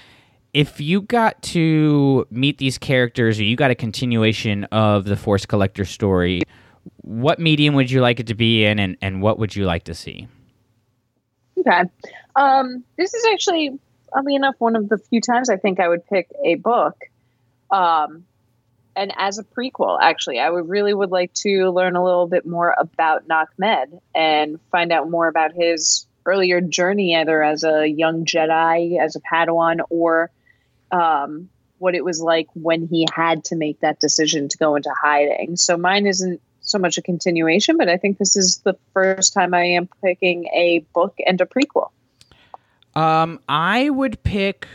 if 0.57 0.81
you 0.81 1.03
got 1.03 1.43
to 1.43 2.27
meet 2.31 2.57
these 2.57 2.79
characters 2.79 3.39
or 3.39 3.45
you 3.45 3.57
got 3.57 3.71
a 3.71 3.75
continuation 3.75 4.65
of 4.73 5.05
the 5.05 5.15
Force 5.15 5.45
Collector 5.45 5.85
story, 5.85 6.41
what 7.03 7.39
medium 7.39 7.75
would 7.75 7.91
you 7.91 8.01
like 8.01 8.21
it 8.21 8.29
to 8.29 8.35
be 8.35 8.65
in, 8.65 8.79
and, 8.79 8.97
and 9.03 9.21
what 9.21 9.39
would 9.39 9.55
you 9.55 9.67
like 9.67 9.85
to 9.85 9.93
see? 9.93 10.27
Okay. 11.59 11.83
Um, 12.37 12.85
this 12.97 13.13
is 13.13 13.27
actually, 13.35 13.79
oddly 14.15 14.35
enough, 14.35 14.55
one 14.59 14.77
of 14.77 14.89
the 14.89 14.97
few 14.97 15.21
times 15.21 15.51
I 15.51 15.59
think 15.59 15.79
I 15.79 15.89
would 15.89 16.07
pick 16.07 16.31
a 16.43 16.55
book. 16.55 16.97
Um, 17.71 18.25
and 18.97 19.13
as 19.19 19.39
a 19.39 19.45
prequel, 19.45 19.99
actually, 20.01 20.41
I 20.41 20.49
would 20.49 20.71
really 20.71 20.95
would 20.95 21.11
like 21.11 21.35
to 21.35 21.69
learn 21.69 21.97
a 21.97 22.03
little 22.03 22.29
bit 22.29 22.47
more 22.47 22.75
about 22.79 23.29
Nakmed 23.29 24.01
and 24.15 24.59
find 24.73 24.91
out 24.91 25.11
more 25.11 25.29
about 25.29 25.53
his 25.53 26.07
earlier 26.25 26.63
journey, 26.63 27.15
either 27.15 27.43
as 27.43 27.63
a 27.63 27.87
young 27.87 28.25
Jedi, 28.25 28.99
as 28.99 29.17
a 29.17 29.21
Padawan, 29.21 29.81
or 29.91 30.31
um, 30.91 31.49
what 31.78 31.95
it 31.95 32.05
was 32.05 32.20
like 32.20 32.49
when 32.55 32.87
he 32.87 33.07
had 33.14 33.45
to 33.45 33.57
make 33.57 33.80
that 33.80 34.01
decision 34.01 34.49
to 34.49 34.59
go 34.59 34.76
into 34.76 34.91
hiding. 35.03 35.57
So 35.57 35.76
mine 35.76 36.07
isn't 36.07 36.41
so 36.61 36.78
much 36.78 36.99
a 36.99 37.03
continuation, 37.03 37.76
but 37.76 37.89
I 37.89 37.97
think 37.97 38.18
this 38.18 38.37
is 38.37 38.59
the 38.59 38.76
first 38.93 39.32
time 39.32 39.55
I 39.55 39.64
am 39.64 39.89
picking 40.03 40.47
a 40.47 40.84
book 40.95 41.16
and 41.26 41.41
a 41.41 41.47
prequel. 41.47 41.91
Um, 42.95 43.41
I 43.49 43.91
would 43.91 44.22
pick 44.22 44.66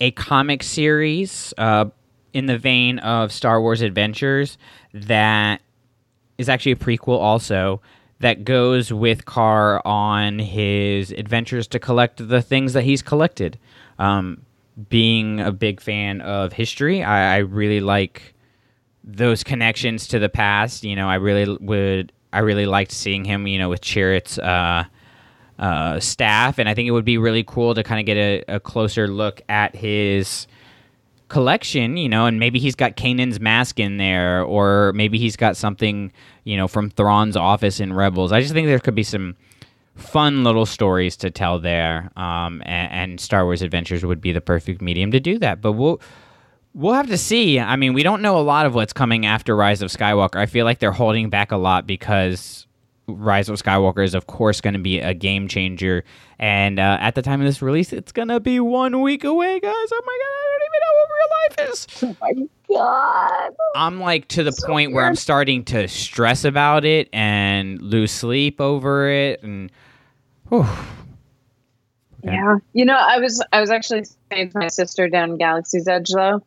a 0.00 0.10
comic 0.12 0.62
series 0.62 1.52
uh, 1.58 1.86
in 2.32 2.46
the 2.46 2.58
vein 2.58 2.98
of 3.00 3.32
Star 3.32 3.60
Wars 3.60 3.80
Adventures 3.80 4.58
that 4.92 5.60
is 6.38 6.48
actually 6.48 6.72
a 6.72 6.76
prequel 6.76 7.18
also 7.18 7.80
that 8.20 8.44
goes 8.44 8.92
with 8.92 9.24
Karr 9.24 9.86
on 9.86 10.38
his 10.38 11.12
adventures 11.12 11.66
to 11.68 11.78
collect 11.78 12.28
the 12.28 12.42
things 12.42 12.72
that 12.72 12.82
he's 12.82 13.02
collected. 13.02 13.58
Um, 13.98 14.42
being 14.88 15.40
a 15.40 15.50
big 15.50 15.80
fan 15.80 16.20
of 16.20 16.52
history, 16.52 17.02
I, 17.02 17.36
I 17.36 17.38
really 17.38 17.80
like 17.80 18.34
those 19.02 19.42
connections 19.42 20.06
to 20.08 20.18
the 20.18 20.28
past. 20.28 20.84
You 20.84 20.94
know, 20.94 21.08
I 21.08 21.16
really 21.16 21.56
would. 21.60 22.12
I 22.32 22.40
really 22.40 22.66
liked 22.66 22.92
seeing 22.92 23.24
him. 23.24 23.46
You 23.46 23.58
know, 23.58 23.68
with 23.68 23.80
Chirrut's 23.80 24.38
uh, 24.38 24.84
uh, 25.58 26.00
staff, 26.00 26.58
and 26.58 26.68
I 26.68 26.74
think 26.74 26.86
it 26.88 26.92
would 26.92 27.04
be 27.04 27.18
really 27.18 27.42
cool 27.42 27.74
to 27.74 27.82
kind 27.82 28.00
of 28.00 28.06
get 28.06 28.16
a, 28.16 28.56
a 28.56 28.60
closer 28.60 29.08
look 29.08 29.40
at 29.48 29.74
his 29.74 30.46
collection. 31.28 31.96
You 31.96 32.08
know, 32.08 32.26
and 32.26 32.38
maybe 32.38 32.58
he's 32.58 32.74
got 32.74 32.96
Kanan's 32.96 33.40
mask 33.40 33.80
in 33.80 33.96
there, 33.96 34.42
or 34.42 34.92
maybe 34.94 35.18
he's 35.18 35.36
got 35.36 35.56
something. 35.56 36.12
You 36.44 36.56
know, 36.56 36.68
from 36.68 36.90
Thrawn's 36.90 37.36
office 37.36 37.80
in 37.80 37.92
Rebels. 37.92 38.32
I 38.32 38.40
just 38.40 38.52
think 38.52 38.68
there 38.68 38.78
could 38.78 38.94
be 38.94 39.02
some 39.02 39.36
fun 39.98 40.44
little 40.44 40.66
stories 40.66 41.16
to 41.18 41.30
tell 41.30 41.58
there, 41.58 42.10
um, 42.16 42.62
and, 42.64 42.92
and 42.92 43.20
Star 43.20 43.44
Wars 43.44 43.62
Adventures 43.62 44.04
would 44.04 44.20
be 44.20 44.32
the 44.32 44.40
perfect 44.40 44.80
medium 44.80 45.10
to 45.10 45.20
do 45.20 45.38
that. 45.38 45.60
But 45.60 45.72
we'll 45.72 46.00
we'll 46.74 46.94
have 46.94 47.08
to 47.08 47.18
see. 47.18 47.60
I 47.60 47.76
mean, 47.76 47.92
we 47.92 48.02
don't 48.02 48.22
know 48.22 48.38
a 48.38 48.42
lot 48.42 48.66
of 48.66 48.74
what's 48.74 48.92
coming 48.92 49.26
after 49.26 49.54
Rise 49.56 49.82
of 49.82 49.90
Skywalker. 49.90 50.36
I 50.36 50.46
feel 50.46 50.64
like 50.64 50.78
they're 50.78 50.92
holding 50.92 51.28
back 51.30 51.52
a 51.52 51.56
lot 51.56 51.86
because 51.86 52.66
Rise 53.08 53.48
of 53.48 53.60
Skywalker 53.60 54.04
is, 54.04 54.14
of 54.14 54.26
course, 54.26 54.60
going 54.60 54.74
to 54.74 54.80
be 54.80 55.00
a 55.00 55.14
game 55.14 55.48
changer. 55.48 56.04
And 56.38 56.78
uh, 56.78 56.98
at 57.00 57.14
the 57.14 57.22
time 57.22 57.40
of 57.40 57.46
this 57.46 57.62
release, 57.62 57.92
it's 57.92 58.12
going 58.12 58.28
to 58.28 58.38
be 58.38 58.60
one 58.60 59.00
week 59.00 59.24
away, 59.24 59.58
guys. 59.58 59.72
Oh 59.72 60.02
my 60.06 60.18
god, 60.20 60.34
I 60.38 60.48
don't 60.52 60.62
even 60.68 60.80
know 60.84 60.94
what 60.94 61.08
real 61.16 61.28
life 61.38 61.72
is. 61.72 61.86
Oh 62.02 62.16
my 62.20 62.48
god! 62.68 63.54
I'm 63.74 64.00
like 64.00 64.28
to 64.28 64.44
the 64.44 64.52
point 64.66 64.92
where 64.92 65.04
I'm 65.04 65.16
starting 65.16 65.64
to 65.66 65.88
stress 65.88 66.44
about 66.44 66.84
it 66.84 67.08
and 67.12 67.80
lose 67.80 68.12
sleep 68.12 68.60
over 68.60 69.08
it, 69.08 69.42
and 69.42 69.72
whew. 70.48 70.66
Yeah, 72.22 72.58
you 72.72 72.84
know, 72.84 72.96
I 72.96 73.18
was 73.18 73.44
I 73.52 73.60
was 73.60 73.70
actually 73.70 74.04
saying 74.30 74.50
to 74.50 74.58
my 74.58 74.68
sister 74.68 75.08
down 75.08 75.30
in 75.30 75.38
Galaxy's 75.38 75.86
Edge 75.86 76.10
though, 76.10 76.42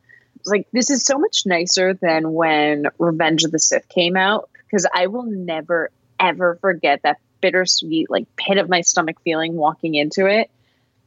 like, 0.46 0.68
this 0.74 0.90
is 0.90 1.04
so 1.04 1.18
much 1.18 1.44
nicer 1.46 1.94
than 1.94 2.34
when 2.34 2.88
Revenge 3.00 3.44
of 3.44 3.52
the 3.52 3.60
Sith 3.60 3.88
came 3.90 4.18
out 4.18 4.50
because 4.66 4.88
I 4.94 5.08
will 5.08 5.24
never 5.24 5.90
ever 6.20 6.58
forget 6.62 7.02
that 7.04 7.18
bittersweet 7.42 8.10
like 8.10 8.28
pit 8.36 8.58
of 8.58 8.70
my 8.70 8.82
stomach 8.82 9.18
feeling 9.24 9.56
walking 9.56 9.96
into 9.96 10.28
it 10.28 10.52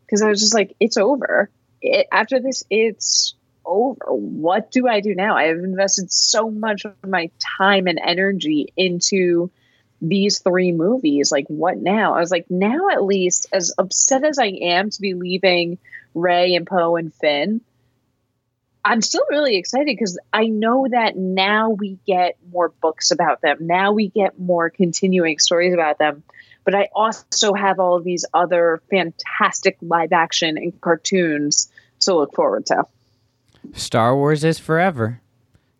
because 0.04 0.22
I 0.22 0.28
was 0.28 0.40
just 0.40 0.54
like, 0.54 0.74
it's 0.80 0.96
over. 0.96 1.48
It, 1.80 2.06
after 2.10 2.40
this, 2.40 2.64
it's 2.70 3.34
over. 3.64 4.06
What 4.08 4.70
do 4.70 4.88
I 4.88 5.00
do 5.00 5.14
now? 5.14 5.36
I 5.36 5.44
have 5.44 5.58
invested 5.58 6.10
so 6.12 6.50
much 6.50 6.84
of 6.84 6.94
my 7.06 7.30
time 7.58 7.86
and 7.86 8.00
energy 8.02 8.72
into 8.76 9.50
these 10.08 10.40
three 10.40 10.72
movies. 10.72 11.32
Like, 11.32 11.46
what 11.48 11.78
now? 11.78 12.14
I 12.14 12.20
was 12.20 12.30
like, 12.30 12.46
now 12.50 12.88
at 12.90 13.04
least, 13.04 13.46
as 13.52 13.72
upset 13.78 14.24
as 14.24 14.38
I 14.38 14.46
am 14.46 14.90
to 14.90 15.00
be 15.00 15.14
leaving 15.14 15.78
Rey 16.14 16.54
and 16.54 16.66
Poe 16.66 16.96
and 16.96 17.12
Finn, 17.14 17.60
I'm 18.84 19.00
still 19.00 19.24
really 19.30 19.56
excited 19.56 19.86
because 19.86 20.18
I 20.32 20.46
know 20.46 20.86
that 20.90 21.16
now 21.16 21.70
we 21.70 21.98
get 22.06 22.36
more 22.52 22.68
books 22.68 23.10
about 23.10 23.40
them. 23.40 23.58
Now 23.60 23.92
we 23.92 24.08
get 24.08 24.38
more 24.38 24.68
continuing 24.68 25.38
stories 25.38 25.72
about 25.72 25.98
them. 25.98 26.22
But 26.64 26.74
I 26.74 26.88
also 26.94 27.54
have 27.54 27.78
all 27.78 27.96
of 27.96 28.04
these 28.04 28.24
other 28.34 28.82
fantastic 28.90 29.78
live 29.80 30.12
action 30.12 30.56
and 30.58 30.78
cartoons 30.80 31.70
to 32.00 32.14
look 32.14 32.34
forward 32.34 32.66
to. 32.66 32.84
Star 33.72 34.14
Wars 34.14 34.44
is 34.44 34.58
forever. 34.58 35.20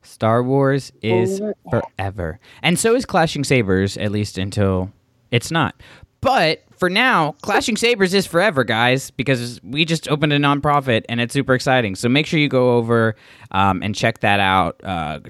Star 0.04 0.42
Wars 0.42 0.92
is 1.02 1.40
forever. 1.70 2.38
And 2.62 2.78
so 2.78 2.94
is 2.94 3.04
Clashing 3.04 3.44
Sabers, 3.44 3.96
at 3.96 4.12
least 4.12 4.38
until 4.38 4.92
it's 5.30 5.50
not. 5.50 5.74
But 6.20 6.62
for 6.76 6.88
now, 6.88 7.32
Clashing 7.42 7.76
Sabers 7.76 8.14
is 8.14 8.26
forever, 8.26 8.64
guys, 8.64 9.10
because 9.10 9.60
we 9.62 9.84
just 9.84 10.08
opened 10.08 10.32
a 10.32 10.38
nonprofit 10.38 11.04
and 11.08 11.20
it's 11.20 11.34
super 11.34 11.54
exciting. 11.54 11.94
So 11.94 12.08
make 12.08 12.26
sure 12.26 12.40
you 12.40 12.48
go 12.48 12.76
over 12.76 13.14
um, 13.50 13.82
and 13.82 13.94
check 13.94 14.20
that 14.20 14.40
out. 14.40 14.80
Uh, 14.82 15.20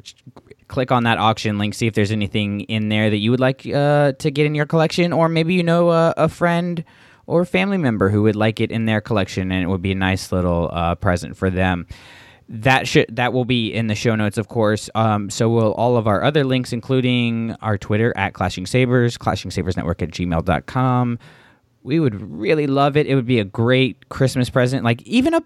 click 0.68 0.92
on 0.92 1.04
that 1.04 1.18
auction 1.18 1.58
link, 1.58 1.74
see 1.74 1.86
if 1.86 1.94
there's 1.94 2.12
anything 2.12 2.62
in 2.62 2.88
there 2.88 3.10
that 3.10 3.18
you 3.18 3.30
would 3.30 3.40
like 3.40 3.66
uh, 3.66 4.12
to 4.12 4.30
get 4.30 4.46
in 4.46 4.54
your 4.54 4.66
collection, 4.66 5.12
or 5.12 5.28
maybe 5.28 5.54
you 5.54 5.62
know 5.62 5.90
a, 5.90 6.14
a 6.16 6.28
friend 6.28 6.84
or 7.26 7.44
family 7.44 7.78
member 7.78 8.08
who 8.08 8.22
would 8.22 8.36
like 8.36 8.60
it 8.60 8.70
in 8.70 8.84
their 8.84 9.00
collection, 9.00 9.50
and 9.50 9.62
it 9.62 9.66
would 9.66 9.82
be 9.82 9.92
a 9.92 9.96
nice 9.96 10.30
little 10.30 10.70
uh, 10.72 10.94
present 10.94 11.36
for 11.36 11.50
them. 11.50 11.86
That 12.48 12.86
should 12.86 13.06
that 13.16 13.32
will 13.32 13.46
be 13.46 13.72
in 13.72 13.86
the 13.86 13.94
show 13.94 14.14
notes, 14.14 14.36
of 14.36 14.48
course. 14.48 14.90
Um, 14.94 15.30
so 15.30 15.48
will 15.48 15.72
all 15.74 15.96
of 15.96 16.06
our 16.06 16.22
other 16.22 16.44
links, 16.44 16.72
including 16.72 17.52
our 17.62 17.78
Twitter 17.78 18.12
at 18.16 18.34
Clashing 18.34 18.66
Sabers, 18.66 19.16
Clashing 19.16 19.50
Sabers 19.50 19.76
Network 19.76 20.02
at 20.02 20.10
gmail.com. 20.10 21.18
We 21.82 22.00
would 22.00 22.14
really 22.30 22.66
love 22.66 22.96
it. 22.96 23.06
It 23.06 23.14
would 23.14 23.26
be 23.26 23.40
a 23.40 23.44
great 23.44 24.08
Christmas 24.10 24.50
present. 24.50 24.84
Like 24.84 25.00
even 25.02 25.32
a 25.32 25.42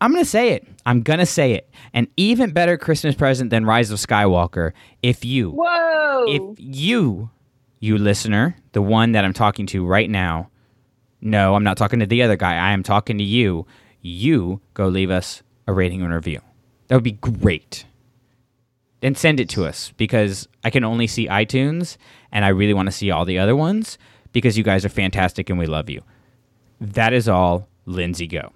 I'm 0.00 0.12
gonna 0.12 0.24
say 0.24 0.50
it. 0.50 0.66
I'm 0.84 1.02
gonna 1.02 1.24
say 1.24 1.52
it. 1.52 1.70
An 1.92 2.08
even 2.16 2.50
better 2.50 2.76
Christmas 2.76 3.14
present 3.14 3.50
than 3.50 3.64
Rise 3.64 3.90
of 3.90 3.98
Skywalker. 3.98 4.72
If 5.02 5.24
you 5.24 5.52
Whoa! 5.52 6.24
if 6.28 6.42
you, 6.58 7.30
you 7.78 7.96
listener, 7.96 8.56
the 8.72 8.82
one 8.82 9.12
that 9.12 9.24
I'm 9.24 9.32
talking 9.32 9.66
to 9.68 9.86
right 9.86 10.10
now, 10.10 10.50
no, 11.20 11.54
I'm 11.54 11.64
not 11.64 11.76
talking 11.76 12.00
to 12.00 12.06
the 12.06 12.22
other 12.22 12.36
guy. 12.36 12.54
I 12.56 12.72
am 12.72 12.82
talking 12.82 13.18
to 13.18 13.24
you. 13.24 13.66
You 14.02 14.60
go 14.74 14.88
leave 14.88 15.10
us 15.10 15.43
a 15.66 15.72
rating 15.72 16.02
and 16.02 16.12
review. 16.12 16.40
That 16.88 16.96
would 16.96 17.04
be 17.04 17.12
great. 17.12 17.86
Then 19.00 19.14
send 19.14 19.40
it 19.40 19.48
to 19.50 19.66
us 19.66 19.92
because 19.96 20.48
I 20.62 20.70
can 20.70 20.84
only 20.84 21.06
see 21.06 21.26
iTunes 21.28 21.96
and 22.32 22.44
I 22.44 22.48
really 22.48 22.74
want 22.74 22.86
to 22.86 22.92
see 22.92 23.10
all 23.10 23.24
the 23.24 23.38
other 23.38 23.54
ones 23.54 23.98
because 24.32 24.56
you 24.56 24.64
guys 24.64 24.84
are 24.84 24.90
fantastic 24.90 25.50
and 25.50 25.58
we 25.58 25.66
love 25.66 25.90
you. 25.90 26.02
That 26.80 27.12
is 27.12 27.28
all. 27.28 27.68
Lindsay, 27.86 28.26
go. 28.26 28.50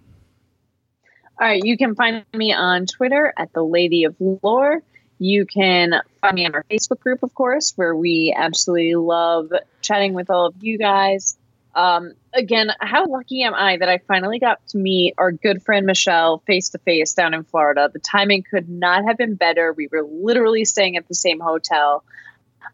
All 1.41 1.47
right, 1.47 1.63
you 1.63 1.77
can 1.77 1.95
find 1.95 2.25
me 2.35 2.53
on 2.53 2.87
Twitter 2.87 3.33
at 3.37 3.53
the 3.53 3.63
Lady 3.63 4.05
of 4.05 4.17
Lore. 4.19 4.83
You 5.19 5.47
can 5.47 6.01
find 6.21 6.35
me 6.35 6.47
on 6.47 6.55
our 6.55 6.65
Facebook 6.71 7.01
group, 7.01 7.23
of 7.23 7.35
course, 7.35 7.75
where 7.77 7.95
we 7.95 8.35
absolutely 8.37 8.95
love 8.95 9.53
chatting 9.81 10.15
with 10.15 10.31
all 10.31 10.47
of 10.47 10.55
you 10.61 10.79
guys. 10.79 11.37
Um, 11.79 12.15
again, 12.35 12.73
how 12.81 13.07
lucky 13.07 13.45
am 13.45 13.55
I 13.55 13.77
that 13.77 13.89
I 13.89 13.99
finally 13.99 14.41
got 14.41 14.67
to 14.71 14.79
meet 14.79 15.15
our 15.17 15.31
good 15.31 15.63
friend 15.63 15.87
Michelle 15.87 16.43
face 16.45 16.71
to 16.71 16.79
face 16.79 17.15
down 17.15 17.35
in 17.35 17.45
Florida? 17.45 17.89
The 17.93 18.01
timing 18.01 18.43
could 18.43 18.69
not 18.69 19.05
have 19.05 19.17
been 19.17 19.37
better. 19.37 19.73
We 19.73 19.87
were 19.87 20.03
literally 20.03 20.65
staying 20.65 20.97
at 20.97 21.07
the 21.07 21.15
same 21.15 21.39
hotel. 21.39 22.03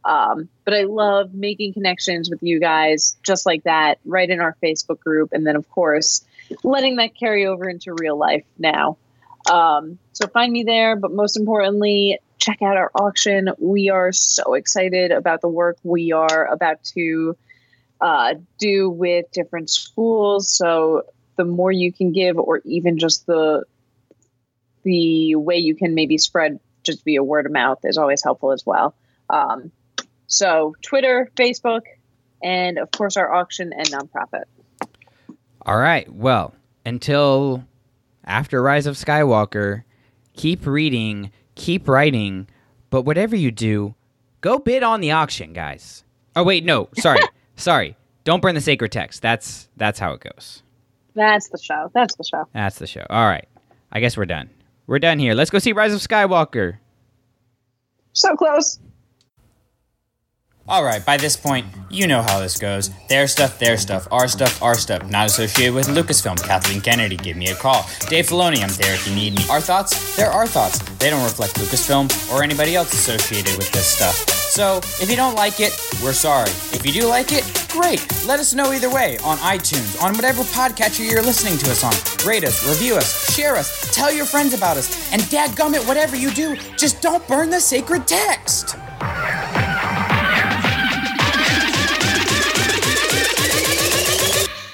Um, 0.06 0.48
but 0.64 0.72
I 0.72 0.84
love 0.84 1.34
making 1.34 1.74
connections 1.74 2.30
with 2.30 2.42
you 2.42 2.58
guys 2.58 3.18
just 3.22 3.44
like 3.44 3.64
that, 3.64 3.98
right 4.06 4.28
in 4.28 4.40
our 4.40 4.56
Facebook 4.62 5.00
group. 5.00 5.34
And 5.34 5.46
then, 5.46 5.56
of 5.56 5.68
course, 5.68 6.24
letting 6.62 6.96
that 6.96 7.14
carry 7.14 7.44
over 7.44 7.68
into 7.68 7.94
real 7.98 8.16
life 8.16 8.46
now. 8.58 8.96
Um, 9.52 9.98
so 10.14 10.26
find 10.28 10.50
me 10.50 10.62
there. 10.62 10.96
But 10.96 11.12
most 11.12 11.36
importantly, 11.36 12.20
check 12.38 12.62
out 12.62 12.78
our 12.78 12.90
auction. 12.94 13.50
We 13.58 13.90
are 13.90 14.12
so 14.12 14.54
excited 14.54 15.12
about 15.12 15.42
the 15.42 15.48
work 15.48 15.76
we 15.82 16.12
are 16.12 16.46
about 16.50 16.82
to 16.94 17.36
uh, 18.00 18.34
do 18.58 18.90
with 18.90 19.30
different 19.32 19.70
schools. 19.70 20.50
So 20.50 21.02
the 21.36 21.44
more 21.44 21.72
you 21.72 21.92
can 21.92 22.12
give, 22.12 22.38
or 22.38 22.60
even 22.64 22.98
just 22.98 23.26
the 23.26 23.64
the 24.82 25.34
way 25.36 25.56
you 25.56 25.74
can 25.74 25.94
maybe 25.94 26.18
spread 26.18 26.60
just 26.82 27.04
via 27.04 27.22
word 27.22 27.46
of 27.46 27.52
mouth 27.52 27.78
is 27.84 27.96
always 27.96 28.22
helpful 28.22 28.52
as 28.52 28.64
well. 28.66 28.94
Um, 29.30 29.72
so 30.26 30.74
Twitter, 30.82 31.30
Facebook, 31.36 31.82
and 32.42 32.78
of 32.78 32.90
course 32.90 33.16
our 33.16 33.32
auction 33.32 33.72
and 33.72 33.86
nonprofit. 33.88 34.44
All 35.62 35.78
right. 35.78 36.12
Well, 36.12 36.54
until 36.84 37.64
after 38.24 38.62
Rise 38.62 38.86
of 38.86 38.96
Skywalker, 38.96 39.84
keep 40.36 40.66
reading, 40.66 41.30
keep 41.54 41.88
writing, 41.88 42.46
but 42.90 43.02
whatever 43.02 43.34
you 43.34 43.50
do, 43.50 43.94
go 44.42 44.58
bid 44.58 44.82
on 44.82 45.00
the 45.00 45.12
auction, 45.12 45.54
guys. 45.54 46.04
Oh 46.36 46.44
wait, 46.44 46.64
no, 46.64 46.88
sorry. 46.98 47.20
Sorry. 47.56 47.96
Don't 48.24 48.40
burn 48.40 48.54
the 48.54 48.60
sacred 48.60 48.92
text. 48.92 49.22
That's 49.22 49.68
that's 49.76 49.98
how 49.98 50.12
it 50.12 50.20
goes. 50.20 50.62
That's 51.14 51.48
the 51.48 51.58
show. 51.58 51.90
That's 51.94 52.14
the 52.16 52.24
show. 52.24 52.48
That's 52.52 52.78
the 52.78 52.86
show. 52.86 53.06
All 53.10 53.26
right. 53.26 53.46
I 53.92 54.00
guess 54.00 54.16
we're 54.16 54.26
done. 54.26 54.50
We're 54.86 54.98
done 54.98 55.18
here. 55.18 55.34
Let's 55.34 55.50
go 55.50 55.58
see 55.58 55.72
Rise 55.72 55.94
of 55.94 56.00
Skywalker. 56.00 56.78
So 58.12 58.34
close. 58.36 58.78
All 60.66 60.82
right, 60.82 61.04
by 61.04 61.18
this 61.18 61.36
point, 61.36 61.66
you 61.90 62.06
know 62.06 62.22
how 62.22 62.40
this 62.40 62.58
goes. 62.58 62.90
Their 63.08 63.28
stuff, 63.28 63.58
their 63.58 63.76
stuff, 63.76 64.08
our 64.10 64.26
stuff, 64.28 64.62
our 64.62 64.74
stuff. 64.74 65.10
Not 65.10 65.26
associated 65.26 65.74
with 65.74 65.88
Lucasfilm. 65.88 66.42
Kathleen 66.42 66.80
Kennedy, 66.80 67.18
give 67.18 67.36
me 67.36 67.48
a 67.48 67.54
call. 67.54 67.86
Dave 68.08 68.28
Filoni, 68.28 68.62
I'm 68.62 68.74
there 68.76 68.94
if 68.94 69.06
you 69.06 69.14
need 69.14 69.36
me. 69.36 69.44
Our 69.50 69.60
thoughts, 69.60 70.16
they're 70.16 70.30
our 70.30 70.46
thoughts. 70.46 70.78
They 70.96 71.10
don't 71.10 71.22
reflect 71.22 71.56
Lucasfilm 71.56 72.32
or 72.32 72.42
anybody 72.42 72.76
else 72.76 72.94
associated 72.94 73.58
with 73.58 73.70
this 73.72 73.86
stuff. 73.86 74.43
So, 74.54 74.78
if 75.02 75.10
you 75.10 75.16
don't 75.16 75.34
like 75.34 75.58
it, 75.58 75.76
we're 76.00 76.12
sorry. 76.12 76.48
If 76.70 76.86
you 76.86 76.92
do 76.92 77.08
like 77.08 77.32
it, 77.32 77.42
great. 77.70 78.06
Let 78.24 78.38
us 78.38 78.54
know 78.54 78.70
either 78.70 78.88
way 78.88 79.18
on 79.24 79.36
iTunes, 79.38 80.00
on 80.00 80.14
whatever 80.14 80.44
podcatcher 80.44 81.10
you're 81.10 81.24
listening 81.24 81.58
to 81.58 81.72
us 81.72 81.82
on. 81.82 81.92
Rate 82.24 82.44
us, 82.44 82.64
review 82.64 82.94
us, 82.94 83.34
share 83.34 83.56
us, 83.56 83.92
tell 83.92 84.12
your 84.12 84.26
friends 84.26 84.54
about 84.54 84.76
us, 84.76 85.12
and 85.12 85.22
dadgummit, 85.22 85.84
whatever 85.88 86.14
you 86.14 86.30
do, 86.30 86.54
just 86.76 87.02
don't 87.02 87.26
burn 87.26 87.50
the 87.50 87.58
sacred 87.58 88.06
text. 88.06 88.76